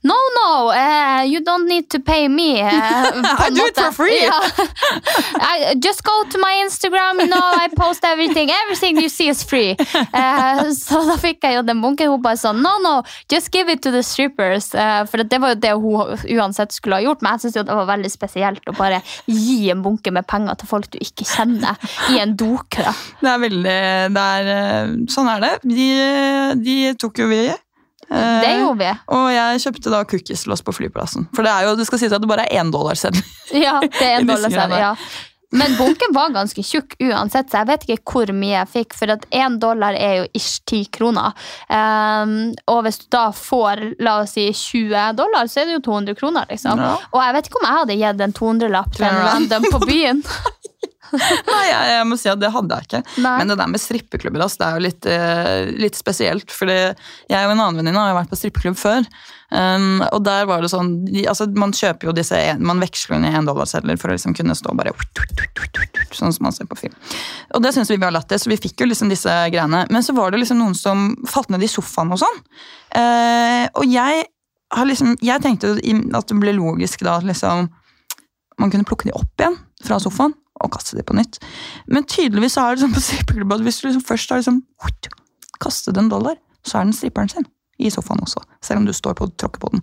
No, 0.08 0.16
no, 0.38 0.48
uh, 0.72 1.20
you 1.28 1.42
don't 1.44 1.68
need 1.68 1.90
to 1.92 2.00
pay 2.00 2.24
me. 2.28 2.50
Uh, 2.72 3.36
I 3.46 3.50
do 3.50 3.64
it 3.66 3.76
for 3.76 3.92
free. 3.92 4.22
Ja. 4.24 4.38
I, 5.52 5.74
just 5.78 6.02
go 6.04 6.12
to 6.30 6.38
my 6.38 6.52
Instagram, 6.64 7.20
you 7.20 7.26
know, 7.28 7.42
I 7.42 7.68
post 7.82 8.04
everything. 8.04 8.50
Everything 8.50 9.00
you 9.02 9.08
see 9.08 9.28
is 9.28 9.42
free. 9.44 9.74
Uh, 10.14 10.70
så 10.86 11.02
da 11.08 11.16
fikk 11.20 11.42
jeg 11.46 11.58
jo 11.58 11.64
den 11.66 11.82
bunken. 11.82 12.12
Hun 12.12 12.22
bare 12.24 12.38
sånn 12.40 12.62
No, 12.62 12.76
no, 12.84 12.94
just 13.32 13.50
give 13.54 13.72
it 13.72 13.82
to 13.84 13.92
the 13.94 14.02
strippers. 14.06 14.70
Uh, 14.74 15.02
for 15.10 15.22
det 15.26 15.40
var 15.42 15.54
jo 15.54 15.60
det 15.62 15.72
hun 15.82 16.36
uansett 16.38 16.74
skulle 16.74 17.00
ha 17.00 17.06
gjort, 17.06 17.24
men 17.24 17.36
jeg 17.36 17.46
syns 17.46 17.58
det 17.62 17.78
var 17.80 17.88
veldig 17.90 18.12
spesielt 18.12 18.70
å 18.70 18.76
bare 18.76 19.02
gi 19.26 19.70
en 19.72 19.82
bunke 19.84 20.12
med 20.14 20.28
penger 20.30 20.60
til 20.60 20.70
folk 20.70 20.90
du 20.92 21.00
ikke 21.02 21.26
kjenner, 21.26 21.78
i 22.12 22.20
en 22.22 22.36
dokø. 22.38 22.86
Det 23.22 23.30
er 23.32 23.42
veldig 23.42 23.76
det 24.12 24.22
er, 24.36 24.48
eh, 24.52 24.94
Sånn 25.12 25.28
er 25.30 25.42
det. 25.42 25.52
De, 25.66 25.88
de 26.62 26.76
tok 27.00 27.22
jo 27.22 27.28
vi. 27.30 27.44
Det 28.12 28.50
gjorde 28.58 28.78
vi. 28.82 28.90
Og 29.16 29.26
jeg 29.32 29.60
kjøpte 29.64 29.92
da 29.92 30.02
cookies 30.08 30.44
til 30.44 30.54
oss 30.54 30.62
på 30.64 30.74
flyplassen. 30.76 31.28
For 31.32 31.46
det 31.46 31.52
er 31.54 31.68
jo, 31.68 31.76
du 31.78 31.84
skal 31.88 32.00
si 32.00 32.10
at 32.10 32.22
det 32.22 32.28
bare 32.30 32.44
er 32.44 32.60
én 32.60 32.72
dollarseddel. 32.74 33.22
Ja, 33.56 33.78
det 33.84 34.02
er 34.04 34.18
en 34.18 34.26
I 34.28 34.32
dollar 34.34 34.52
selv, 34.52 34.76
ja. 34.76 34.94
Men 35.52 35.76
bunken 35.76 36.14
var 36.16 36.32
ganske 36.32 36.62
tjukk 36.64 36.96
uansett, 37.00 37.50
så 37.50 37.60
jeg 37.60 37.68
vet 37.68 37.84
ikke 37.86 38.14
hvor 38.14 38.32
mye 38.36 38.54
jeg 38.54 38.70
fikk. 38.72 38.96
For 38.96 39.12
at 39.12 39.26
én 39.34 39.58
dollar 39.60 39.96
er 39.98 40.22
jo 40.22 40.28
ish 40.38 40.62
ti 40.68 40.82
kroner. 40.92 41.36
Um, 41.68 42.52
og 42.72 42.82
hvis 42.86 43.02
du 43.02 43.06
da 43.12 43.26
får 43.36 43.84
la 44.02 44.18
oss 44.22 44.36
si 44.38 44.48
20 44.48 45.12
dollar, 45.18 45.50
så 45.50 45.62
er 45.62 45.68
det 45.68 45.78
jo 45.78 45.84
200 45.90 46.16
kroner. 46.18 46.48
liksom. 46.48 46.80
Ja. 46.80 46.94
Og 47.12 47.20
jeg 47.20 47.36
vet 47.36 47.50
ikke 47.50 47.60
om 47.60 47.68
jeg 47.68 47.78
hadde 47.80 47.98
gitt 48.00 48.26
en 48.26 48.36
200-lapp 48.40 48.96
til 48.96 49.08
en 49.10 49.22
random 49.26 49.68
på 49.74 49.82
byen. 49.84 50.24
Nei, 51.50 51.62
jeg, 51.68 51.90
jeg 51.92 52.08
må 52.08 52.16
si 52.20 52.30
at 52.32 52.40
det 52.40 52.50
hadde 52.54 52.78
jeg 52.78 52.88
ikke. 52.88 53.02
Nei. 53.24 53.34
Men 53.40 53.52
det 53.52 53.58
der 53.60 53.70
med 53.72 53.82
strippeklubber 53.82 54.44
altså, 54.44 54.62
det 54.62 54.66
er 54.66 54.74
jo 54.76 54.84
litt, 54.86 55.08
eh, 55.10 55.70
litt 55.84 55.98
spesielt. 55.98 56.52
Fordi 56.54 56.76
jeg 56.78 57.46
og 57.46 57.52
en 57.52 57.58
annen 57.58 57.80
venninne 57.80 58.00
har 58.00 58.12
jo 58.12 58.18
vært 58.20 58.32
på 58.32 58.38
strippeklubb 58.40 58.78
før. 58.80 59.06
Um, 59.52 60.00
og 60.08 60.22
der 60.24 60.46
var 60.48 60.64
det 60.64 60.70
sånn 60.72 61.02
de, 61.04 61.26
altså, 61.28 61.44
Man 61.52 61.74
kjøper 61.76 62.08
jo 62.08 62.14
disse 62.16 62.38
en, 62.40 62.62
Man 62.64 62.78
veksler 62.80 63.20
i 63.20 63.34
endollarsedler 63.36 63.98
for 64.00 64.08
å 64.08 64.14
liksom 64.14 64.32
kunne 64.38 64.54
stå 64.56 64.72
bare 64.78 64.94
Sånn 66.16 66.32
som 66.32 66.46
man 66.46 66.56
ser 66.56 66.70
på 66.70 66.78
film. 66.80 66.94
Og 67.52 67.60
det 67.64 67.74
syns 67.76 67.92
vi 67.92 68.00
var 68.00 68.14
lættis, 68.14 68.46
så 68.46 68.52
vi 68.52 68.60
fikk 68.60 68.80
jo 68.80 68.88
liksom 68.88 69.12
disse 69.12 69.32
greiene. 69.52 69.84
Men 69.92 70.04
så 70.04 70.16
var 70.16 70.32
det 70.32 70.40
liksom 70.40 70.60
noen 70.60 70.76
som 70.78 71.10
falt 71.28 71.52
ned 71.52 71.64
i 71.64 71.68
sofaen 71.68 72.14
og 72.14 72.22
sånn. 72.22 72.40
Uh, 72.96 73.68
og 73.76 73.84
jeg 73.88 74.24
har 74.72 74.88
liksom 74.88 75.16
Jeg 75.20 75.44
tenkte 75.44 75.74
at 75.76 76.32
det 76.32 76.40
ble 76.40 76.56
logisk 76.56 77.04
da 77.04 77.18
at 77.20 77.28
liksom 77.28 77.68
man 78.60 78.70
kunne 78.72 78.86
plukke 78.88 79.08
de 79.08 79.16
opp 79.16 79.40
igjen 79.40 79.56
fra 79.82 79.98
sofaen 80.00 80.34
og 80.60 80.72
kaste 80.74 80.98
de 80.98 81.06
på 81.06 81.16
nytt. 81.16 81.40
Men 81.88 82.06
tydeligvis 82.08 82.58
er 82.60 82.76
det 82.76 82.84
sånn 82.84 82.94
på 82.94 83.02
strippeklubb 83.02 83.56
at 83.56 83.64
hvis 83.66 83.80
du 83.80 83.88
liksom 83.88 84.04
først 84.06 84.34
har 84.34 84.42
liksom, 84.42 84.62
kastet 85.62 85.98
en 85.98 86.10
dollar, 86.12 86.38
så 86.66 86.78
er 86.78 86.88
den 86.88 86.96
stripperen 86.96 87.30
sin 87.32 87.48
i 87.82 87.90
sofaen 87.90 88.20
også, 88.22 88.42
selv 88.62 88.82
om 88.82 88.86
du 88.86 88.92
står 88.94 89.16
på 89.18 89.26
og 89.26 89.34
tråkker 89.40 89.62
på 89.62 89.70
den. 89.72 89.82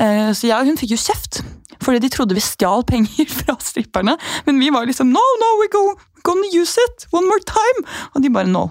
Eh, 0.00 0.30
så 0.34 0.48
jeg 0.48 0.56
og 0.56 0.66
hun 0.66 0.78
fikk 0.80 0.96
jo 0.96 1.00
kjeft, 1.00 1.42
fordi 1.84 2.00
de 2.02 2.10
trodde 2.10 2.34
vi 2.34 2.42
stjal 2.42 2.82
penger 2.88 3.28
fra 3.40 3.54
stripperne. 3.62 4.16
Men 4.48 4.58
vi 4.62 4.72
var 4.74 4.88
liksom 4.88 5.12
no, 5.14 5.22
no, 5.42 5.52
we 5.60 5.68
go, 5.72 5.84
gonna 6.26 6.50
use 6.50 6.80
it 6.88 7.06
one 7.12 7.28
more 7.28 7.42
time. 7.46 7.86
Og 8.14 8.24
de 8.24 8.32
bare 8.34 8.50
no. 8.50 8.68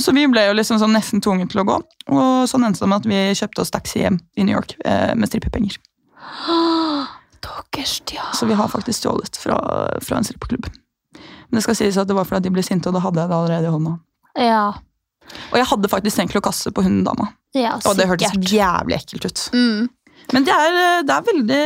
Så 0.00 0.12
vi 0.16 0.26
ble 0.30 0.46
jo 0.46 0.56
liksom 0.56 0.78
sånn 0.80 0.94
nesten 0.96 1.22
tvunget 1.24 1.52
til 1.52 1.62
å 1.62 1.68
gå. 1.68 1.78
Og 2.14 2.48
sånn 2.50 2.66
endte 2.68 2.84
det 2.84 2.90
med 2.90 3.00
at 3.02 3.08
vi 3.08 3.22
kjøpte 3.40 3.64
oss 3.64 3.72
taxi 3.74 4.02
hjem 4.04 4.20
i 4.36 4.46
New 4.46 4.54
York 4.54 4.76
eh, 4.84 5.14
med 5.18 5.30
strippepenger. 5.30 5.80
Så 8.36 8.48
vi 8.48 8.56
har 8.58 8.70
faktisk 8.72 9.02
stjålet 9.02 9.40
fra, 9.40 9.56
fra 10.04 10.20
en 10.20 10.26
strippeklubb. 10.26 10.68
Men 11.48 11.58
det 11.58 11.64
skal 11.64 11.78
sies 11.78 11.98
at 12.00 12.08
det 12.08 12.16
var 12.16 12.28
fordi 12.28 12.48
de 12.48 12.54
ble 12.58 12.64
sinte, 12.66 12.90
og 12.90 12.96
da 12.96 13.02
hadde 13.04 13.22
jeg 13.22 13.30
det 13.30 13.38
allerede 13.38 13.68
i 13.68 13.74
hånda. 13.74 13.94
Ja. 14.38 14.64
Og 15.50 15.60
jeg 15.60 15.68
hadde 15.72 15.92
faktisk 15.92 16.20
tenkt 16.20 16.38
å 16.38 16.44
kaste 16.44 16.72
på 16.74 16.84
hun 16.84 17.02
dama. 17.06 17.30
ja, 17.56 17.76
Og 17.84 17.96
det 17.98 18.08
hørtes 18.08 18.36
jævlig 18.52 18.98
ekkelt 19.00 19.28
ut. 19.28 19.44
Mm. 19.54 19.88
Men 20.34 20.44
det 20.44 20.52
er, 20.52 20.80
det 21.08 21.14
er 21.14 21.28
veldig 21.28 21.62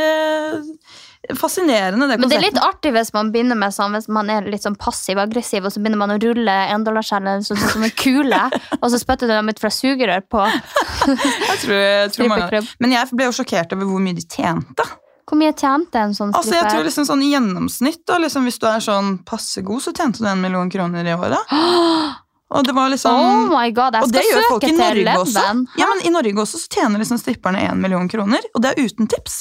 fascinerende, 1.39 2.07
det 2.07 2.17
Men 2.19 2.31
det 2.31 2.37
er 2.37 2.43
litt 2.43 2.59
artig 2.59 2.91
hvis 2.95 3.13
man 3.15 3.29
begynner 3.31 3.55
med 3.59 3.71
sånn, 3.75 3.95
hvis 3.95 4.09
man 4.11 4.29
er 4.31 4.47
litt 4.51 4.65
sånn 4.65 4.75
passiv-aggressiv, 4.79 5.63
og 5.63 5.71
så 5.71 5.79
begynner 5.79 6.01
man 6.01 6.11
å 6.15 6.17
rulle 6.19 6.55
endollarskjeller 6.73 7.43
sånn, 7.47 7.59
sånn 7.59 7.77
som 7.77 7.85
en 7.87 7.93
kule, 7.95 8.41
og 8.81 8.87
så 8.91 8.99
spytter 8.99 9.31
du 9.31 9.35
dem 9.35 9.51
ut 9.51 9.61
fra 9.63 9.71
sugerør 9.71 10.25
på 10.27 10.43
Jeg 10.43 11.61
tror, 11.63 11.77
jeg 11.79 12.11
tror 12.17 12.59
men 12.83 12.95
jeg 12.95 13.15
ble 13.15 13.29
jo 13.29 13.37
sjokkert 13.39 13.75
over 13.75 13.87
hvor 13.91 14.03
mye 14.03 14.19
de 14.19 14.25
tjente. 14.27 14.87
Hvor 15.29 15.39
mye 15.39 15.53
tjente 15.55 16.01
en 16.01 16.11
sånn 16.15 16.33
stripper? 16.33 16.41
Altså, 16.41 16.57
jeg 16.57 16.71
tror 16.73 16.87
liksom 16.89 17.07
sånn 17.07 17.23
I 17.23 17.29
gjennomsnitt, 17.31 18.01
da, 18.09 18.17
liksom, 18.19 18.49
hvis 18.49 18.59
du 18.59 18.67
er 18.67 18.83
sånn 18.83 19.15
passe 19.27 19.63
god, 19.63 19.83
så 19.85 19.93
tjente 19.95 20.23
du 20.23 20.27
en 20.29 20.43
million 20.43 20.69
kroner 20.71 21.07
i 21.07 21.15
året. 21.15 21.53
Og 22.53 22.67
det 22.67 22.75
var 22.77 22.91
liksom 22.93 23.15
Oh 23.17 23.47
my 23.49 23.71
god, 23.73 23.95
jeg 23.97 24.05
og 24.05 24.11
det 24.13 24.21
skal 24.21 24.29
gjør 24.29 24.43
folk 24.51 24.65
i 24.67 24.75
Norge 24.77 25.15
også. 25.23 25.45
Ja, 25.79 25.87
men 25.89 26.03
I 26.05 26.11
Norge 26.13 26.43
også 26.43 26.59
så 26.61 26.69
tjener 26.75 27.01
liksom 27.01 27.17
stripperne 27.17 27.63
én 27.65 27.81
million 27.81 28.05
kroner, 28.11 28.45
og 28.53 28.61
det 28.61 28.73
er 28.75 28.83
uten 28.83 29.09
tips. 29.09 29.39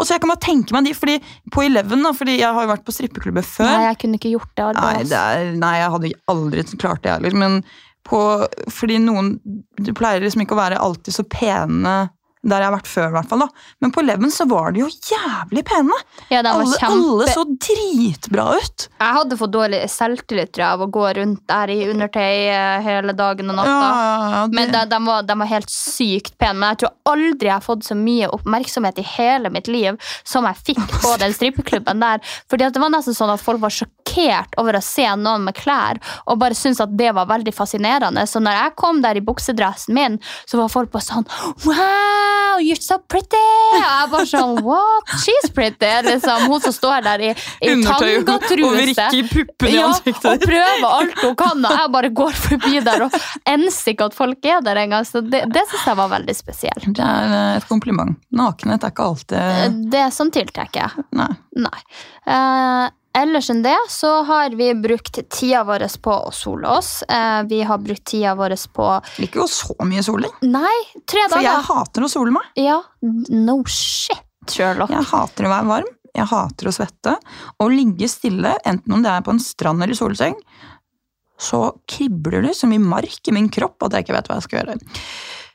Og 0.00 0.06
så 0.08 0.16
jeg 0.16 0.22
kan 0.22 0.32
bare 0.32 0.42
tenke 0.42 0.74
meg 0.74 0.88
de, 0.88 0.94
fordi 0.96 1.18
på 1.52 1.66
Eleven, 1.66 2.00
da, 2.06 2.14
fordi 2.16 2.38
jeg 2.38 2.48
har 2.48 2.64
jo 2.64 2.70
vært 2.72 2.86
på 2.86 2.94
strippeklubber 2.96 3.44
før 3.46 3.68
Nei, 3.68 3.84
jeg 3.90 3.98
kunne 4.02 4.18
ikke 4.18 4.32
gjort 4.32 4.54
det. 4.56 4.68
Nei, 4.78 4.94
det 5.10 5.20
er, 5.20 5.52
nei, 5.62 5.74
jeg 5.82 5.92
hadde 5.94 6.12
aldri 6.32 6.64
klart 6.80 7.04
det 7.04 7.12
heller. 7.12 7.36
Men 7.44 7.60
på, 8.08 8.18
fordi 8.72 8.96
noen 8.98 9.36
Du 9.78 9.92
pleier 9.94 10.24
liksom 10.24 10.42
ikke 10.42 10.56
å 10.56 10.62
være 10.62 10.80
alltid 10.82 11.14
så 11.14 11.26
pene 11.28 11.94
der 12.42 12.58
jeg 12.64 12.66
har 12.70 12.74
vært 12.74 12.88
før, 12.90 13.04
i 13.06 13.14
hvert 13.14 13.28
fall. 13.30 13.42
da. 13.44 13.48
Men 13.84 13.92
på 13.94 14.02
Leven 14.02 14.32
så 14.34 14.46
var 14.50 14.72
de 14.74 14.80
jo 14.82 14.88
jævlig 14.90 15.62
pene! 15.68 15.94
Ja, 16.32 16.40
var 16.42 16.58
Alle, 16.64 16.78
kjempe... 16.80 16.96
alle 16.96 17.28
så 17.30 17.44
dritbra 17.46 18.46
ut! 18.58 18.86
Jeg 18.98 19.16
hadde 19.18 19.38
fått 19.38 19.52
dårlig 19.54 19.80
selvtillit 19.92 20.58
av 20.66 20.82
å 20.82 20.88
gå 20.90 21.04
rundt 21.20 21.44
der 21.50 21.70
i 21.70 21.76
undertøy 21.92 22.48
eh, 22.50 22.80
hele 22.82 23.14
dagen 23.18 23.52
og 23.52 23.58
natta. 23.60 23.76
ja, 23.76 24.42
det- 24.50 24.58
Men 24.58 24.72
de, 24.74 24.82
de, 24.90 25.00
var, 25.06 25.22
de 25.28 25.38
var 25.44 25.50
helt 25.52 25.70
sykt 25.70 26.34
pene. 26.38 26.58
Men 26.58 26.72
jeg 26.74 26.82
tror 26.82 27.14
aldri 27.14 27.48
jeg 27.50 27.54
har 27.56 27.64
fått 27.66 27.86
så 27.86 27.94
mye 27.98 28.28
oppmerksomhet 28.34 28.98
i 28.98 29.06
hele 29.14 29.50
mitt 29.54 29.70
liv 29.70 29.98
som 30.24 30.44
jeg 30.50 30.62
fikk 30.72 30.82
på 31.02 31.14
den 31.22 31.32
strippeklubben 31.38 32.02
der. 32.02 32.18
Fordi 32.50 32.70
det 32.74 32.82
var 32.82 32.90
nesten 32.94 33.14
sånn 33.16 33.32
at 33.36 33.42
folk 33.42 33.62
var 33.62 33.70
sjokkert 33.74 34.58
over 34.60 34.76
å 34.76 34.82
se 34.84 35.06
noen 35.16 35.46
med 35.46 35.54
klær, 35.56 36.02
og 36.26 36.38
bare 36.42 36.58
syntes 36.58 36.82
at 36.84 36.92
det 36.98 37.14
var 37.16 37.30
veldig 37.30 37.54
fascinerende. 37.54 38.26
Så 38.28 38.42
når 38.42 38.58
jeg 38.58 38.76
kom 38.82 39.00
der 39.04 39.16
i 39.16 39.24
buksedressen 39.24 39.94
min, 39.96 40.18
så 40.44 40.58
var 40.60 40.72
folk 40.72 40.90
bare 40.92 41.06
sånn 41.06 41.26
Wow, 41.64 42.31
you're 42.62 42.80
so 42.80 42.98
pretty! 43.10 43.40
Og 43.72 43.78
jeg 43.80 44.10
bare 44.12 44.28
sånn 44.30 44.58
What? 44.66 45.12
She's 45.24 45.48
pretty! 45.54 45.90
Liksom, 46.06 46.46
hun 46.50 46.62
som 46.64 46.74
står 46.76 47.04
der 47.06 47.24
i, 47.28 47.30
i 47.32 47.72
tangatruse. 47.82 48.20
og 48.20 48.26
tangatruse. 48.28 49.08
i 49.18 49.22
puppene 49.30 49.72
i 49.72 49.76
Ja, 49.76 49.86
ansiktet 49.88 50.28
og 50.32 50.46
prøver 50.46 50.86
alt 50.88 51.22
hun 51.24 51.36
kan, 51.42 51.64
og 51.68 51.76
jeg 51.78 51.92
bare 51.96 52.12
går 52.22 52.38
forbi 52.46 52.80
der 52.86 53.06
og 53.08 53.16
enser 53.54 53.94
ikke 53.94 54.08
at 54.10 54.16
folk 54.18 54.48
er 54.54 54.62
der 54.64 54.82
engang. 54.84 55.06
Så 55.08 55.22
det, 55.24 55.44
det 55.52 55.64
syns 55.70 55.86
jeg 55.92 56.00
var 56.02 56.10
veldig 56.14 56.36
spesielt. 56.38 56.88
Det 56.96 57.04
er 57.06 57.36
eh, 57.36 57.58
et 57.60 57.68
kompliment. 57.70 58.16
Nakenhet 58.32 58.84
er 58.84 58.92
ikke 58.94 59.06
alltid 59.12 59.78
Det 59.92 60.02
er 60.06 60.10
sånn 60.14 60.32
tiltrekker. 60.34 60.98
Nei. 61.18 61.30
Nei. 61.58 61.78
Eh, 62.26 62.88
ellers 63.18 63.50
enn 63.52 63.62
det 63.64 63.76
så 63.92 64.10
har 64.28 64.54
vi 64.58 64.70
brukt 64.78 65.18
tida 65.30 65.62
vår 65.68 65.84
på 66.02 66.14
å 66.28 66.32
sole 66.34 66.68
oss. 66.68 67.02
Eh, 67.02 67.42
vi 67.50 67.62
har 67.66 67.80
brukt 67.82 68.04
tida 68.08 68.34
vår 68.38 68.56
på 68.72 68.88
Ikke 69.24 69.42
jo 69.42 69.48
så 69.50 69.76
mye 69.88 70.04
soling. 70.04 70.32
Nei, 70.46 70.74
tre 71.08 71.26
For 71.32 71.44
jeg 71.44 71.64
hater 71.68 72.06
å 72.06 72.10
sole 72.12 72.34
meg. 72.34 72.48
Ja, 72.60 72.80
no 73.02 73.60
shit, 73.68 74.24
Sherlock. 74.50 74.92
Jeg 74.94 75.08
hater 75.12 75.48
å 75.48 75.52
være 75.54 75.70
varm, 75.70 75.92
jeg 76.16 76.28
hater 76.32 76.68
å 76.70 76.74
svette. 76.74 77.16
Å 77.58 77.70
ligge 77.72 78.10
stille, 78.10 78.56
enten 78.68 78.98
om 78.98 79.04
det 79.04 79.12
er 79.12 79.24
på 79.26 79.34
en 79.34 79.42
strand 79.42 79.84
eller 79.84 79.98
solseng, 79.98 80.36
så 81.42 81.72
kribler 81.90 82.44
det 82.46 82.54
så 82.54 82.68
mye 82.70 82.82
mark 82.82 83.28
i 83.28 83.34
min 83.34 83.48
kropp 83.52 83.88
at 83.88 83.96
jeg 83.96 84.06
ikke 84.06 84.18
vet 84.18 84.28
hva 84.30 84.38
jeg 84.38 84.46
skal 84.46 84.60
gjøre. 84.60 84.76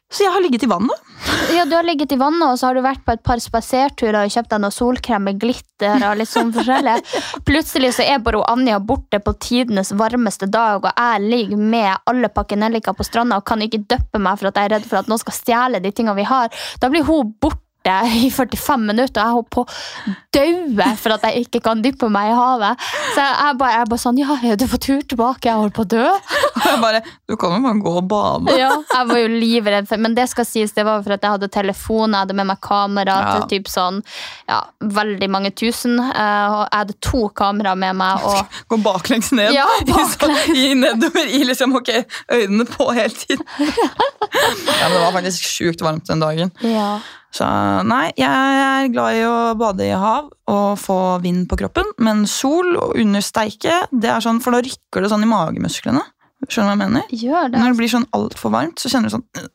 Så 0.08 0.24
jeg 0.24 0.32
har 0.32 0.44
ligget 0.44 0.64
i 0.64 0.72
vannet. 0.72 1.08
Ja, 1.56 1.66
Du 1.66 1.76
har 1.76 1.84
ligget 1.84 2.12
i 2.12 2.16
vannet, 2.16 2.44
og 2.50 2.60
så 2.60 2.68
har 2.68 2.76
du 2.76 2.82
vært 2.84 3.04
på 3.06 3.14
et 3.16 3.22
par 3.24 3.40
spaserturer 3.42 4.18
og 4.20 4.32
kjøpt 4.34 4.50
deg 4.52 4.62
noe 4.64 4.74
solkrem 4.74 5.24
med 5.30 5.40
glitter. 5.42 6.04
og 6.10 6.18
litt 6.20 6.30
sånn 6.30 6.52
forskjellig. 6.54 6.96
Plutselig 7.48 7.94
så 7.98 8.04
er 8.04 8.20
bare 8.24 8.44
Anja 8.52 8.80
borte 8.84 9.20
på 9.24 9.34
tidenes 9.40 9.94
varmeste 9.98 10.50
dag, 10.52 10.84
og 10.84 10.92
jeg 10.92 11.24
ligger 11.24 11.58
med 11.58 12.04
alle 12.06 12.30
pakkenelliker 12.34 12.98
på 12.98 13.08
stranda 13.08 13.40
og 13.40 13.46
kan 13.48 13.64
ikke 13.64 13.86
døppe 13.88 14.20
meg 14.20 14.40
for 14.40 14.52
at 14.52 14.60
jeg 14.60 14.70
er 14.70 14.76
redd 14.78 14.90
for 14.90 15.00
at 15.00 15.08
noen 15.12 15.24
skal 15.24 15.38
stjele 15.40 15.82
de 15.84 15.92
tingene 15.92 16.18
vi 16.20 16.28
har. 16.28 16.52
Da 16.82 16.92
blir 16.92 17.08
hun 17.08 17.32
borte 17.42 17.64
i 17.88 18.30
45 18.34 18.86
minutter, 18.88 19.22
og 19.22 19.28
jeg 19.28 19.36
holdt 19.38 19.50
på 19.56 19.64
å 19.64 20.16
daue 20.38 20.88
for 21.02 21.16
at 21.16 21.24
jeg 21.28 21.46
ikke 21.48 21.62
kan 21.66 21.82
dyppe 21.82 22.10
meg 22.14 22.30
i 22.32 22.36
havet. 22.38 22.84
Så 23.16 23.24
jeg 23.24 23.58
bare, 23.58 23.72
jeg 23.80 23.90
bare 23.90 24.02
sånn 24.04 24.18
Ja, 24.22 24.36
er 24.44 24.56
du 24.60 24.66
på 24.70 24.78
tur 24.82 25.02
tilbake? 25.02 25.48
Jeg 25.50 25.58
holder 25.58 25.74
på 25.78 25.86
å 25.86 25.90
dø. 25.90 26.04
Og 26.58 26.66
jeg 26.68 26.80
bare 26.82 27.00
Du 27.30 27.36
kan 27.40 27.54
jo 27.56 27.62
bare 27.64 27.82
gå 27.86 27.94
og 28.02 28.08
bade. 28.12 28.54
Ja, 28.60 28.72
jeg 28.94 29.08
var 29.10 29.20
jo 29.22 29.28
livredd 29.32 29.88
for 29.90 30.02
Men 30.02 30.16
det 30.18 30.28
skal 30.32 30.46
sies, 30.50 30.74
det 30.76 30.86
var 30.88 31.02
for 31.06 31.16
at 31.16 31.24
jeg 31.26 31.36
hadde 31.38 31.50
telefon, 31.54 32.14
jeg 32.14 32.26
hadde 32.26 32.38
med 32.38 32.50
meg 32.52 32.60
kamera 32.66 33.18
Ja. 33.18 33.34
til 33.38 33.48
typ 33.58 33.72
sånn 33.72 34.02
Ja, 34.50 34.62
veldig 34.82 35.30
mange 35.34 35.52
tusen. 35.58 35.98
eh, 36.00 36.48
Og 36.52 36.64
jeg 36.68 36.78
hadde 36.82 36.98
to 37.02 37.28
kamera 37.38 37.76
med 37.78 37.96
meg, 38.00 38.26
og 38.26 38.58
Gå 38.74 38.80
baklengs 38.84 39.32
ned. 39.38 39.54
Ja, 39.56 39.66
I, 39.88 39.94
så, 40.14 40.30
I 40.54 40.74
nedover 40.78 41.26
i 41.30 41.44
liksom, 41.48 41.76
ok, 41.80 41.94
øynene 42.34 42.66
på 42.70 42.90
hele 42.94 43.14
tiden. 43.14 43.46
ja, 43.62 44.88
men 44.90 44.98
det 44.98 45.02
var 45.06 45.14
faktisk 45.16 45.44
sjukt 45.48 45.82
varmt 45.86 46.08
den 46.10 46.20
dagen. 46.24 46.52
ja. 46.66 46.98
Så 47.36 47.46
nei, 47.86 48.08
jeg 48.18 48.60
er 48.64 48.88
glad 48.94 49.18
i 49.18 49.24
å 49.28 49.54
bade 49.60 49.86
i 49.86 49.96
hav 49.96 50.30
og 50.50 50.78
få 50.80 51.00
vind 51.24 51.46
på 51.52 51.58
kroppen, 51.60 51.90
men 52.04 52.24
sol 52.30 52.78
og 52.80 52.96
understeike, 52.98 53.82
det 53.92 54.12
er 54.14 54.24
sånn, 54.24 54.40
for 54.44 54.56
da 54.56 54.62
rykker 54.64 55.04
det 55.04 55.12
sånn 55.12 55.26
i 55.26 55.30
magemusklene. 55.30 56.04
Skjønner 56.48 56.76
du 56.76 56.80
hva 56.80 56.86
jeg 56.86 56.94
mener? 56.94 57.12
Gjør 57.12 57.52
det. 57.52 57.60
Når 57.60 57.74
det 57.74 57.80
blir 57.80 57.92
sånn 57.92 58.08
altfor 58.16 58.54
varmt, 58.54 58.80
så 58.80 58.92
kjenner 58.94 59.10
du 59.10 59.16
sånn 59.16 59.48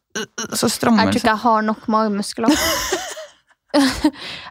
Så 0.59 0.69
strammer 0.69 1.07
øh, 1.07 1.07
Så 1.07 1.07
Jeg 1.07 1.13
tror 1.13 1.21
ikke 1.21 1.31
jeg 1.31 1.43
har 1.45 1.63
nok 1.69 1.87
magemuskler. 1.95 2.53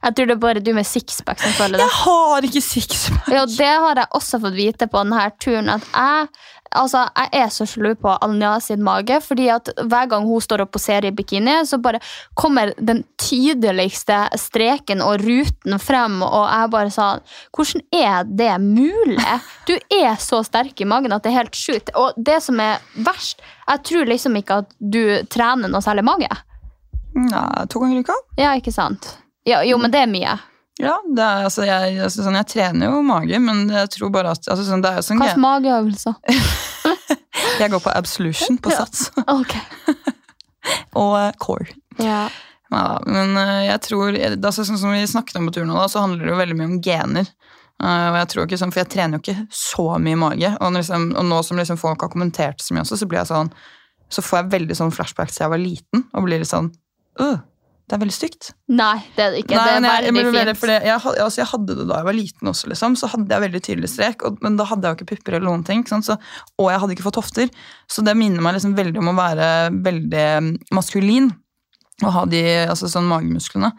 jeg 0.05 0.15
tror 0.15 0.29
det 0.29 0.35
er 0.35 0.41
bare 0.41 0.63
du 0.63 0.71
med 0.73 0.87
sixpack 0.87 1.43
som 1.43 1.53
føler 1.59 1.81
det. 1.81 1.85
Jeg 1.85 1.97
har 1.99 2.47
ikke 2.47 2.63
sixpack! 2.65 3.29
Ja, 3.35 3.43
det 3.45 3.73
har 3.85 4.01
jeg 4.01 4.09
også 4.17 4.39
fått 4.45 4.57
vite 4.57 4.87
på 4.89 5.03
denne 5.03 5.27
turen. 5.43 5.69
At 5.75 5.85
jeg, 5.91 6.31
altså, 6.75 7.05
jeg 7.17 7.29
er 7.41 7.49
så 7.53 7.65
sjalu 7.69 7.95
på 7.99 8.13
Anja 8.21 8.55
sin 8.59 8.83
mage. 8.83 9.21
fordi 9.21 9.47
at 9.49 9.69
hver 9.77 10.09
gang 10.09 10.25
hun 10.25 10.41
står 10.41 10.65
og 10.65 10.71
poserer 10.71 11.05
i 11.05 11.11
bikini, 11.11 11.65
så 11.65 11.77
bare 11.77 11.99
kommer 12.35 12.73
den 12.77 13.03
tydeligste 13.17 14.27
streken 14.35 15.01
og 15.01 15.21
ruten 15.21 15.79
frem. 15.79 16.21
Og 16.21 16.45
jeg 16.47 16.71
bare 16.71 16.91
sa 16.91 17.09
Hvordan 17.51 17.81
er 17.93 18.23
det 18.23 18.61
mulig? 18.61 19.39
Du 19.67 19.73
er 19.73 20.15
så 20.19 20.43
sterk 20.43 20.81
i 20.81 20.87
magen 20.87 21.11
at 21.11 21.23
det 21.23 21.31
er 21.31 21.41
helt 21.43 21.55
sjukt. 21.55 21.91
Og 21.95 22.13
det 22.17 22.41
som 22.43 22.59
er 22.59 22.79
verst, 22.95 23.41
jeg 23.67 23.83
tror 23.83 24.05
liksom 24.05 24.35
ikke 24.35 24.61
at 24.63 24.71
du 24.79 25.03
trener 25.29 25.71
noe 25.71 25.81
særlig 25.81 26.05
mage. 26.05 26.29
Ja, 27.31 27.65
to 27.67 27.79
ganger 27.79 27.99
i 27.99 28.05
uka. 28.05 28.15
Ja, 28.39 28.55
ikke 28.55 28.71
sant? 28.71 29.17
Ja, 29.45 29.63
jo, 29.65 29.77
men 29.81 29.91
det 29.91 30.03
er 30.03 30.11
mye. 30.11 30.37
Ja, 30.79 30.95
er, 31.03 31.43
altså, 31.45 31.65
jeg, 31.67 31.97
altså, 31.99 32.23
sånn, 32.23 32.37
jeg 32.39 32.47
trener 32.53 32.87
jo 32.87 33.01
mage, 33.05 33.39
men 33.43 33.65
jeg 33.69 33.89
tror 33.97 34.13
bare 34.13 34.31
at 34.37 34.47
altså, 34.47 34.63
sånn, 34.65 34.83
det 34.83 34.93
er 34.93 35.01
jo 35.01 35.07
sånn, 35.09 35.23
jeg, 35.25 35.39
mageøvelser? 35.41 36.15
jeg 37.61 37.73
går 37.73 37.83
på 37.83 37.91
absolution 37.91 38.57
på 38.61 38.71
sats 38.73 39.09
og 41.01 41.13
uh, 41.17 41.27
core. 41.41 41.75
Ja. 41.99 42.29
Ja, 42.71 43.01
men 43.03 43.35
eh, 43.35 43.65
jeg 43.67 43.81
tror, 43.83 44.15
er 44.15 44.37
altså, 44.37 44.63
sånn 44.63 44.79
som 44.79 44.93
vi 44.95 45.03
snakket 45.09 45.41
om 45.41 45.49
på 45.49 45.57
turen 45.57 45.73
da, 45.73 45.89
så 45.91 46.05
handler 46.05 46.23
det 46.23 46.31
jo 46.31 46.39
veldig 46.39 46.55
mye 46.55 46.69
om 46.69 46.77
gener. 46.85 47.27
Uh, 47.81 48.13
og 48.13 48.17
jeg 48.21 48.29
tror 48.31 48.45
ikke 48.45 48.59
sånn, 48.61 48.71
For 48.71 48.83
jeg 48.83 48.91
trener 48.93 49.17
jo 49.17 49.23
ikke 49.25 49.57
så 49.57 49.85
mye 49.99 50.19
mage. 50.21 50.51
Og, 50.61 50.71
liksom, 50.77 51.09
og 51.17 51.27
nå 51.27 51.41
som 51.43 51.59
liksom 51.59 51.79
folk 51.81 52.05
har 52.05 52.11
kommentert 52.13 52.63
så 52.63 52.75
mye 52.75 52.85
også, 52.85 53.01
så 53.01 53.09
blir 53.09 53.19
jeg 53.19 53.31
sånn, 53.33 53.51
så 54.11 54.23
får 54.23 54.39
jeg 54.39 54.51
veldig 54.55 54.77
sånn 54.77 54.93
flashbacks 54.95 55.35
til 55.35 55.45
jeg 55.45 55.53
var 55.53 55.61
liten. 55.61 56.05
Og 56.15 56.27
blir 56.27 56.43
litt 56.43 56.51
sånn 56.51 56.71
øh, 57.19 57.41
Det 57.91 57.97
er 57.97 57.99
veldig 58.05 58.13
stygt. 58.15 58.45
Nei, 58.71 59.01
det 59.17 59.23
er 59.25 59.33
det 59.33 59.39
ikke. 59.41 59.55
Nei, 59.57 59.63
det 59.67 59.71
er 59.75 59.81
men 59.83 59.89
jeg, 59.91 60.03
jeg, 60.23 60.31
veldig 60.31 60.53
fint. 60.55 60.71
jeg, 60.71 60.93
altså, 60.95 61.41
jeg 61.41 61.47
hadde 61.49 61.75
det 61.75 61.87
da 61.89 61.97
jeg 61.99 62.07
var 62.07 62.15
liten 62.15 62.51
også, 62.53 62.69
liksom. 62.71 62.93
Så 62.95 63.09
hadde 63.11 63.35
jeg 63.35 63.43
veldig 63.43 63.61
tydelig 63.65 63.89
strek, 63.91 64.23
og, 64.23 64.37
men 64.45 64.55
da 64.55 64.63
hadde 64.69 64.87
jeg 64.87 64.95
jo 64.95 64.99
ikke 65.01 65.07
pupper 65.09 65.35
eller 65.35 65.49
noen 65.49 65.65
ting. 65.67 65.83
Så, 65.91 66.15
og 66.55 66.69
jeg 66.71 66.79
hadde 66.79 66.95
ikke 66.95 67.05
fått 67.09 67.19
hofter. 67.19 67.51
Så 67.91 68.05
det 68.07 68.15
minner 68.15 68.45
meg 68.45 68.55
liksom 68.55 68.77
veldig 68.79 69.01
om 69.03 69.11
å 69.11 69.15
være 69.17 69.49
veldig 69.89 70.23
mm, 70.47 70.49
maskulin. 70.77 71.27
Og 71.99 72.15
ha 72.15 72.23
de 72.31 72.41
altså, 72.63 72.87
sånn 72.95 73.11
magemusklene. 73.11 73.73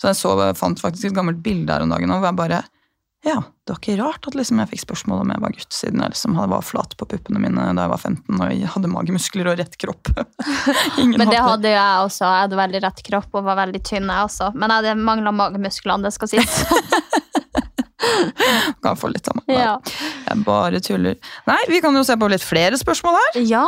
Så 0.00 0.14
jeg 0.14 0.20
så, 0.22 0.32
fant 0.56 0.80
faktisk 0.80 1.10
et 1.10 1.20
gammelt 1.20 1.44
bilde 1.44 1.76
her 1.76 1.84
om 1.84 1.92
dagen 1.92 2.16
hvor 2.16 2.24
jeg 2.24 2.40
bare 2.40 2.64
Ja, 3.26 3.40
det 3.66 3.72
var 3.74 3.80
ikke 3.80 3.96
rart 3.98 4.26
at 4.30 4.36
liksom, 4.38 4.60
jeg 4.62 4.70
fikk 4.70 4.82
spørsmål 4.84 5.24
om 5.24 5.32
jeg 5.34 5.42
var 5.42 5.54
gutt, 5.56 5.72
siden 5.74 6.02
jeg 6.04 6.12
liksom 6.14 6.36
var 6.38 6.62
flat 6.64 6.94
på 6.96 7.08
puppene 7.10 7.40
mine 7.42 7.64
da 7.74 7.84
jeg 7.84 7.92
var 7.92 7.98
15 7.98 8.38
og 8.38 8.52
jeg 8.54 8.70
hadde 8.74 8.90
magemuskler 8.92 9.50
og 9.50 9.58
rett 9.58 9.74
kropp. 9.80 10.12
Ingen 11.02 11.18
Men 11.18 11.32
det 11.32 11.42
hadde 11.42 11.72
jo 11.72 11.74
jeg 11.74 12.04
også. 12.06 12.24
Jeg 12.24 12.46
hadde 12.46 12.60
veldig 12.62 12.82
rett 12.86 13.02
kropp 13.10 13.40
og 13.40 13.48
var 13.50 13.58
veldig 13.64 13.82
tynn. 13.82 14.06
jeg 14.06 14.30
også. 14.30 14.52
Men 14.54 14.70
jeg 14.70 14.84
hadde 14.84 15.08
mangla 15.10 15.34
magemusklene, 15.34 16.06
det 16.06 16.14
skal 16.14 16.30
sies. 16.36 16.62
Kan 18.82 18.96
få 18.96 19.10
litt 19.12 19.28
av 19.28 19.40
meg. 19.40 19.56
ja. 19.56 19.74
Jeg 20.28 20.44
bare 20.46 20.80
tuller. 20.84 21.18
Nei, 21.48 21.58
vi 21.70 21.80
kan 21.84 21.96
jo 21.96 22.04
se 22.06 22.16
på 22.18 22.28
litt 22.30 22.44
flere 22.44 22.78
spørsmål 22.80 23.18
her. 23.18 23.40
ja. 23.48 23.66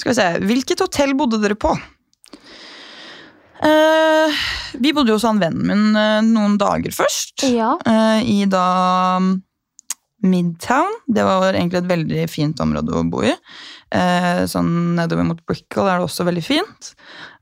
Skal 0.00 0.12
vi 0.12 0.18
se, 0.18 0.28
Hvilket 0.48 0.84
hotell 0.84 1.16
bodde 1.18 1.40
dere 1.42 1.56
på? 1.58 1.74
Eh, 3.60 4.40
vi 4.80 4.92
bodde 4.96 5.12
jo 5.12 5.18
hos 5.18 5.26
han 5.28 5.40
vennen 5.42 5.66
min 5.68 5.96
eh, 5.98 6.20
noen 6.24 6.56
dager 6.60 6.94
først. 6.96 7.44
Ja. 7.50 7.74
eh, 7.84 8.20
I 8.24 8.44
da 8.50 8.64
mm, 9.20 9.34
Midtown. 10.22 10.92
Det 11.08 11.24
var 11.24 11.52
egentlig 11.52 11.80
et 11.80 11.90
veldig 11.90 12.24
fint 12.28 12.60
område 12.60 12.92
å 12.96 13.04
bo 13.08 13.22
i. 13.24 13.32
Eh, 13.96 14.42
sånn 14.48 14.94
nedover 14.98 15.24
mot 15.30 15.40
Brickell 15.48 15.88
er 15.88 16.00
det 16.00 16.08
også 16.08 16.26
veldig 16.28 16.44
fint. 16.44 16.90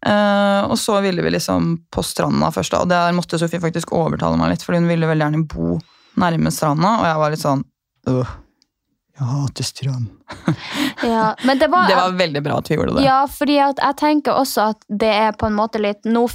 Eh, 0.07 0.61
og 0.67 0.77
så 0.79 1.01
ville 1.03 1.25
vi 1.27 1.33
liksom 1.35 1.73
på 1.91 2.05
stranda 2.07 2.53
først, 2.55 2.75
da, 2.75 2.83
og 2.85 2.93
der 2.93 3.17
måtte 3.17 3.39
Sofie 3.41 3.63
faktisk 3.63 3.91
overtale 3.99 4.39
meg 4.39 4.55
litt, 4.55 4.63
fordi 4.67 4.83
hun 4.83 4.91
ville 4.91 5.11
veldig 5.11 5.27
gjerne 5.27 5.47
bo 5.51 5.79
nærme 6.19 6.53
stranda, 6.55 6.97
og 7.01 7.07
jeg 7.09 7.19
var 7.23 7.35
litt 7.35 7.43
sånn 7.43 7.65
øh, 8.11 8.31
jeg 9.19 9.27
hater 9.33 9.67
strand. 9.67 10.07
ja. 11.03 11.35
Men 11.45 11.59
det 11.59 11.69
var, 11.69 11.89
Det 11.89 11.97
var 11.97 12.17
veldig 12.19 12.43
bra 12.43 12.59
at 12.59 12.71
vi 12.71 12.77
gjorde 12.77 12.97
det. 12.97 13.05
Ja, 13.07 13.21
fordi 13.31 13.57
jeg 13.59 13.95
tenker 14.01 14.37
også 14.37 14.69
at 14.75 14.85
det 14.89 15.11
er 15.11 15.37
på 15.39 15.49
en 15.49 15.57
måte 15.57 15.81
litt 15.83 16.05
Nå 16.09 16.27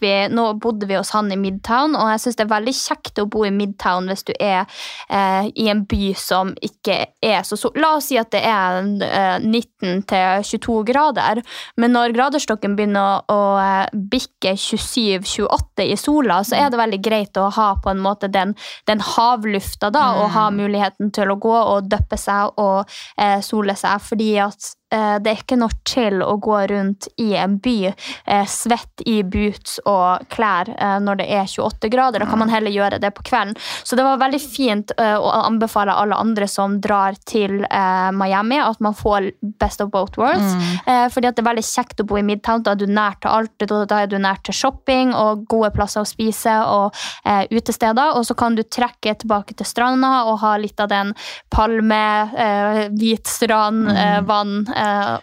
vi, 0.00 0.12
nå 0.32 0.44
bodde 0.60 0.86
vi 0.88 0.96
hos 0.96 1.12
han 1.14 1.30
i 1.32 1.36
Midtown, 1.38 1.94
og 1.98 2.08
jeg 2.12 2.22
syns 2.22 2.38
det 2.38 2.44
er 2.46 2.52
veldig 2.52 2.74
kjekt 2.76 3.20
å 3.20 3.26
bo 3.30 3.44
i 3.46 3.52
Midtown 3.54 4.08
hvis 4.10 4.24
du 4.28 4.32
er 4.38 4.64
eh, 5.08 5.48
i 5.54 5.68
en 5.70 5.84
by 5.88 6.12
som 6.18 6.52
ikke 6.64 6.96
er 7.22 7.42
så 7.46 7.58
sol... 7.60 7.74
La 7.78 7.94
oss 7.98 8.08
si 8.10 8.18
at 8.20 8.32
det 8.34 8.42
er 8.48 8.80
eh, 9.06 9.44
19 9.44 10.02
til 10.08 10.46
22 10.48 10.78
grader, 10.88 11.42
men 11.80 11.94
når 11.94 12.16
graderstokken 12.16 12.76
begynner 12.78 13.20
å, 13.28 13.36
å 13.36 13.60
eh, 13.62 13.92
bikke 13.92 14.54
27-28 14.58 15.86
i 15.92 15.98
sola, 16.00 16.40
så 16.46 16.58
er 16.58 16.72
det 16.72 16.80
veldig 16.80 17.02
greit 17.04 17.40
å 17.40 17.48
ha 17.52 17.68
på 17.82 17.92
en 17.92 18.02
måte 18.02 18.30
den, 18.32 18.56
den 18.90 19.02
havlufta 19.12 19.92
da, 19.94 20.08
og 20.22 20.32
ha 20.36 20.48
muligheten 20.54 21.12
til 21.14 21.32
å 21.32 21.38
gå 21.42 21.54
og 21.54 21.90
døppe 21.92 22.18
seg 22.20 22.56
og 22.62 22.88
eh, 23.20 23.38
sole 23.46 23.76
seg, 23.78 24.00
fordi 24.08 24.34
at 24.42 24.72
det 24.92 25.30
er 25.30 25.40
ikke 25.40 25.58
noe 25.60 25.72
chill 25.88 26.22
å 26.24 26.36
gå 26.42 26.58
rundt 26.70 27.08
i 27.22 27.32
en 27.38 27.56
by 27.62 27.76
eh, 27.88 28.46
svett 28.48 29.04
i 29.08 29.22
boots 29.22 29.78
og 29.88 30.26
klær 30.32 30.70
eh, 30.74 30.98
når 31.02 31.22
det 31.22 31.28
er 31.32 31.48
28 31.48 31.90
grader. 31.92 32.22
Da 32.22 32.28
kan 32.30 32.40
man 32.42 32.52
heller 32.52 32.72
gjøre 32.72 33.00
det 33.02 33.12
på 33.16 33.24
kvelden. 33.26 33.56
Så 33.82 33.96
det 33.98 34.04
var 34.06 34.20
veldig 34.20 34.40
fint 34.42 34.92
eh, 34.98 35.16
å 35.16 35.32
anbefale 35.42 35.94
alle 35.96 36.18
andre 36.18 36.48
som 36.50 36.78
drar 36.82 37.16
til 37.28 37.62
eh, 37.68 38.10
Miami, 38.16 38.60
at 38.62 38.80
man 38.84 38.96
får 38.96 39.30
best 39.60 39.82
of 39.84 39.92
both 39.92 40.18
worlds. 40.20 40.52
Mm. 40.52 41.10
fordi 41.12 41.28
at 41.28 41.36
det 41.36 41.42
er 41.42 41.46
veldig 41.48 41.64
kjekt 41.64 42.00
å 42.02 42.06
bo 42.08 42.18
i 42.18 42.24
Midtown. 42.26 42.62
Da 42.64 42.74
er 42.74 42.80
du 42.80 42.86
nær 42.90 43.16
til 43.22 43.30
alt. 43.32 43.66
Da 43.88 44.00
er 44.02 44.10
du 44.10 44.18
nær 44.20 44.40
til 44.44 44.56
shopping 44.56 45.12
og 45.16 45.44
gode 45.50 45.72
plasser 45.74 46.02
å 46.02 46.08
spise 46.08 46.54
og 46.68 46.98
eh, 47.28 47.44
utesteder. 47.50 48.16
Og 48.18 48.26
så 48.28 48.36
kan 48.38 48.56
du 48.58 48.64
trekke 48.64 49.14
tilbake 49.22 49.56
til 49.58 49.68
stranda 49.68 50.24
og 50.28 50.40
ha 50.42 50.54
litt 50.60 50.80
av 50.82 50.90
den 50.92 51.12
palme, 51.52 52.02
eh, 52.32 52.82
hvit 52.98 53.30
strand, 53.30 53.90
eh, 53.92 54.20
vann 54.26 54.66
eh, 54.68 54.81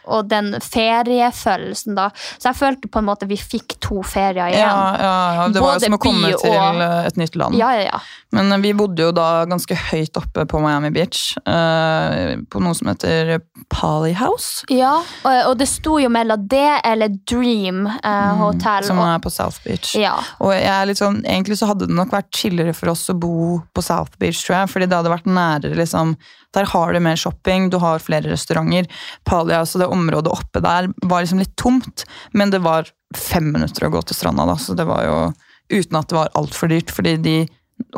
og 0.10 0.30
den 0.32 0.54
feriefølelsen, 0.64 1.98
da. 1.98 2.10
Så 2.38 2.52
jeg 2.52 2.60
følte 2.60 2.92
på 2.92 3.02
en 3.02 3.10
måte 3.10 3.28
vi 3.30 3.38
fikk 3.40 3.78
to 3.84 4.02
ferier 4.06 4.52
igjen. 4.52 4.64
Ja, 4.64 4.96
ja, 5.00 5.18
ja, 5.40 5.48
det 5.54 5.62
var 5.62 5.76
Både 5.76 5.84
jo 5.84 5.90
som 5.90 5.98
å 5.98 6.02
komme 6.02 6.34
og... 6.34 6.42
til 6.44 6.84
eh, 6.86 6.98
et 7.10 7.20
nytt 7.20 7.38
land. 7.40 7.60
Ja, 7.60 7.72
ja, 7.78 7.86
ja. 7.90 8.02
Men 8.36 8.52
eh, 8.52 8.62
vi 8.64 8.74
bodde 8.78 9.08
jo 9.08 9.12
da 9.16 9.46
ganske 9.50 9.78
høyt 9.90 10.18
oppe 10.20 10.46
på 10.50 10.62
Miami 10.64 10.92
Beach, 10.96 11.38
eh, 11.50 12.38
på 12.50 12.64
noe 12.64 12.78
som 12.78 12.92
heter 12.92 13.38
Pali 13.74 14.14
House. 14.18 14.66
Ja, 14.74 15.00
og, 15.24 15.54
det 15.60 15.70
sto 15.70 15.98
jo 16.02 16.12
mellom 16.14 16.48
det 16.50 16.80
eller 16.88 17.14
Dream 17.30 17.86
eh, 17.88 18.34
Hotel. 18.40 18.88
Som 18.88 19.02
er 19.04 19.22
på 19.24 19.34
South 19.34 19.62
Beach. 19.66 19.96
ja. 19.98 20.18
Og 20.40 20.54
jeg 20.56 20.70
er 20.70 20.88
litt 20.90 21.00
sånn, 21.00 21.22
Egentlig 21.30 21.60
så 21.60 21.70
hadde 21.70 21.88
det 21.90 21.96
nok 21.96 22.14
vært 22.14 22.30
chillere 22.36 22.74
for 22.76 22.92
oss 22.94 23.10
å 23.12 23.16
bo 23.18 23.60
på 23.76 23.84
South 23.86 24.16
Beach, 24.22 24.40
tror 24.46 24.62
jeg. 24.62 24.72
Fordi 24.74 24.88
det 24.90 24.98
hadde 25.00 25.12
vært 25.12 25.30
nærere, 25.30 25.78
liksom. 25.78 26.16
Der 26.56 26.66
har 26.66 26.94
du 26.94 27.00
mer 27.00 27.18
shopping, 27.20 27.70
du 27.70 27.78
har 27.78 28.02
flere 28.02 28.32
restauranter. 28.32 28.88
Pali 29.28 29.49
House 29.58 29.78
og 29.78 29.84
det 29.84 29.90
området 29.94 30.32
oppe 30.34 30.62
der 30.64 30.90
var 31.04 31.24
liksom 31.24 31.42
litt 31.42 31.56
tomt, 31.60 32.06
men 32.38 32.54
det 32.54 32.62
var 32.66 32.90
fem 33.18 33.52
minutter 33.54 33.88
å 33.88 33.94
gå 33.94 34.02
til 34.06 34.18
stranda, 34.18 34.46
da, 34.50 34.58
så 34.60 34.76
det 34.78 34.86
var 34.90 35.06
jo 35.08 35.20
uten 35.70 36.00
at 36.00 36.10
det 36.10 36.18
var 36.18 36.32
altfor 36.38 36.72
dyrt. 36.72 36.94
Fordi 36.94 37.16
de 37.22 37.38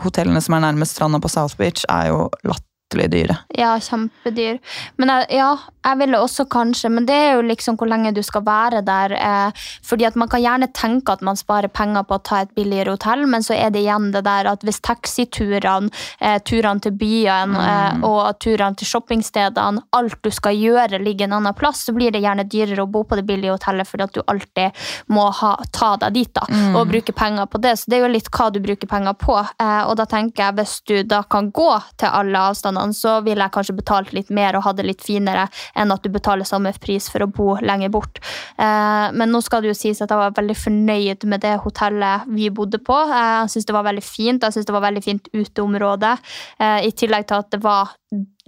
hotellene 0.04 0.41
som 0.43 0.56
er 0.56 0.66
nærmest 0.68 0.97
stranda 0.97 1.22
på 1.22 1.32
South 1.32 1.58
Beach, 1.60 1.84
er 1.89 2.12
jo 2.12 2.28
latterlig 2.47 3.10
dyre. 3.14 3.38
Ja, 3.58 3.74
kjempedyr. 3.82 4.60
Men 5.02 5.14
ja, 5.32 5.52
jeg 5.82 5.98
ville 5.98 6.20
også 6.22 6.46
kanskje, 6.52 6.92
men 6.94 7.08
det 7.10 7.16
er 7.16 7.32
jo 7.36 7.46
liksom 7.46 7.78
hvor 7.80 7.90
lenge 7.90 8.14
du 8.14 8.22
skal 8.26 8.44
være 8.46 8.84
der. 8.86 9.16
Eh, 9.18 9.68
fordi 9.86 10.06
at 10.06 10.18
man 10.20 10.30
kan 10.30 10.44
gjerne 10.44 10.70
tenke 10.78 11.16
at 11.16 11.24
man 11.26 11.40
sparer 11.40 11.72
penger 11.74 12.06
på 12.08 12.18
å 12.18 12.24
ta 12.24 12.42
et 12.44 12.54
billigere 12.58 12.96
hotell, 12.96 13.26
men 13.30 13.46
så 13.46 13.56
er 13.58 13.74
det 13.74 13.84
igjen 13.84 14.12
det 14.14 14.24
der 14.28 14.50
at 14.52 14.66
hvis 14.68 14.82
taxiturene, 14.86 15.90
eh, 16.20 16.38
turene 16.46 16.84
til 16.84 16.94
byene 16.98 17.66
eh, 17.66 18.06
og 18.08 18.38
turene 18.44 18.78
til 18.78 18.92
shoppingstedene, 18.92 19.86
alt 19.98 20.20
du 20.22 20.32
skal 20.34 20.58
gjøre 20.58 21.02
ligger 21.02 21.28
en 21.28 21.40
annen 21.40 21.58
plass, 21.58 21.86
så 21.88 21.96
blir 21.96 22.14
det 22.14 22.22
gjerne 22.22 22.46
dyrere 22.50 22.86
å 22.86 22.92
bo 22.92 23.04
på 23.08 23.18
det 23.18 23.26
billige 23.28 23.56
hotellet 23.56 23.90
fordi 23.90 24.06
at 24.06 24.16
du 24.16 24.22
alltid 24.30 24.84
må 25.14 25.28
ha, 25.42 25.56
ta 25.74 25.96
deg 26.04 26.16
dit 26.20 26.34
da, 26.36 26.46
og 26.78 26.90
bruke 26.92 27.16
penger 27.16 27.50
på 27.50 27.62
det. 27.64 27.74
Så 27.80 27.92
det 27.92 27.98
er 27.98 28.06
jo 28.06 28.14
litt 28.14 28.30
hva 28.32 28.50
du 28.54 28.62
bruker 28.64 28.90
penger 28.90 29.18
på. 29.18 29.38
Eh, 29.42 29.82
og 29.88 29.96
da 30.00 30.06
tenker 30.10 30.46
jeg 30.46 30.58
hvis 30.60 30.78
du 30.88 30.96
da 31.08 31.24
kan 31.24 31.50
gå 31.52 31.72
til 31.98 32.12
alle 32.12 32.46
avstandene, 32.52 32.96
så 32.96 33.18
ville 33.26 33.48
jeg 33.48 33.56
kanskje 33.56 33.78
betalt 33.78 34.14
litt 34.16 34.30
mer 34.34 34.58
og 34.58 34.66
ha 34.68 34.76
det 34.78 34.86
litt 34.88 35.04
finere 35.06 35.48
enn 35.76 35.93
at 35.93 36.03
du 36.03 36.09
betaler 36.13 36.47
samme 36.47 36.74
pris 36.82 37.07
for 37.11 37.24
å 37.26 37.30
bo 37.32 37.55
lenger 37.61 37.91
bort. 37.93 38.22
Eh, 38.57 39.07
men 39.13 39.32
nå 39.32 39.41
skal 39.45 39.63
det 39.63 39.72
jo 39.72 39.78
sies 39.78 40.01
at 40.01 40.11
jeg 40.11 40.22
var 40.22 40.36
veldig 40.38 40.57
fornøyd 40.57 41.26
med 41.32 41.43
det 41.45 41.55
hotellet 41.65 42.28
vi 42.32 42.49
bodde 42.49 42.82
på. 42.84 42.97
Eh, 43.07 43.32
Jeg 43.41 43.53
syns 43.55 43.65
det 43.69 43.78
var 43.78 43.88
veldig 43.88 44.03
fint. 44.05 44.43
Jeg 44.43 44.53
synes 44.53 44.67
det 44.67 44.76
var 44.76 44.88
veldig 44.88 45.03
fint 45.03 45.32
uteområde. 45.34 46.17
Eh, 46.59 46.88
I 46.88 46.91
tillegg 46.91 47.28
til 47.28 47.41
at 47.41 47.51
det 47.51 47.61
var 47.63 47.95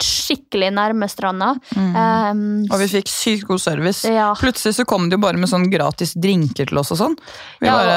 skikkelig 0.03 0.69
nærme 0.75 1.07
stranda. 1.11 1.53
Eh, 1.75 2.31
Og 2.69 2.77
vi 2.83 2.87
fikk 2.91 3.09
sykt 3.11 3.47
god 3.49 3.61
service. 3.63 4.03
Ja. 4.09 4.31
Plutselig 4.39 4.75
så 4.77 4.85
kom 4.89 5.07
de 5.09 5.15
jo 5.17 5.21
bare 5.23 5.39
med 5.39 5.49
sånn 5.51 5.69
gratis 5.71 6.13
drinker 6.19 6.67
til 6.69 6.77
oss 6.81 6.91
og 6.95 6.99
sånn. 6.99 7.15
Vi 7.61 7.67
ja, 7.69 7.73
bare, 7.77 7.95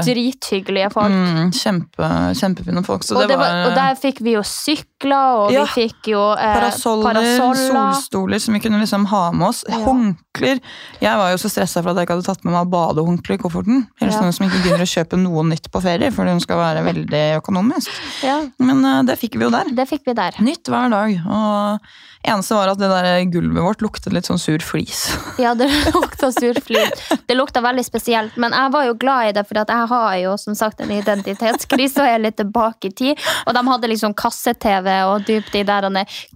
og 0.00 0.08
drithyggelige 0.08 0.90
folk. 0.92 1.12
mm, 1.12 1.52
kjempe, 1.56 2.10
kjempefine 2.40 2.84
folk. 2.86 3.04
Så 3.06 3.16
og, 3.16 3.24
var, 3.30 3.36
var, 3.40 3.62
og 3.70 3.74
der 3.78 3.94
fikk 4.00 4.20
vi 4.26 4.34
jo 4.36 4.42
sykler, 4.46 5.46
og 5.46 5.52
Ja. 5.54 5.64
vi 5.64 5.86
fikk 5.86 6.10
jo 6.12 6.22
eh, 6.34 6.54
parasoller, 6.56 7.12
parasoller. 7.14 7.94
solstoler 7.94 8.40
som 8.42 8.54
vi 8.54 8.60
kunne 8.66 8.80
liksom 8.82 9.06
ha 9.12 9.24
med 9.32 9.48
oss. 9.48 9.64
Ja. 9.68 9.82
Håndklær. 9.86 10.60
Jeg 11.00 11.16
var 11.22 11.30
jo 11.32 11.38
så 11.40 11.50
stressa 11.52 11.82
for 11.82 11.90
at 11.92 11.96
jeg 12.00 12.06
ikke 12.08 12.16
hadde 12.18 12.26
tatt 12.28 12.44
med 12.44 12.54
meg 12.56 12.70
badehåndkle 12.72 13.36
i 13.38 13.42
kofferten. 13.42 13.86
Helst 14.00 14.16
Ja. 14.16 14.22
noen 14.24 14.32
som 14.34 14.46
ikke 14.48 14.62
gidder 14.64 14.84
å 14.84 14.90
kjøpe 14.94 15.18
noe 15.20 15.42
nytt 15.44 15.70
på 15.70 15.82
ferie, 15.82 16.10
fordi 16.10 16.30
hun 16.34 16.40
skal 16.40 16.56
være 16.60 16.84
veldig 16.84 17.24
økonomisk. 17.40 17.88
Ja, 18.22 18.40
Men 18.58 18.84
uh, 18.84 19.02
det 19.06 19.18
fikk 19.20 19.36
vi 19.38 19.44
jo 19.46 19.50
der. 19.50 19.64
det 19.74 19.86
fikk 19.88 20.02
vi 20.06 20.14
der. 20.14 20.32
Nytt 20.40 20.64
hver 20.72 20.90
dag. 20.90 21.12
Og 21.26 21.35
og 21.36 21.80
eneste 22.26 22.56
var 22.56 22.72
at 22.72 22.80
det 22.80 22.88
der 22.90 23.22
gulvet 23.32 23.64
vårt 23.64 23.84
luktet 23.84 24.14
litt 24.14 24.28
sånn 24.28 24.40
sur 24.40 24.62
flis. 24.64 25.06
Ja, 25.36 25.52
det 25.54 25.66
lukta 25.92 26.30
surflid. 26.32 26.94
Det 27.28 27.34
lukta 27.36 27.60
veldig 27.60 27.84
spesielt, 27.84 28.36
men 28.40 28.54
jeg 28.56 28.70
var 28.72 28.86
jo 28.86 28.94
glad 28.96 29.28
i 29.28 29.32
det, 29.36 29.42
for 29.44 29.58
jeg 29.60 29.88
har 29.90 30.14
jo 30.22 30.32
som 30.40 30.56
sagt 30.56 30.80
en 30.80 30.92
identitetskrise 30.94 32.00
og 32.00 32.08
er 32.08 32.22
litt 32.24 32.38
tilbake 32.40 32.88
i 32.88 32.94
tid. 32.96 33.26
Og 33.44 33.52
de 33.52 33.62
hadde 33.68 33.90
liksom 33.92 34.14
kasse-TV 34.16 34.88
og 35.10 35.26
dypt 35.28 35.52
de 35.52 35.62
der 35.68 35.86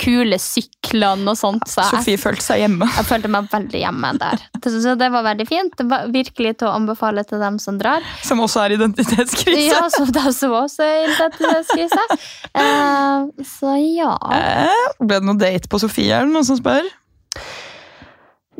kule 0.03 0.39
syklene 0.41 1.33
og 1.33 1.39
sånt. 1.41 1.65
Så 1.71 1.81
jeg, 1.81 1.95
Sofie 1.95 2.21
følte 2.21 2.45
seg 2.45 2.63
hjemme. 2.65 2.89
jeg 2.99 3.09
følte 3.09 3.33
meg 3.33 3.49
veldig 3.53 3.83
hjemme 3.83 4.13
der. 4.21 4.45
Så 4.71 4.95
det 5.01 5.09
var 5.15 5.25
veldig 5.27 5.47
fint. 5.49 5.75
Det 5.79 5.89
var 5.91 6.13
virkelig 6.13 6.55
til 6.61 6.69
å 6.69 6.75
anbefale 6.77 7.25
til 7.29 7.41
dem 7.43 7.59
som 7.63 7.81
drar. 7.81 8.05
Som 8.27 8.43
også 8.45 8.67
er 8.67 8.77
identitetskrise. 8.77 9.65
Ja, 9.71 9.83
som 9.93 10.13
de 10.13 10.27
som 10.37 10.55
også 10.61 10.85
er 10.85 11.09
identitetskrise. 11.09 12.05
Uh, 12.53 13.31
så 13.57 13.75
ja. 13.81 14.13
Eh, 14.37 14.87
Ble 15.01 15.21
det 15.21 15.27
noe 15.27 15.41
date 15.41 15.71
på 15.71 15.80
Sofie, 15.81 16.13
er 16.13 16.27
det 16.27 16.35
noen 16.35 16.47
som 16.47 16.59
spør? 16.59 16.89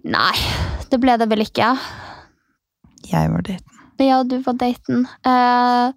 Nei, 0.09 0.37
det 0.91 1.01
ble 1.03 1.17
det 1.21 1.29
vel 1.31 1.45
ikke. 1.45 1.75
Jeg 3.11 3.33
var 3.33 3.45
daten. 3.45 3.80
Ja, 4.01 4.23
du 4.25 4.39
var 4.45 4.57
daten. 4.57 5.03
Uh, 5.27 5.93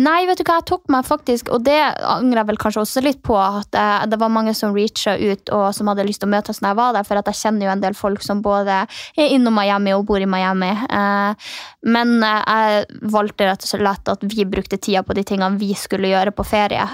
nei, 0.00 0.24
vet 0.26 0.40
du 0.40 0.44
hva, 0.46 0.58
jeg 0.58 0.66
tok 0.72 0.88
meg 0.90 1.06
faktisk, 1.06 1.52
og 1.54 1.62
det 1.66 1.78
angrer 2.02 2.40
jeg 2.40 2.48
vel 2.48 2.58
kanskje 2.60 2.82
også 2.82 3.02
litt 3.04 3.20
på, 3.22 3.36
at 3.38 3.78
uh, 3.78 4.02
det 4.10 4.18
var 4.18 4.32
mange 4.34 4.54
som 4.58 4.74
reacha 4.74 5.14
ut 5.14 5.52
og 5.54 5.68
som 5.76 5.90
hadde 5.90 6.06
lyst 6.08 6.24
til 6.24 6.30
å 6.30 6.34
møtes 6.34 6.58
når 6.60 6.72
jeg 6.72 6.78
var 6.80 6.96
der, 6.96 7.06
for 7.06 7.20
jeg 7.20 7.38
kjenner 7.38 7.68
jo 7.68 7.72
en 7.76 7.84
del 7.84 7.96
folk 7.98 8.24
som 8.26 8.42
både 8.42 8.80
er 8.82 9.34
innom 9.36 9.54
Miami 9.54 9.94
og 9.94 10.02
bor 10.08 10.22
i 10.22 10.28
Miami. 10.28 10.72
Uh, 10.90 11.54
men 11.86 12.16
jeg 12.24 12.84
valgte 13.14 13.46
rett 13.46 13.66
og 13.66 13.70
slett 13.70 14.10
at 14.10 14.26
vi 14.26 14.46
brukte 14.48 14.80
tida 14.80 15.04
på 15.06 15.14
de 15.14 15.24
tingene 15.26 15.60
vi 15.60 15.74
skulle 15.78 16.10
gjøre 16.10 16.32
på 16.34 16.46
ferie. 16.48 16.86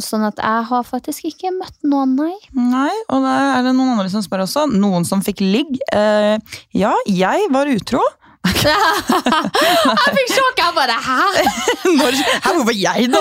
Sånn 0.00 0.24
at 0.24 0.40
jeg 0.40 0.68
har 0.70 0.86
faktisk 0.88 1.26
ikke 1.28 1.52
møtt 1.54 1.76
noen, 1.84 2.16
nei. 2.16 2.32
Nei, 2.56 2.92
og 3.12 3.20
da 3.26 3.34
er 3.58 3.66
det 3.66 3.74
noen 3.76 3.92
andre 3.92 4.08
som 4.12 4.24
spør 4.24 4.46
også. 4.46 4.64
Noen 4.72 5.04
som 5.08 5.20
fikk 5.24 5.42
ligg. 5.44 5.76
Ja, 5.92 6.94
jeg 7.04 7.52
var 7.52 7.68
utro. 7.68 8.00
jeg 8.50 10.12
fikk 10.16 10.30
sjokk, 10.32 10.60
jeg 10.60 10.72
bare 10.76 10.94
hæ? 11.04 11.16
Når, 12.00 12.16
Hæ, 12.16 12.52
hvor 12.56 12.64
var 12.70 12.76
jeg, 12.76 13.10
da? 13.12 13.20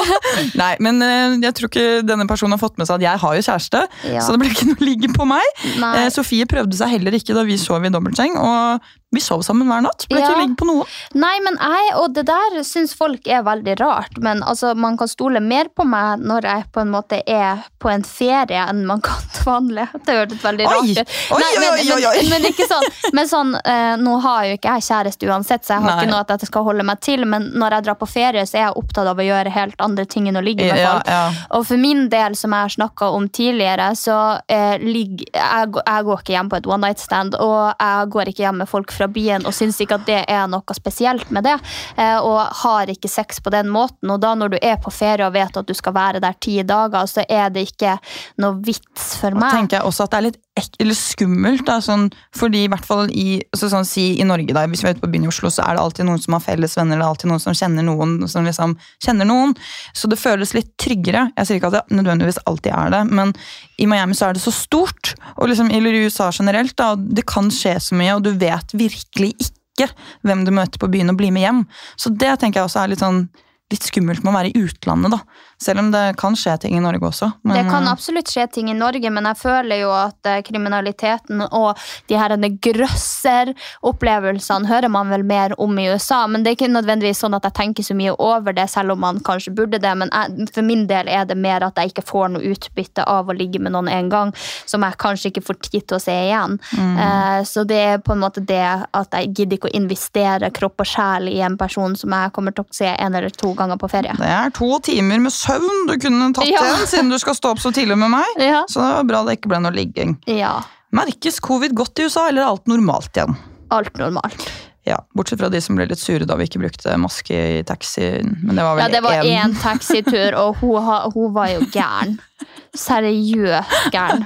Nei, 0.59 0.71
men 0.83 1.03
eh, 1.03 1.35
jeg 1.43 1.55
tror 1.57 1.71
ikke 1.71 1.87
denne 2.07 2.27
personen 2.29 2.55
har 2.55 2.61
fått 2.61 2.79
med 2.79 2.87
seg 2.87 2.99
at 3.01 3.05
jeg 3.07 3.21
har 3.23 3.35
jo 3.35 3.43
kjæreste. 3.49 3.81
Ja. 4.07 4.23
Så 4.23 4.35
det 4.35 4.39
ble 4.43 4.51
ikke 4.53 4.69
noe 4.71 4.87
ligge 4.87 5.11
på 5.15 5.27
meg. 5.27 5.43
Nei. 5.81 5.91
Eh, 6.05 6.07
Sofie 6.15 6.47
prøvde 6.49 6.79
seg 6.79 6.95
heller 6.95 7.19
ikke 7.19 7.35
da 7.35 7.43
vi 7.47 7.59
sov 7.59 7.83
i 7.83 7.91
dobbeltseng. 7.91 8.39
Og 8.39 8.89
vi 9.11 9.21
sov 9.21 9.41
sammen 9.41 9.65
hver 9.67 9.81
natt. 9.81 10.03
Ble 10.09 10.19
Ja. 10.19 10.27
ikke 10.29 10.41
ligge 10.43 10.55
på 10.59 10.65
noe. 10.69 10.83
Nei, 11.17 11.39
men 11.41 11.55
jeg, 11.57 11.95
og 11.97 12.13
det 12.13 12.25
der 12.27 12.59
syns 12.63 12.91
folk 12.93 13.25
er 13.27 13.41
veldig 13.43 13.79
rart. 13.79 14.17
Men 14.21 14.43
altså, 14.43 14.75
man 14.77 14.97
kan 14.97 15.07
stole 15.09 15.39
mer 15.41 15.65
på 15.73 15.85
meg 15.87 16.19
når 16.21 16.45
jeg 16.45 16.65
på 16.75 16.81
en 16.83 16.91
måte 16.93 17.21
er 17.25 17.63
på 17.81 17.89
en 17.89 18.03
ferie, 18.05 18.61
enn 18.69 18.83
man 18.85 19.01
kan 19.01 19.17
til 19.33 19.47
vanlig. 19.49 19.87
Det 20.05 20.13
hørtes 20.19 20.43
veldig 20.43 20.67
Oi! 20.67 20.73
rart 20.75 21.01
ut. 21.01 21.15
Oi, 21.33 21.39
Nei, 21.41 21.49
men, 21.57 21.91
oi, 21.95 22.05
oi. 22.05 22.15
Men, 22.21 22.29
men 22.35 22.47
ikke 22.51 22.67
sånn. 22.69 22.85
Men 23.17 23.27
sånn 23.31 23.55
eh, 23.63 23.95
nå 23.97 24.19
har 24.21 24.45
jo 24.45 24.59
ikke 24.59 24.75
jeg 24.77 24.85
kjæreste 24.91 25.29
uansett, 25.31 25.65
så 25.65 25.73
jeg 25.79 25.85
har 25.87 25.95
Nei. 25.95 26.03
ikke 26.05 26.11
noe 26.13 26.21
at 26.27 26.35
jeg 26.45 26.51
skal 26.51 26.67
holde 26.69 26.85
meg 26.85 27.01
til. 27.01 27.25
Men 27.25 27.49
når 27.57 27.77
jeg 27.79 27.87
drar 27.89 27.97
på 28.03 28.09
ferie, 28.13 28.45
så 28.45 28.59
er 28.59 28.65
jeg 28.67 28.77
opptatt 28.83 29.09
av 29.09 29.17
å 29.17 29.25
gjøre 29.25 29.55
helt 29.57 29.81
andre 29.81 30.05
ting 30.05 30.29
enn 30.29 30.37
å 30.37 30.45
ligge 30.45 30.69
med 30.69 30.77
folk. 30.85 31.09
ja. 31.09 31.23
Og 31.57 31.65
for 31.65 31.81
min 31.81 32.05
del, 32.13 32.35
som 32.37 32.53
jeg 32.53 32.67
har 32.67 32.75
snakka 32.77 33.09
om 33.17 33.25
tidligere, 33.33 33.89
så 33.97 34.19
eh, 34.47 34.77
ligg, 34.85 35.25
jeg, 35.33 35.73
går- 35.73 35.87
jeg 35.89 36.05
går 36.11 36.21
ikke 36.23 36.35
hjem 36.37 36.49
på 36.53 36.61
et 36.61 36.67
one 36.69 36.81
night 36.85 37.01
stand. 37.01 37.33
Og 37.41 37.73
jeg 37.79 38.09
går 38.13 38.29
ikke 38.35 38.45
hjem 38.45 38.61
med 38.61 38.69
folk 38.69 38.91
fra 38.99 39.09
byen 39.11 39.47
og 39.47 39.55
syns 39.55 39.79
ikke 39.81 39.99
at 39.99 40.07
det 40.09 40.19
er 40.29 40.45
noe 40.51 40.77
spesielt 40.77 41.31
med 41.35 41.47
det. 41.47 41.55
Eh, 41.97 42.17
og 42.19 42.41
har 42.63 42.91
ikke 42.91 43.11
sex 43.11 43.41
på 43.43 43.53
den 43.53 43.71
måten. 43.71 44.11
Og 44.11 44.19
da 44.23 44.35
når 44.37 44.55
du 44.55 44.59
er 44.61 44.77
på 44.81 44.93
ferie 44.93 45.27
og 45.27 45.35
vet 45.37 45.57
at 45.59 45.67
du 45.69 45.75
skal 45.77 45.95
være 45.95 46.23
der 46.23 46.37
ti 46.41 46.59
dager, 46.67 47.09
så 47.09 47.25
er 47.27 47.49
det 47.53 47.69
ikke 47.71 47.97
noe 48.43 48.59
vits 48.65 49.15
for 49.21 49.35
Og 49.35 49.41
meg. 49.43 49.55
tenker 49.55 49.79
jeg 49.79 49.89
også 49.89 50.07
at 50.07 50.13
det 50.13 50.19
er 50.19 50.27
litt 50.29 50.41
eller 50.79 50.97
skummelt. 50.97 51.63
Da, 51.67 51.77
sånn, 51.83 52.07
fordi 52.35 52.63
i 52.65 52.69
hvert 52.71 52.85
fall 52.87 53.11
i, 53.11 53.39
altså 53.53 53.69
sånn, 53.71 53.87
si, 53.87 54.05
i 54.19 54.25
Norge, 54.27 54.53
da, 54.55 54.65
hvis 54.69 54.83
vi 54.83 54.89
er 54.89 54.97
ute 54.97 55.03
på 55.03 55.11
byen 55.13 55.27
i 55.27 55.31
Oslo, 55.31 55.51
så 55.53 55.65
er 55.65 55.77
det 55.77 55.83
alltid 55.83 56.07
noen 56.09 56.21
som 56.23 56.35
har 56.35 56.43
felles 56.43 56.75
venner, 56.79 56.99
det 56.99 57.05
er 57.05 57.09
alltid 57.09 57.31
noen 57.31 57.43
som 57.43 57.57
kjenner 57.57 57.85
noen. 57.87 58.15
som 58.31 58.47
liksom 58.47 58.75
kjenner 59.05 59.29
noen. 59.29 59.55
Så 59.93 60.09
det 60.11 60.19
føles 60.21 60.55
litt 60.57 60.71
tryggere. 60.81 61.27
Jeg 61.37 61.49
sier 61.49 61.61
ikke 61.61 61.71
at 61.73 61.79
det 61.79 61.99
nødvendigvis 61.99 62.41
alltid 62.49 62.73
er 62.75 62.95
det, 62.95 63.03
men 63.09 63.33
i 63.79 63.87
Miami 63.89 64.17
så 64.17 64.29
er 64.29 64.37
det 64.37 64.43
så 64.43 64.53
stort. 64.55 65.13
Og 65.37 65.51
liksom, 65.51 65.71
eller 65.75 65.95
i 65.95 66.05
USA 66.07 66.31
generelt, 66.35 66.75
da, 66.79 66.93
det 66.95 67.27
kan 67.29 67.51
skje 67.53 67.77
så 67.83 67.99
mye, 67.99 68.17
og 68.17 68.25
du 68.27 68.33
vet 68.39 68.75
virkelig 68.77 69.35
ikke 69.39 69.89
hvem 70.27 70.43
du 70.43 70.51
møter 70.51 70.81
på 70.81 70.89
byen 70.91 71.13
og 71.13 71.19
blir 71.21 71.31
med 71.35 71.45
hjem. 71.45 71.61
Så 71.99 72.11
det 72.11 72.35
tenker 72.41 72.61
jeg 72.61 72.69
også 72.69 72.83
er 72.83 72.91
litt 72.93 73.03
sånn 73.03 73.27
litt 73.69 73.85
skummelt 73.85 74.23
med 74.23 74.31
å 74.31 74.37
være 74.37 74.49
i 74.49 74.61
utlandet, 74.65 75.11
da. 75.13 75.19
Selv 75.61 75.79
om 75.83 75.91
det 75.91 76.15
kan 76.17 76.35
skje 76.39 76.55
ting 76.63 76.77
i 76.77 76.81
Norge 76.81 77.05
også. 77.09 77.27
Men, 77.43 77.55
Det 77.57 77.65
kan 77.69 77.83
eh, 77.83 77.91
absolutt 77.91 78.29
skje 78.31 78.47
ting 78.55 78.67
i 78.71 78.77
Norge, 78.77 79.09
men 79.13 79.25
jeg 79.29 79.37
føler 79.41 79.75
jo 79.83 79.91
at 79.93 80.19
eh, 80.29 80.41
kriminaliteten 80.45 81.37
og 81.45 81.77
de 82.09 82.15
her 82.17 82.29
grøsser-opplevelsene 82.69 84.67
hører 84.69 84.89
man 84.89 85.09
vel 85.13 85.23
mer 85.27 85.49
om 85.61 85.73
i 85.77 85.89
USA. 85.91 86.27
Men 86.27 86.43
det 86.43 86.49
er 86.49 86.55
ikke 86.57 86.71
nødvendigvis 86.71 87.19
sånn 87.21 87.37
at 87.37 87.45
jeg 87.45 87.53
tenker 87.59 87.83
så 87.85 87.93
mye 87.99 88.13
over 88.15 88.51
det, 88.57 88.67
selv 88.71 88.89
om 88.95 88.99
man 89.05 89.17
kanskje 89.25 89.55
burde 89.57 89.79
det. 89.83 89.93
Men 90.01 90.09
jeg, 90.09 90.25
for 90.55 90.63
min 90.65 90.83
del 90.89 91.05
er 91.11 91.23
det 91.29 91.37
mer 91.37 91.61
at 91.67 91.75
jeg 91.77 91.87
ikke 91.93 92.09
får 92.09 92.27
noe 92.33 92.47
utbytte 92.49 93.01
av 93.05 93.23
å 93.29 93.37
ligge 93.37 93.59
med 93.61 93.71
noen 93.75 93.89
en 93.91 94.09
gang, 94.09 94.29
som 94.65 94.81
jeg 94.87 95.01
kanskje 95.03 95.29
ikke 95.33 95.47
får 95.51 95.57
tid 95.67 95.83
til 95.83 95.95
å 95.99 96.05
se 96.07 96.17
igjen. 96.25 96.53
Eh, 96.73 97.41
så 97.45 97.59
det 97.69 97.81
er 97.91 97.97
på 98.01 98.11
en 98.15 98.23
måte 98.23 98.41
det 98.41 98.65
at 98.65 99.09
jeg 99.13 99.33
gidder 99.35 99.55
ikke 99.59 99.69
å 99.69 99.77
investere 99.77 100.53
kropp 100.55 100.77
og 100.81 100.87
sjel 100.89 101.23
i 101.29 101.41
en 101.45 101.57
person 101.59 101.93
som 101.99 102.09
jeg 102.15 102.33
kommer 102.33 102.51
til 102.55 102.63
å 102.65 102.67
se 102.79 102.89
en 102.89 103.13
eller 103.19 103.31
to 103.35 103.58
ganger 103.59 103.77
på 103.81 103.89
ferie. 103.91 104.15
Det 104.17 104.29
er 104.33 104.49
to 104.55 104.79
timer 104.87 105.19
med 105.23 105.31
søvn 105.35 105.85
du 105.89 105.95
kunne 106.01 106.31
tatt 106.33 106.49
Ja. 106.49 106.63
igjen, 106.65 106.87
siden 106.89 107.09
du 107.13 107.19
skal 107.21 107.35
stå 107.37 107.51
opp 107.53 107.61
så 107.63 107.71
tidlig 107.75 107.97
med 107.99 108.09
meg. 108.15 108.25
Ja. 108.41 108.63
Så 108.71 108.79
det 108.81 108.89
var 108.97 109.03
bra 109.11 109.23
det 109.27 109.37
ikke 109.39 109.51
ble 109.53 109.61
noe 109.67 109.75
ligging. 109.75 110.17
ja. 110.27 110.57
Merkes 110.91 111.35
covid 111.45 111.75
godt 111.77 111.99
i 112.01 112.07
USA, 112.07 112.23
eller 112.31 112.41
er 112.41 112.47
alt 112.49 112.65
normalt 112.65 113.13
igjen? 113.13 113.35
Alt 113.69 113.93
normalt. 114.01 114.47
Ja, 114.87 114.95
Bortsett 115.13 115.37
fra 115.37 115.49
de 115.53 115.59
som 115.61 115.75
ble 115.77 115.85
litt 115.85 115.99
sure 116.01 116.25
da 116.25 116.33
vi 116.39 116.47
ikke 116.47 116.57
brukte 116.63 116.95
maske 116.97 117.37
i 117.59 117.61
taxi. 117.67 118.07
Men 118.41 118.55
det 118.57 118.63
var 118.65 118.79
Ja, 118.79 118.87
det 118.87 119.03
var 119.05 119.11
en- 119.19 119.51
én 119.51 119.53
taxitur, 119.61 120.33
og 120.39 120.55
hun, 120.63 120.81
hun 121.13 121.33
var 121.35 121.51
jo 121.53 121.59
gæren. 121.69 122.17
Seriøst 122.73 123.91
gæren. 123.93 124.25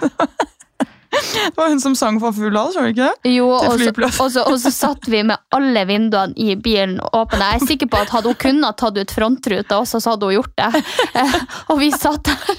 Det 1.13 1.57
var 1.57 1.69
hun 1.69 1.81
som 1.81 1.95
sang 1.97 2.17
for 2.21 2.33
full 2.35 2.55
hals, 2.57 2.75
var 2.77 2.87
det 2.87 2.93
ikke 2.95 3.09
det? 3.09 3.31
Jo, 3.35 3.47
og 3.53 4.59
så, 4.61 4.71
satt 4.73 5.07
vi 5.11 5.21
med 5.27 5.37
alle 5.53 5.83
vinduene 5.89 6.33
i 6.39 6.55
bilen 6.59 6.95
åpne. 7.13 7.49
Jeg 7.53 7.61
er 7.61 7.67
sikker 7.73 7.89
på 7.93 7.99
at 8.01 8.13
hadde 8.15 8.31
hun 8.33 8.39
kunnet 8.41 8.77
tatt 8.81 8.97
ut 8.97 9.13
frontruta 9.13 9.79
også, 9.83 10.01
så 10.03 10.15
hadde 10.15 10.29
hun 10.31 10.37
gjort 10.39 10.55
det. 10.59 10.83
Eh, 11.13 11.35
Og 11.73 11.79
vi 11.79 11.89
satt 11.93 12.25
der 12.25 12.53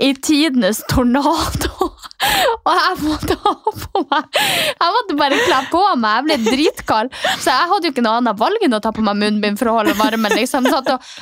i 0.00 0.12
tidenes 0.16 0.80
tornado. 0.90 1.70
Og 1.80 2.72
jeg 2.76 2.96
måtte 3.04 3.36
ha 3.44 3.52
på 3.64 4.02
meg 4.10 4.38
Jeg 4.40 4.94
måtte 4.96 5.16
bare 5.18 5.38
kle 5.44 5.60
på 5.72 5.82
meg. 6.00 6.16
Jeg 6.16 6.26
ble 6.26 6.36
dritkald. 6.56 7.14
Så 7.40 7.48
jeg 7.52 7.70
hadde 7.72 7.88
jo 7.88 7.92
ikke 7.94 8.04
noe 8.04 8.18
annet 8.20 8.40
valg 8.40 8.64
enn 8.66 8.76
å 8.76 8.80
ta 8.84 8.92
på 8.96 9.04
meg 9.04 9.18
munnbind 9.20 9.60
for 9.60 9.70
å 9.72 9.76
holde 9.80 9.96
varmen. 9.98 10.34
Liksom. 10.36 10.68
Satt 10.72 10.90
og 10.94 11.12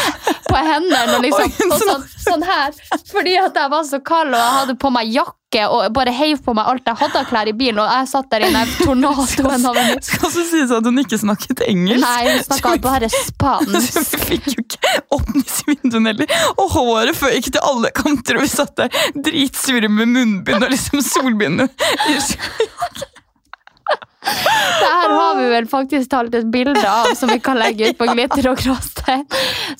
på 0.52 0.64
hendene 0.66 1.16
og 1.16 1.22
liksom 1.24 1.70
og 1.70 1.84
sånn, 1.84 2.08
sånn 2.24 2.42
her. 2.46 2.74
Fordi 3.10 3.36
at 3.40 3.56
jeg 3.56 3.72
var 3.72 3.86
så 3.88 4.02
kald, 4.04 4.34
og 4.34 4.40
jeg 4.40 4.58
hadde 4.58 4.76
på 4.82 4.90
meg 4.94 5.12
jakke 5.12 5.38
og 5.68 5.84
bare 5.92 6.14
heiv 6.16 6.40
på 6.46 6.54
meg 6.56 6.68
alt 6.70 6.86
jeg 6.88 6.96
hadde 6.96 7.20
av 7.20 7.26
klær 7.28 7.50
i 7.50 7.52
bilen, 7.56 7.80
og 7.82 7.90
jeg 7.90 8.08
satt 8.08 8.30
der 8.32 8.46
inne 8.46 8.62
i 8.64 8.76
tornadoen 8.86 9.66
av 9.68 9.80
en 9.82 10.00
Skal 10.00 10.28
også 10.30 10.44
sies 10.48 10.72
at 10.72 10.88
hun 10.88 11.02
ikke 11.02 11.18
snakket 11.20 11.64
engelsk. 11.66 12.06
Nei, 12.06 12.22
hun 12.30 12.44
snakka 12.46 12.74
bare 12.84 13.10
Så 13.12 14.02
vi 14.16 14.24
fikk 14.32 14.50
jo 14.54 14.64
ikke 14.64 14.94
åpnet 15.18 15.56
vinduene 15.68 16.14
heller. 16.14 16.36
Og 16.56 16.76
håret 16.76 17.20
føyk 17.20 17.52
til 17.52 17.64
alle 17.68 17.92
kanter, 17.96 18.40
og 18.40 18.46
vi 18.46 18.52
satt 18.52 18.76
der 18.80 19.02
dritsure 19.28 19.92
med 19.92 20.14
munnbind 20.16 20.64
og 20.64 20.72
liksom 20.72 21.04
solbind. 21.04 21.66
Det 24.22 24.88
her 24.88 25.10
har 25.10 25.36
vi 25.38 25.46
vel 25.50 25.66
faktisk 25.70 26.10
talt 26.10 26.34
et 26.38 26.46
bilde 26.52 26.82
av 26.86 27.10
som 27.18 27.30
vi 27.32 27.40
kan 27.42 27.58
legge 27.58 27.90
ut 27.90 27.98
på 27.98 28.06
Glitter 28.12 28.48
og 28.52 28.60
gråstein. 28.62 29.24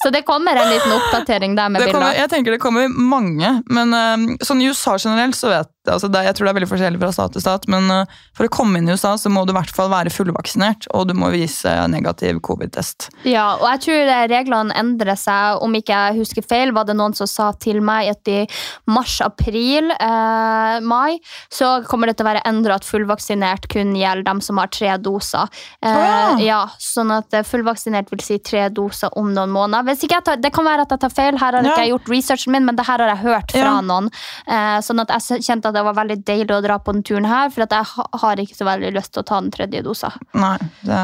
Så 0.03 0.11
det 0.15 0.25
kommer 0.27 0.59
en 0.59 0.71
liten 0.73 0.95
oppdatering 0.97 1.55
der 1.59 1.71
med 1.71 1.85
bilder. 1.85 2.17
jeg 2.19 2.31
tenker 2.33 2.57
det 2.57 2.63
kommer 2.63 2.89
mange, 2.91 3.55
men 3.71 3.95
eh, 3.95 4.27
sånn 4.43 4.63
i 4.63 4.71
USA 4.71 4.97
generelt 4.99 5.39
så 5.39 5.53
vet 5.53 5.71
altså 5.91 6.09
det, 6.13 6.23
Jeg 6.25 6.35
tror 6.37 6.47
det 6.47 6.51
er 6.53 6.59
veldig 6.61 6.71
forskjellig 6.71 7.01
fra 7.03 7.13
stat 7.13 7.33
til 7.35 7.43
stat, 7.43 7.67
men 7.73 7.89
eh, 7.91 8.13
for 8.37 8.47
å 8.47 8.53
komme 8.53 8.79
inn 8.79 8.89
i 8.89 8.93
USA 8.95 9.15
så 9.19 9.31
må 9.33 9.45
du 9.47 9.53
i 9.53 9.57
hvert 9.57 9.73
fall 9.75 9.91
være 9.93 10.13
fullvaksinert, 10.15 10.87
og 10.95 11.09
du 11.09 11.15
må 11.19 11.31
vise 11.35 11.73
negativ 11.91 12.39
covid-test. 12.47 13.09
Ja, 13.29 13.57
og 13.59 13.67
jeg 13.73 13.83
tror 13.87 14.13
eh, 14.15 14.27
reglene 14.31 14.77
endrer 14.79 15.19
seg. 15.19 15.59
Om 15.63 15.75
ikke 15.79 15.93
jeg 15.97 16.21
husker 16.23 16.47
feil, 16.47 16.73
var 16.77 16.87
det 16.89 16.97
noen 16.99 17.15
som 17.19 17.27
sa 17.31 17.51
til 17.59 17.81
meg 17.85 18.13
at 18.13 18.31
i 18.31 18.39
mars, 18.87 19.19
april, 19.25 19.91
eh, 19.97 20.79
mai, 20.87 21.19
så 21.53 21.83
kommer 21.89 22.07
det 22.11 22.17
til 22.19 22.27
å 22.27 22.31
være 22.31 22.45
endra 22.49 22.79
at 22.79 22.87
fullvaksinert 22.87 23.69
kun 23.73 23.95
gjelder 23.99 24.27
dem 24.29 24.41
som 24.45 24.61
har 24.63 24.71
tre 24.73 24.95
doser. 25.03 25.51
Eh, 25.83 25.91
ah. 25.91 26.39
ja. 26.43 26.63
sånn 26.83 27.11
at 27.15 27.35
eh, 27.35 27.45
fullvaksinert 27.47 28.11
vil 28.13 28.23
si 28.25 28.39
tre 28.39 28.69
doser 28.73 29.13
om 29.19 29.33
noen 29.35 29.51
måneder. 29.53 29.87
Hvis 29.91 30.07
ikke 30.07 30.21
jeg 30.21 30.29
tar, 30.31 30.41
det 30.43 30.53
kan 30.55 30.67
være 30.69 30.87
at 30.87 30.95
jeg 30.95 31.03
tar 31.07 31.15
feil, 31.15 31.39
her 31.41 31.59
har 31.59 31.63
Ja. 31.63 31.73
ikke 31.75 31.85
jeg 31.87 31.93
gjort 31.95 32.11
researchen 32.13 32.53
min, 32.53 32.67
men 32.69 32.79
det 32.79 32.87
her 32.87 33.03
har 33.03 33.13
jeg 33.15 33.23
hørt 33.27 33.53
fra 33.55 33.67
Ja. 33.67 33.81
noen. 33.81 34.11
Eh, 34.47 34.79
sånn 34.87 35.01
at 35.03 35.09
jeg 35.15 35.43
kjente 35.43 35.69
at 35.72 35.72
det 35.75 35.83
var 35.87 35.95
veldig 35.97 36.17
deilig 36.29 36.55
å 36.57 36.61
dra 36.65 36.77
på 36.83 36.93
den 36.95 37.03
turen 37.07 37.27
her, 37.29 37.51
for 37.55 37.65
at 37.65 37.73
jeg 37.77 38.05
har 38.23 38.41
ikke 38.43 38.57
så 38.59 38.67
veldig 38.69 38.91
lyst 38.97 39.13
til 39.15 39.23
å 39.23 39.27
ta 39.29 39.41
den 39.43 39.51
tredje 39.55 39.83
dosa. 39.87 40.11
Nei, 40.39 40.55
det, 40.87 40.99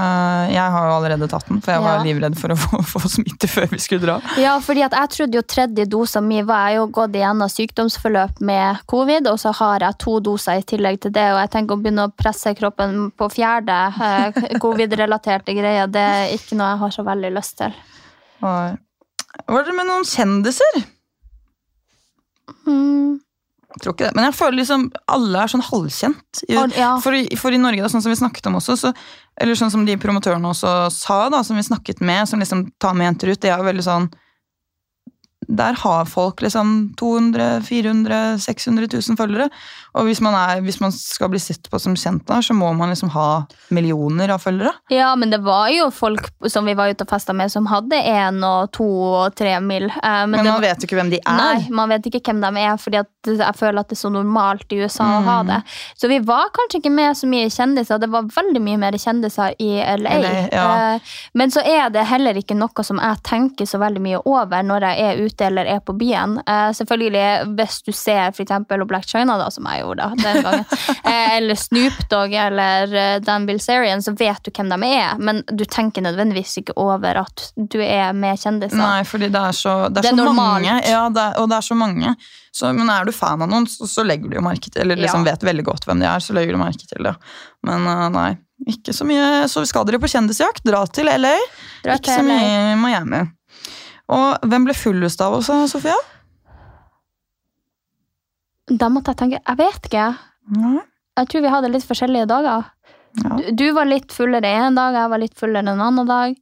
jeg 0.55 0.75
har 0.75 0.87
jo 0.89 0.95
allerede 0.99 1.29
tatt 1.33 1.49
den, 1.51 1.61
for 1.65 1.75
jeg 1.75 1.85
var 1.85 1.99
Ja. 1.99 2.05
livredd 2.07 2.39
for 2.39 2.55
å 2.55 2.59
få, 2.59 2.81
få 2.95 3.03
smitte 3.09 3.49
før 3.51 3.69
vi 3.73 3.81
skulle 3.83 4.05
dra. 4.07 4.17
Ja, 4.41 4.57
fordi 4.65 4.85
at 4.87 4.97
jeg 4.99 5.13
trodde 5.17 5.41
jo 5.41 5.45
tredje 5.49 5.87
dosa 5.91 6.21
mi 6.25 6.43
var 6.47 6.69
jeg 6.69 6.81
jo 6.81 6.87
gått 7.01 7.17
igjennom 7.19 7.51
sykdomsforløp 7.53 8.41
med 8.41 8.83
covid, 8.91 9.27
og 9.33 9.39
så 9.43 9.53
har 9.61 9.87
jeg 9.89 9.99
to 10.05 10.19
doser 10.21 10.61
i 10.61 10.67
tillegg 10.69 11.01
til 11.05 11.15
det, 11.17 11.29
og 11.35 11.41
jeg 11.43 11.53
tenker 11.57 11.77
å 11.77 11.83
begynne 11.83 12.09
å 12.09 12.15
presse 12.15 12.55
kroppen 12.59 13.09
på 13.19 13.31
fjerde 13.33 13.79
eh, 14.09 14.43
covid-relaterte 14.65 15.55
greier, 15.57 15.87
det 15.91 16.05
er 16.05 16.35
ikke 16.37 16.59
noe 16.59 16.75
jeg 16.75 16.83
har 16.85 16.95
så 16.99 17.07
veldig 17.09 17.33
lyst 17.37 17.59
til. 17.63 17.75
Var 18.39 19.65
det 19.67 19.75
med 19.77 19.87
noen 19.89 20.07
kjendiser? 20.09 20.79
Mm. 22.67 23.19
Jeg 23.69 23.83
tror 23.83 23.95
ikke 23.95 24.07
det, 24.07 24.17
men 24.17 24.25
jeg 24.25 24.37
føler 24.39 24.57
liksom 24.63 24.85
alle 25.13 25.41
er 25.43 25.51
sånn 25.53 25.65
halvkjent. 25.67 26.41
Ja. 26.49 26.95
for, 27.05 27.13
i, 27.15 27.37
for 27.37 27.53
i 27.53 27.61
Norge, 27.61 27.83
da, 27.85 27.91
sånn 27.93 28.05
som 28.05 28.15
vi 28.15 28.17
snakket 28.17 28.49
om 28.49 28.57
også, 28.57 28.79
så, 28.81 28.93
eller 29.37 29.59
sånn 29.61 29.73
som 29.75 29.85
de 29.85 29.99
promotørene 30.01 30.55
også 30.55 30.73
sa, 30.95 31.19
da, 31.33 31.43
som 31.45 31.59
vi 31.59 31.67
snakket 31.67 32.01
med, 32.01 32.25
som 32.31 32.41
liksom 32.41 32.65
tar 32.81 32.97
med 32.97 33.11
jenter 33.11 33.35
ut, 33.35 33.43
det 33.45 33.53
er 33.53 33.61
jo 33.61 33.69
veldig 33.69 33.85
sånn 33.85 34.09
der 35.49 35.73
har 35.81 36.05
folk 36.05 36.43
liksom 36.45 36.95
200 37.01 37.63
400 37.65 38.39
600 38.39 38.89
000 38.93 39.17
følgere. 39.17 39.49
Og 39.97 40.05
hvis 40.05 40.21
man, 40.23 40.35
er, 40.37 40.61
hvis 40.63 40.77
man 40.81 40.93
skal 40.93 41.31
bli 41.33 41.41
sett 41.41 41.71
på 41.73 41.79
som 41.81 41.95
kjent, 41.99 42.23
da, 42.29 42.37
så 42.45 42.53
må 42.55 42.69
man 42.77 42.91
liksom 42.93 43.09
ha 43.15 43.47
millioner 43.75 44.29
av 44.35 44.43
følgere. 44.45 44.75
Ja, 44.93 45.15
men 45.17 45.31
det 45.33 45.41
var 45.43 45.71
jo 45.73 45.89
folk 45.95 46.29
som 46.53 46.69
vi 46.69 46.75
var 46.79 46.93
ute 46.93 47.07
og 47.07 47.11
festa 47.11 47.33
med, 47.35 47.51
som 47.51 47.67
hadde 47.71 47.97
én 47.97 48.43
og 48.47 48.69
to 48.77 48.85
og 48.87 49.35
tre 49.39 49.55
mil. 49.65 49.89
Eh, 49.89 50.03
men 50.27 50.31
Men 50.37 50.45
man 50.45 50.53
var- 50.59 50.61
vet 50.69 50.83
jo 50.85 50.87
ikke 50.87 50.99
hvem 51.01 51.11
de 51.11 51.21
er. 51.25 51.37
Nei, 51.41 51.67
man 51.71 51.89
vet 51.89 52.07
ikke 52.07 52.21
hvem 52.29 52.41
de 52.45 52.61
er, 52.61 52.77
fordi 52.77 53.01
jeg 53.27 53.57
føler 53.57 53.81
at 53.81 53.89
det 53.89 53.97
er 53.99 54.03
så 54.05 54.13
normalt 54.13 54.73
i 54.73 54.83
USA 54.85 55.05
å 55.05 55.21
Mm. 55.23 55.25
ha 55.25 55.43
det. 55.43 55.63
Så 55.97 56.09
vi 56.09 56.19
var 56.21 56.49
kanskje 56.53 56.81
ikke 56.83 56.93
med 56.93 57.17
så 57.17 57.27
mye 57.27 57.49
kjendiser. 57.49 57.99
Det 57.99 58.11
var 58.11 58.23
veldig 58.23 58.61
mye 58.63 58.79
mer 58.79 58.93
kjendiser 58.93 59.55
i 59.59 59.81
LA. 59.81 60.11
LA, 60.21 60.49
ja. 60.53 60.95
Eh, 60.95 61.01
Men 61.35 61.51
så 61.51 61.61
er 61.65 61.89
det 61.91 62.07
heller 62.07 62.35
ikke 62.35 62.55
noe 62.57 62.85
som 62.85 62.99
jeg 62.99 63.23
tenker 63.23 63.65
så 63.67 63.79
veldig 63.81 64.01
mye 64.01 64.23
over 64.27 64.63
når 64.63 64.81
jeg 64.81 64.99
er 65.01 65.25
ute 65.25 65.38
eller 65.45 65.69
er 65.69 65.81
på 65.81 65.95
byen. 65.99 66.39
Eh, 66.47 66.71
Selvfølgelig, 66.77 67.55
hvis 67.59 67.79
du 67.87 67.93
ser 67.93 68.33
eksempel 68.33 68.85
Black 68.89 69.07
China, 69.09 69.37
da, 69.41 69.51
som 69.51 69.67
jeg 69.71 69.83
gjorde 69.85 70.07
da, 70.09 70.09
den 70.23 70.43
gangen, 70.47 70.65
eh, 71.05 71.37
eller 71.37 71.59
Snoop 71.59 72.01
Dogg 72.11 72.35
eller 72.35 72.95
eh, 72.95 73.21
Dan 73.25 73.47
Bilzerian, 73.49 74.03
så 74.03 74.15
vet 74.19 74.43
du 74.45 74.51
hvem 74.55 74.73
de 74.75 74.91
er, 74.97 75.19
men 75.19 75.43
du 75.53 75.65
tenker 75.65 76.05
nødvendigvis 76.05 76.59
ikke 76.63 76.77
over 76.81 77.23
at 77.25 77.49
du 77.57 77.79
er 77.85 78.13
med 78.17 78.39
kjendiser. 78.41 78.79
Nei, 78.81 79.05
fordi 79.09 79.31
det 79.35 79.45
er 79.51 79.57
så, 79.57 79.77
det 79.89 80.03
er 80.05 80.11
Det 80.11 80.15
er 80.15 80.27
så 80.31 80.35
mange. 80.37 80.77
Ja, 80.89 81.07
det 81.13 81.25
er, 81.25 81.39
og 81.43 81.49
det 81.53 81.59
er 81.61 81.67
så 81.69 81.79
mange. 81.79 82.15
Så, 82.59 82.73
men 82.75 82.91
er 82.91 83.05
du 83.07 83.13
fan 83.15 83.43
av 83.45 83.51
noen, 83.51 83.69
så, 83.71 83.87
så 83.87 84.03
legger 84.07 84.31
du 84.33 84.39
jo 84.39 84.43
merke 84.43 84.71
til 84.73 84.83
Eller 84.83 84.99
liksom 84.99 85.23
Ja. 85.27 85.33
vet 85.35 85.45
veldig 85.47 85.65
godt 85.69 85.85
hvem 85.87 86.01
de 86.03 86.07
er, 86.11 86.23
så 86.25 86.35
legger 86.35 86.57
du 86.57 86.63
merke 86.63 86.87
til 86.91 87.07
det. 87.07 87.15
Men 87.67 87.85
uh, 87.87 88.09
nei, 88.11 88.31
ikke 88.67 88.95
så 88.97 89.07
mye. 89.07 89.47
Så 89.53 89.63
skal 89.69 89.87
dere 89.87 90.01
på 90.03 90.11
kjendisjakt, 90.11 90.65
dra 90.67 90.81
til 90.91 91.07
LA. 91.07 91.37
Dra 91.85 91.99
ikke 92.01 92.17
så 92.19 92.25
mye 92.27 92.73
i 92.73 92.79
Miami. 92.81 93.21
Og 94.09 94.49
hvem 94.49 94.65
ble 94.69 94.77
fullest 94.77 95.21
av 95.25 95.37
oss, 95.39 95.51
Sofia? 95.73 95.97
Da 98.69 98.89
måtte 98.93 99.13
jeg 99.15 99.21
tenke 99.23 99.39
Jeg 99.41 99.59
vet 99.61 99.91
ikke. 99.91 100.09
Nei. 100.57 100.81
Jeg 101.19 101.31
tror 101.33 101.45
vi 101.45 101.53
hadde 101.53 101.71
litt 101.73 101.87
forskjellige 101.89 102.29
dager. 102.31 102.67
Ja. 103.19 103.37
Du, 103.37 103.47
du 103.57 103.69
var 103.75 103.89
litt 103.89 104.13
fullere 104.15 104.51
en 104.69 104.77
dag, 104.79 104.95
jeg 104.95 105.11
var 105.11 105.19
litt 105.19 105.39
fullere 105.39 105.73
en 105.73 105.81
annen 105.83 106.07
dag. 106.07 106.37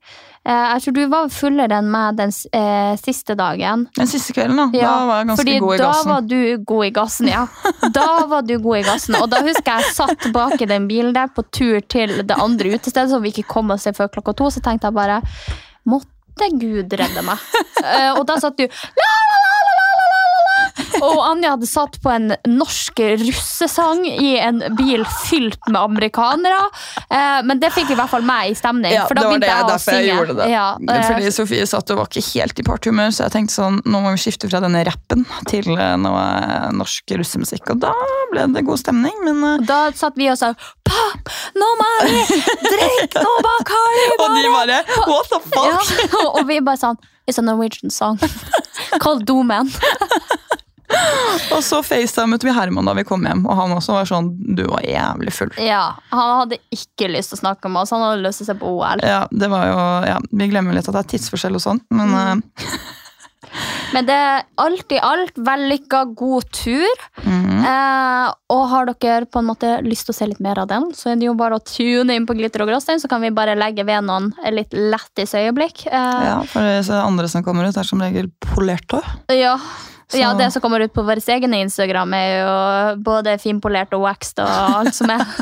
Eh, 0.46 0.64
jeg 0.74 0.82
tror 0.84 0.94
du 0.94 1.00
var 1.10 1.30
fullere 1.32 1.78
enn 1.80 1.88
meg 1.90 2.18
den 2.18 2.34
eh, 2.54 2.92
siste 3.00 3.34
dagen. 3.38 3.86
Den 3.96 4.10
siste 4.10 4.34
kvelden, 4.36 4.58
da. 4.60 4.66
Ja, 4.76 4.90
da 4.90 5.06
var 5.08 5.22
jeg 5.22 5.28
ganske 5.30 5.42
fordi 5.42 5.54
god 5.64 5.72
i 5.72 5.78
gassen. 5.80 6.10
da 6.10 6.12
var 6.12 6.26
du 6.30 6.66
god 6.72 6.84
i 6.86 6.90
gassen, 6.98 7.30
ja. 7.32 7.44
Da 7.96 8.08
var 8.30 8.44
du 8.46 8.52
god 8.66 8.78
i 8.78 8.82
gassen. 8.86 9.16
Og 9.22 9.30
da 9.32 9.40
husker 9.46 9.72
jeg 9.72 9.86
jeg 9.86 9.96
satt 9.96 10.28
bak 10.34 10.60
i 10.60 10.68
den 10.70 10.90
bilen 10.90 11.16
der 11.16 11.32
på 11.32 11.46
tur 11.50 11.80
til 11.88 12.18
det 12.26 12.36
andre 12.36 12.76
utestedet, 12.76 13.08
som 13.14 13.24
vi 13.24 13.32
ikke 13.34 13.48
kom 13.56 13.72
oss 13.74 13.88
til 13.88 13.96
før 13.96 14.12
klokka 14.18 14.36
to. 14.38 14.52
Så 14.54 14.62
tenkte 14.62 14.90
jeg 14.90 14.98
bare 14.98 15.22
Måtte 15.86 16.15
Gud 16.36 16.92
redde 16.92 17.22
meg. 17.24 17.40
Eh, 17.80 18.12
og 18.16 18.24
da 18.28 18.36
satt 18.40 18.58
du 18.60 18.66
la. 18.66 19.25
Og 21.04 21.20
Anja 21.24 21.54
hadde 21.54 21.68
satt 21.68 21.98
på 22.02 22.12
en 22.12 22.34
norsk 22.48 23.00
russesang 23.22 24.04
i 24.08 24.36
en 24.40 24.62
bil 24.78 25.04
fylt 25.26 25.60
med 25.68 25.80
amerikanere. 25.80 26.68
Eh, 27.08 27.40
men 27.46 27.60
det 27.62 27.72
fikk 27.74 27.92
i 27.94 27.98
hvert 27.98 28.12
fall 28.12 28.26
meg 28.26 28.52
i 28.52 28.58
stemning. 28.58 28.94
Ja, 28.94 29.06
for 29.08 29.18
da 29.18 29.26
begynte 29.28 29.46
det, 29.46 29.52
jeg 29.52 29.66
å 29.66 29.70
derfor 29.72 30.06
jeg 30.06 30.36
det. 30.40 30.48
Ja, 30.52 30.66
eh, 30.76 31.06
Fordi 31.10 31.32
Sofie 31.34 31.66
satt 31.68 31.92
og 31.94 32.02
var 32.02 32.10
ikke 32.10 32.24
helt 32.32 32.62
i 32.62 32.66
partyhumør, 32.66 33.12
så 33.14 33.26
jeg 33.26 33.36
tenkte 33.36 33.56
sånn, 33.56 33.80
nå 33.84 34.02
må 34.04 34.14
vi 34.14 34.22
skifte 34.26 34.50
fra 34.50 34.62
denne 34.64 34.84
rappen 34.88 35.26
til 35.50 35.72
eh, 35.76 35.94
noe 36.00 36.24
eh, 36.42 36.68
norsk 36.76 37.16
russemusikk. 37.20 37.74
Og 37.74 37.82
da 37.86 37.94
ble 38.32 38.46
det 38.54 38.64
god 38.66 38.80
stemning, 38.82 39.16
men 39.26 39.42
uh, 39.44 39.56
Da 39.66 39.86
satt 39.96 40.16
vi 40.18 40.28
og 40.32 40.38
sa 40.38 40.52
Pop, 40.86 41.30
nå 41.58 41.68
må 41.80 41.90
drikk 42.06 43.06
drikke 43.12 43.24
bakari, 43.44 44.06
Bacardi! 44.18 44.22
Og 44.22 44.36
de 44.36 44.48
bare 44.54 44.78
What 45.06 45.30
the 45.30 45.40
fuck? 45.50 45.92
Ja, 46.12 46.24
og 46.36 46.42
vi 46.48 46.60
bare 46.60 46.80
sånn 46.80 46.98
It's 47.26 47.38
a 47.38 47.42
Norwegian 47.42 47.90
song. 47.90 48.20
Called 49.02 49.26
Domen. 49.26 49.72
Og 51.54 51.62
så 51.64 51.80
facetimet 51.84 52.44
vi 52.46 52.52
Herman 52.54 52.86
da 52.88 52.94
vi 52.96 53.04
kom 53.06 53.24
hjem, 53.26 53.44
og 53.46 53.56
han 53.58 53.72
også 53.76 53.96
var 53.96 54.08
sånn 54.08 54.28
Du 54.56 54.64
var 54.70 54.84
jævlig 54.86 55.32
full. 55.34 55.50
Ja, 55.62 55.94
Han 56.12 56.40
hadde 56.42 56.58
ikke 56.74 57.08
lyst 57.12 57.32
til 57.32 57.38
å 57.40 57.42
snakke 57.44 57.70
med 57.72 57.82
oss, 57.84 57.90
han 57.94 58.04
hadde 58.04 58.22
lyst 58.24 58.42
til 58.42 58.46
å 58.48 58.50
se 58.52 58.58
på 58.60 58.74
OL. 58.78 59.02
Ja, 59.06 59.24
det 59.30 59.48
var 59.52 59.66
jo, 59.70 59.80
ja, 60.12 60.18
Vi 60.30 60.48
glemmer 60.52 60.76
litt 60.76 60.88
at 60.88 60.94
det 60.96 61.04
er 61.04 61.10
tidsforskjell 61.16 61.58
og 61.58 61.64
sånn, 61.66 61.82
men 61.90 62.14
Mm. 62.16 62.42
eh, 62.46 62.76
Men 63.94 64.04
det 64.04 64.12
er 64.18 64.42
alt 64.60 64.90
i 64.92 64.98
alt 65.00 65.36
vellykka, 65.40 66.00
god 66.18 66.48
tur. 66.52 67.02
mhm. 67.22 67.62
Eh, 67.66 68.32
og 68.52 68.62
har 68.68 68.86
dere 68.90 69.24
på 69.30 69.38
en 69.40 69.46
måte 69.48 69.70
lyst 69.86 70.06
til 70.08 70.12
å 70.12 70.16
se 70.18 70.26
litt 70.28 70.40
mer 70.44 70.58
av 70.60 70.66
den, 70.68 70.90
så 70.92 71.12
er 71.12 71.16
det 71.16 71.28
jo 71.28 71.34
bare 71.38 71.56
å 71.56 71.62
tune 71.64 72.14
inn 72.14 72.26
på 72.28 72.34
Glitter 72.36 72.62
og 72.64 72.68
gråstein, 72.68 73.00
så 73.00 73.08
kan 73.08 73.22
vi 73.22 73.30
bare 73.34 73.54
legge 73.56 73.86
ved 73.86 74.04
noen 74.04 74.32
litt 74.52 74.74
lættis 74.74 75.32
øyeblikk. 75.38 75.86
Eh, 75.86 76.24
ja, 76.26 76.40
for 76.50 76.60
det 76.66 76.90
andre 76.98 77.28
som 77.32 77.42
kommer 77.46 77.64
ut, 77.70 77.76
er 77.78 77.86
som 77.88 78.02
regel 78.02 78.28
polerte. 78.52 79.00
ja. 79.32 79.56
Så- 80.08 80.18
Ja, 80.20 80.34
det 80.38 80.52
som 80.52 80.62
kommer 80.62 80.80
ut 80.80 80.92
på 80.94 81.02
vår 81.02 81.18
egen 81.34 81.54
Instagram, 81.54 82.12
er 82.14 82.28
jo 82.38 83.02
både 83.02 83.38
finpolert 83.42 83.92
og 83.92 84.02
waxed 84.06 84.38
og 84.38 84.48
alt 84.48 84.94
som 84.94 85.10
er. 85.10 85.26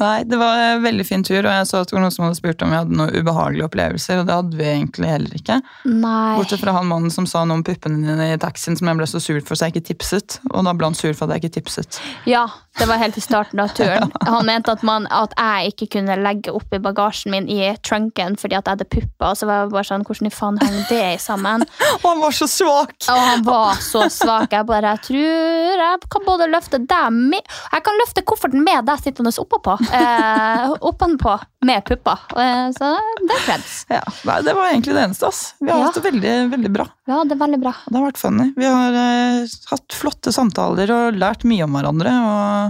Nei, 0.00 0.22
det 0.30 0.36
var 0.38 0.58
en 0.62 0.82
veldig 0.84 1.04
fin 1.08 1.24
tur, 1.26 1.40
og 1.42 1.50
jeg 1.50 1.66
så 1.66 1.80
at 1.82 1.90
det 1.90 1.96
var 1.96 2.04
noen 2.04 2.12
som 2.14 2.22
hadde 2.24 2.38
spurt 2.38 2.62
om 2.62 2.70
vi 2.70 2.76
hadde 2.78 2.94
noen 2.94 3.10
ubehagelige 3.18 3.66
opplevelser, 3.66 4.20
og 4.22 4.28
det 4.28 4.36
hadde 4.36 4.60
vi 4.60 4.68
egentlig 4.70 5.08
heller 5.10 5.34
ikke. 5.40 5.56
Nei. 5.90 6.36
Bortsett 6.38 6.62
fra 6.62 6.74
han 6.76 6.86
mannen 6.86 7.10
som 7.10 7.26
sa 7.26 7.42
noe 7.44 7.58
om 7.58 7.64
puppene 7.66 7.98
dine 8.06 8.28
i 8.30 8.38
taxien 8.40 8.78
som 8.78 8.86
jeg 8.92 9.00
ble 9.00 9.08
så 9.10 9.18
sur 9.24 9.40
for 9.42 9.58
så 9.58 9.66
jeg 9.66 9.74
ikke 9.74 9.88
tipset, 9.90 10.38
og 10.52 10.62
da 10.68 10.74
ble 10.78 10.92
han 10.92 10.94
sur 10.98 11.10
for 11.18 11.26
at 11.26 11.34
jeg 11.40 11.42
ikke 11.50 11.56
tipset. 11.58 11.98
Ja, 12.30 12.44
Det 12.80 12.86
var 12.88 12.96
helt 12.96 13.16
i 13.16 13.20
starten 13.20 13.60
av 13.60 13.68
turen. 13.76 14.10
Han 14.26 14.46
mente 14.48 14.72
at, 14.72 14.82
man, 14.86 15.04
at 15.12 15.34
jeg 15.36 15.74
ikke 15.74 15.86
kunne 15.98 16.16
legge 16.24 16.52
oppi 16.56 16.78
bagasjen 16.80 17.30
min 17.34 17.48
i 17.52 17.58
trunken 17.84 18.38
fordi 18.40 18.56
at 18.56 18.64
jeg 18.66 18.72
hadde 18.78 18.86
pupper. 18.88 19.26
Og 19.34 19.36
så 19.36 19.48
var 19.48 19.58
jeg 19.66 19.72
bare 19.74 19.88
sånn, 19.90 20.04
hvordan 20.08 20.30
i 20.30 20.32
faen 20.32 20.60
henger 20.62 20.86
det 20.88 21.02
sammen? 21.20 21.66
Og 22.00 22.06
han 22.10 22.22
var 22.24 22.32
så 22.36 22.48
svak! 22.48 22.94
Og 23.12 23.20
han 23.26 23.44
var 23.46 23.80
så 23.84 24.06
svak. 24.12 24.54
Jeg 24.56 24.66
bare 24.70 24.94
jeg 24.96 25.04
tror 25.10 25.84
jeg 25.84 26.00
kan 26.10 26.24
både 26.26 26.48
løfte 26.50 26.80
deg 26.88 27.12
med 27.14 27.44
Jeg 27.44 27.84
kan 27.86 27.98
løfte 28.00 28.24
kofferten 28.26 28.64
med 28.64 28.88
deg 28.88 29.02
sittende 29.04 29.32
oppå 29.44 29.60
på. 29.68 29.76
Eh, 30.00 30.72
oppenpå 30.90 31.36
med 31.68 31.84
pupper. 31.86 32.24
Eh, 32.40 32.66
så 32.76 32.90
det 33.20 33.36
er 33.36 33.44
kreds. 33.44 33.74
Ja, 33.92 34.02
Det 34.40 34.54
var 34.56 34.70
egentlig 34.72 34.96
det 34.96 35.04
eneste. 35.04 35.28
ass. 35.28 35.54
Vi 35.60 35.68
har 35.70 35.78
Ja. 35.78 35.84
hatt 35.90 35.94
det 36.00 36.04
veldig, 36.08 36.34
veldig 36.56 36.72
bra. 36.72 36.86
Ja, 37.10 37.22
det 37.24 37.36
er 37.36 37.40
veldig 37.44 37.60
bra. 37.62 37.74
Det 37.86 37.96
har 37.98 38.06
vært 38.08 38.20
funny. 38.20 38.48
Vi 38.56 38.64
har 38.68 38.96
eh, 38.96 39.46
hatt 39.70 39.96
flotte 39.96 40.32
samtaler 40.32 40.90
og 40.94 41.18
lært 41.20 41.44
mye 41.48 41.64
om 41.68 41.76
hverandre. 41.76 42.12
Og 42.30 42.69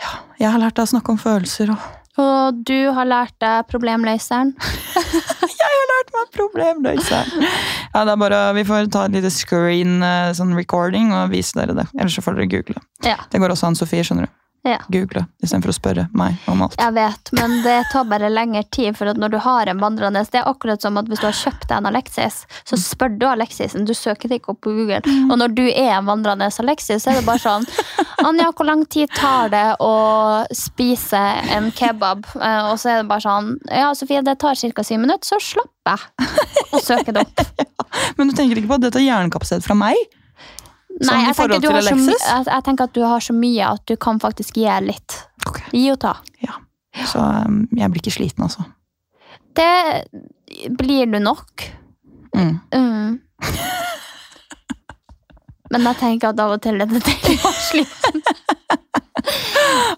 ja, 0.00 0.14
jeg 0.40 0.50
har 0.54 0.62
lært 0.62 0.76
deg 0.78 0.86
å 0.88 0.92
snakke 0.94 1.14
om 1.14 1.20
følelser, 1.20 1.74
og 1.74 1.92
Og 2.22 2.60
du 2.62 2.92
har 2.94 3.08
lært 3.10 3.34
deg 3.42 3.66
problemløseren. 3.66 4.52
jeg 5.58 5.70
har 5.72 5.88
lært 5.90 6.12
meg 6.14 6.28
problemløseren! 6.36 7.46
Ja, 7.94 8.04
det 8.04 8.12
er 8.12 8.20
bare, 8.22 8.38
Vi 8.54 8.64
får 8.68 8.90
ta 8.94 9.04
et 9.08 9.16
lite 9.16 9.32
screen 9.34 10.02
eh, 10.02 10.30
sånn 10.36 10.54
recording 10.54 11.10
og 11.14 11.32
vise 11.34 11.58
dere 11.58 11.74
det. 11.74 11.88
Ellers 11.98 12.14
så 12.14 12.22
får 12.22 12.38
dere 12.38 12.50
google. 12.52 12.78
Ja. 13.06 13.16
Det 13.30 13.42
går 13.42 13.54
også 13.56 13.66
an, 13.70 13.78
Sofie. 13.78 14.06
skjønner 14.06 14.28
du. 14.30 14.32
Ja. 14.64 14.78
Google 14.88 15.26
istedenfor 15.44 15.74
å 15.74 15.76
spørre 15.76 16.02
meg 16.16 16.38
om 16.48 16.62
alt. 16.64 16.76
Jeg 16.80 16.94
vet, 16.96 17.30
men 17.36 17.58
det 17.66 17.74
tar 17.92 18.06
bare 18.08 18.30
lengre 18.32 18.62
tid. 18.72 18.94
For 18.96 19.10
at 19.12 19.18
når 19.20 19.34
du 19.34 19.38
har 19.44 19.68
en 19.68 19.82
vandrende 19.82 20.22
Det 20.32 20.40
er 20.40 20.48
akkurat 20.48 20.80
som 20.80 20.96
at 20.96 21.10
hvis 21.10 21.20
du 21.20 21.26
har 21.28 21.36
kjøpt 21.36 21.66
deg 21.68 21.76
en 21.82 21.88
Alexis, 21.90 22.38
så 22.64 22.78
spør 22.80 23.12
du 23.20 23.26
Alexisen. 23.28 23.84
Du 23.84 23.92
søker 23.94 24.32
det 24.32 24.40
ikke 24.40 24.54
opp 24.54 24.62
på 24.64 24.72
Google. 24.72 25.02
Og 25.28 25.36
når 25.36 25.52
du 25.54 25.62
er 25.68 25.92
en 25.98 26.08
vandrende 26.08 26.48
Alexis, 26.64 27.04
så 27.04 27.12
er 27.12 27.20
det 27.20 27.26
bare 27.28 27.42
sånn 27.44 27.68
Anja, 28.24 28.48
hvor 28.56 28.64
lang 28.64 28.86
tid 28.88 29.12
tar 29.12 29.50
det 29.52 29.66
å 29.84 29.92
spise 30.56 31.20
en 31.52 31.68
kebab? 31.76 32.24
Eh, 32.40 32.70
Og 32.72 32.78
så 32.80 32.94
er 32.94 33.02
det 33.02 33.08
bare 33.12 33.20
sånn 33.26 33.54
Ja, 33.68 33.92
Sofie, 33.94 34.22
det 34.24 34.38
tar 34.40 34.56
ca. 34.56 34.82
syv 34.82 35.00
minutter, 35.04 35.28
så 35.28 35.36
slapper 35.42 36.00
jeg 36.00 36.72
og 36.72 36.80
søker 36.80 37.12
det 37.12 37.26
opp. 37.26 37.64
Men 38.16 38.30
du 38.30 38.34
tenker 38.34 38.56
ikke 38.56 38.70
på 38.72 38.78
at 38.80 38.86
det 38.88 38.94
tar 38.96 39.04
jernkapasitet 39.04 39.66
fra 39.68 39.76
meg? 39.76 39.98
Sånn 40.94 41.10
Nei, 41.10 41.24
jeg 41.26 41.34
tenker, 41.34 41.82
så, 41.82 42.14
jeg, 42.14 42.46
jeg 42.46 42.62
tenker 42.68 42.86
at 42.86 42.94
du 42.94 43.02
har 43.02 43.18
så 43.24 43.34
mye 43.34 43.66
at 43.66 43.82
du 43.90 43.96
kan 43.98 44.20
faktisk 44.22 44.54
gi 44.60 44.70
litt. 44.84 45.16
Okay. 45.48 45.66
Gi 45.74 45.88
og 45.90 45.98
ta. 46.04 46.12
Ja. 46.44 46.54
Så 47.10 47.18
um, 47.18 47.64
jeg 47.74 47.90
blir 47.90 48.00
ikke 48.04 48.14
sliten, 48.14 48.46
altså. 48.46 48.62
Det 49.58 50.06
blir 50.78 51.10
du 51.10 51.18
nok. 51.18 51.66
Mm. 52.36 52.60
Mm. 52.74 53.18
Men 55.74 55.90
jeg 55.90 55.98
tenker 55.98 56.30
at 56.30 56.38
av 56.44 56.54
og 56.54 56.62
til 56.62 56.78
er 56.78 56.86
det 56.90 57.02
deilig 57.02 57.38
å 57.42 57.50
slite. 57.58 58.14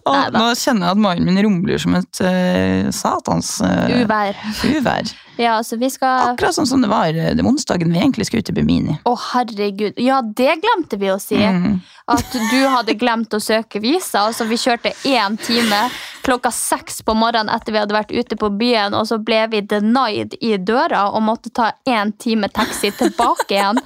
Og 0.06 0.34
nå 0.34 0.48
kjenner 0.60 0.90
jeg 0.90 0.96
at 0.96 1.00
magen 1.00 1.26
min 1.26 1.40
rumler 1.44 1.80
som 1.80 1.96
et 1.96 2.20
uh, 2.20 2.90
satans 2.94 3.56
uh, 3.64 4.02
Uvær. 4.02 4.36
uvær. 4.68 5.14
Ja, 5.36 5.58
altså 5.58 5.76
vi 5.76 5.88
skal 5.92 6.32
Akkurat 6.32 6.56
sånn 6.56 6.68
som 6.68 6.80
det 6.80 6.88
var 6.88 7.12
eh, 7.12 7.34
den 7.36 7.44
onsdagen 7.48 7.92
vi 7.92 8.00
egentlig 8.00 8.28
skulle 8.28 8.44
til 8.46 8.56
Bimini. 8.56 8.96
Å, 9.04 9.12
herregud. 9.34 9.98
Ja, 10.00 10.22
det 10.24 10.54
glemte 10.62 10.96
vi 11.00 11.10
å 11.12 11.18
si. 11.20 11.36
Mm. 11.36 11.76
At 12.08 12.32
du 12.32 12.60
hadde 12.72 12.96
glemt 12.96 13.36
å 13.36 13.40
søke 13.42 13.82
visa. 13.84 14.22
Altså, 14.22 14.46
vi 14.48 14.56
kjørte 14.60 14.94
én 15.04 15.36
time 15.44 15.82
klokka 16.24 16.50
seks 16.54 17.02
på 17.04 17.14
morgenen 17.18 17.52
etter 17.52 17.74
vi 17.74 17.82
hadde 17.82 17.96
vært 17.96 18.14
ute 18.16 18.38
på 18.40 18.48
byen, 18.58 18.96
og 18.96 19.04
så 19.10 19.20
ble 19.22 19.42
vi 19.52 19.60
denied 19.68 20.38
i 20.40 20.56
døra 20.56 21.10
og 21.12 21.26
måtte 21.28 21.52
ta 21.54 21.74
én 21.84 22.14
time 22.16 22.48
taxi 22.48 22.94
tilbake 22.96 23.58
igjen. 23.58 23.82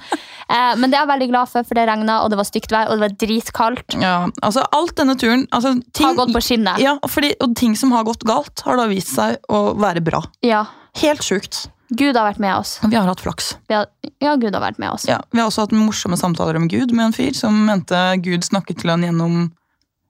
Eh, 0.51 0.71
men 0.77 0.91
det 0.91 0.97
er 0.97 1.05
jeg 1.05 1.11
veldig 1.13 1.29
glad 1.31 1.51
for, 1.51 1.67
for 1.67 1.79
det 1.79 1.87
regna, 1.87 2.17
og 2.25 2.31
det 2.33 2.39
var 2.39 2.47
stygt 2.47 2.73
vær, 2.73 2.89
og 2.91 2.99
det 2.99 3.05
var 3.05 3.17
dritkaldt. 3.23 3.97
Ja, 4.01 4.15
altså 4.43 4.65
alt 4.75 4.95
denne 4.99 5.15
turen 5.19 5.45
altså, 5.55 5.77
ting, 5.95 6.09
Har 6.09 6.17
gått 6.19 6.33
på 6.35 6.43
skinnet. 6.43 6.81
Ja, 6.83 6.97
fordi, 7.07 7.33
og 7.43 7.55
ting 7.59 7.77
som 7.79 7.93
har 7.95 8.03
gått 8.07 8.25
galt, 8.27 8.63
har 8.67 8.79
da 8.81 8.89
vist 8.91 9.13
seg 9.15 9.39
å 9.51 9.71
være 9.79 10.03
bra. 10.03 10.23
Ja. 10.45 10.65
Helt 10.99 11.23
sjukt. 11.23 11.69
Gud 11.91 12.15
har 12.15 12.23
vært 12.23 12.39
med 12.39 12.55
oss. 12.55 12.77
Vi 12.83 12.95
har 12.95 13.07
hatt 13.07 13.23
flaks. 13.23 13.53
Har, 13.71 13.87
ja, 14.23 14.35
Gud 14.39 14.55
har 14.55 14.63
vært 14.63 14.79
med 14.79 14.93
oss. 14.93 15.07
Ja, 15.07 15.19
vi 15.31 15.41
har 15.41 15.49
også 15.49 15.65
hatt 15.65 15.75
morsomme 15.75 16.19
samtaler 16.19 16.59
om 16.59 16.69
Gud 16.71 16.93
med 16.95 17.09
en 17.09 17.15
fyr 17.15 17.35
som 17.35 17.55
mente 17.67 17.99
Gud 18.23 18.47
snakket 18.47 18.83
til 18.83 18.93
han 18.93 19.03
gjennom 19.03 19.49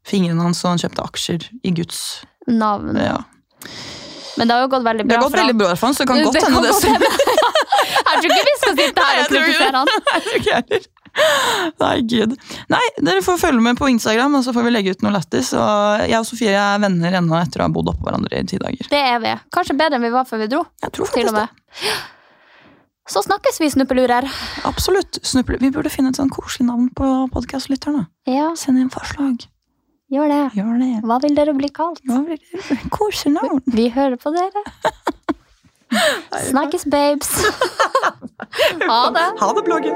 fingrene 0.06 0.46
hans, 0.46 0.62
og 0.66 0.76
han 0.76 0.82
kjøpte 0.82 1.06
aksjer 1.06 1.50
i 1.66 1.74
Guds 1.78 2.22
Navn. 2.50 2.98
ja. 2.98 3.20
Men 4.38 4.48
det 4.48 4.56
har 4.56 4.62
jo 4.64 4.70
gått 4.72 4.86
veldig 4.86 5.04
bra, 5.06 5.12
Det 5.12 5.18
har 5.18 5.28
gått 5.28 5.40
veldig 5.42 5.58
bra 5.60 5.72
for 5.76 5.88
han, 5.90 5.96
så 5.96 6.06
det 6.06 6.08
kan 6.08 6.24
godt 6.24 6.38
hende 6.42 6.62
det. 6.66 7.21
Jeg 8.12 8.24
tror 8.24 8.34
ikke 8.36 8.48
vi 8.50 8.58
skal 8.62 8.76
sitte 8.80 9.06
her 9.08 9.22
og 9.22 9.32
kritisere 9.32 9.78
han. 9.82 9.94
Jeg 10.12 10.26
tror 10.26 10.40
ikke 10.42 10.56
heller. 10.60 10.90
Nei, 11.82 11.96
gud. 12.08 12.34
Nei, 12.72 12.82
dere 13.04 13.24
får 13.26 13.40
følge 13.42 13.64
med 13.66 13.76
på 13.80 13.90
Instagram, 13.92 14.38
og 14.40 14.46
så 14.46 14.54
får 14.56 14.64
vi 14.64 14.72
legge 14.72 14.94
ut 14.96 15.02
noe 15.04 15.12
lættis. 15.18 15.50
Og 15.60 16.06
jeg 16.08 16.16
og 16.22 16.28
Sofie 16.30 16.54
er 16.56 16.80
venner 16.80 17.18
ennå 17.20 17.36
etter 17.42 17.60
å 17.64 17.68
ha 17.68 17.74
bodd 17.76 17.92
oppå 17.92 18.08
hverandre 18.08 18.40
i 18.40 18.48
ti 18.48 18.60
dager. 18.62 18.88
Det 18.94 19.02
er 19.12 19.20
vi. 19.24 19.34
Kanskje 19.52 19.76
bedre 19.82 20.00
enn 20.00 20.06
vi 20.08 20.14
var 20.14 20.28
før 20.30 20.44
vi 20.46 20.48
dro. 20.54 20.64
Jeg 20.86 20.96
tror 20.96 21.12
faktisk 21.12 21.36
det. 21.36 21.48
Så 23.12 23.26
snakkes 23.26 23.60
vi, 23.60 23.68
snuppelurer. 23.74 24.28
Absolutt. 24.70 25.20
Snuppel 25.28 25.58
Vi 25.60 25.72
burde 25.76 25.92
finne 25.92 26.14
et 26.14 26.20
sånn 26.22 26.32
koselig 26.32 26.70
navn 26.70 26.88
på 26.96 27.10
podkastlytterne. 27.34 28.06
Ja, 28.30 28.54
Send 28.56 28.80
inn 28.80 28.92
forslag. 28.94 29.44
gjør 30.12 30.32
det. 30.32 30.40
Gjør 30.62 30.80
det. 30.80 30.92
Hva 31.10 31.18
vil 31.26 31.36
dere 31.36 31.58
bli 31.60 31.68
kalt? 31.76 32.00
Hva? 32.08 32.22
Koselig 32.94 33.36
navn. 33.36 33.60
Vi 33.68 33.90
hører 33.92 34.16
på 34.22 34.32
dere. 34.38 34.64
Snakkes, 36.50 36.86
babes. 36.86 37.30
Ha 38.88 39.10
det. 39.10 39.40
Ha 39.40 39.54
det, 39.54 39.64
bloggen. 39.64 39.96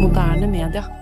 Moderne 0.00 0.46
media. 0.46 1.01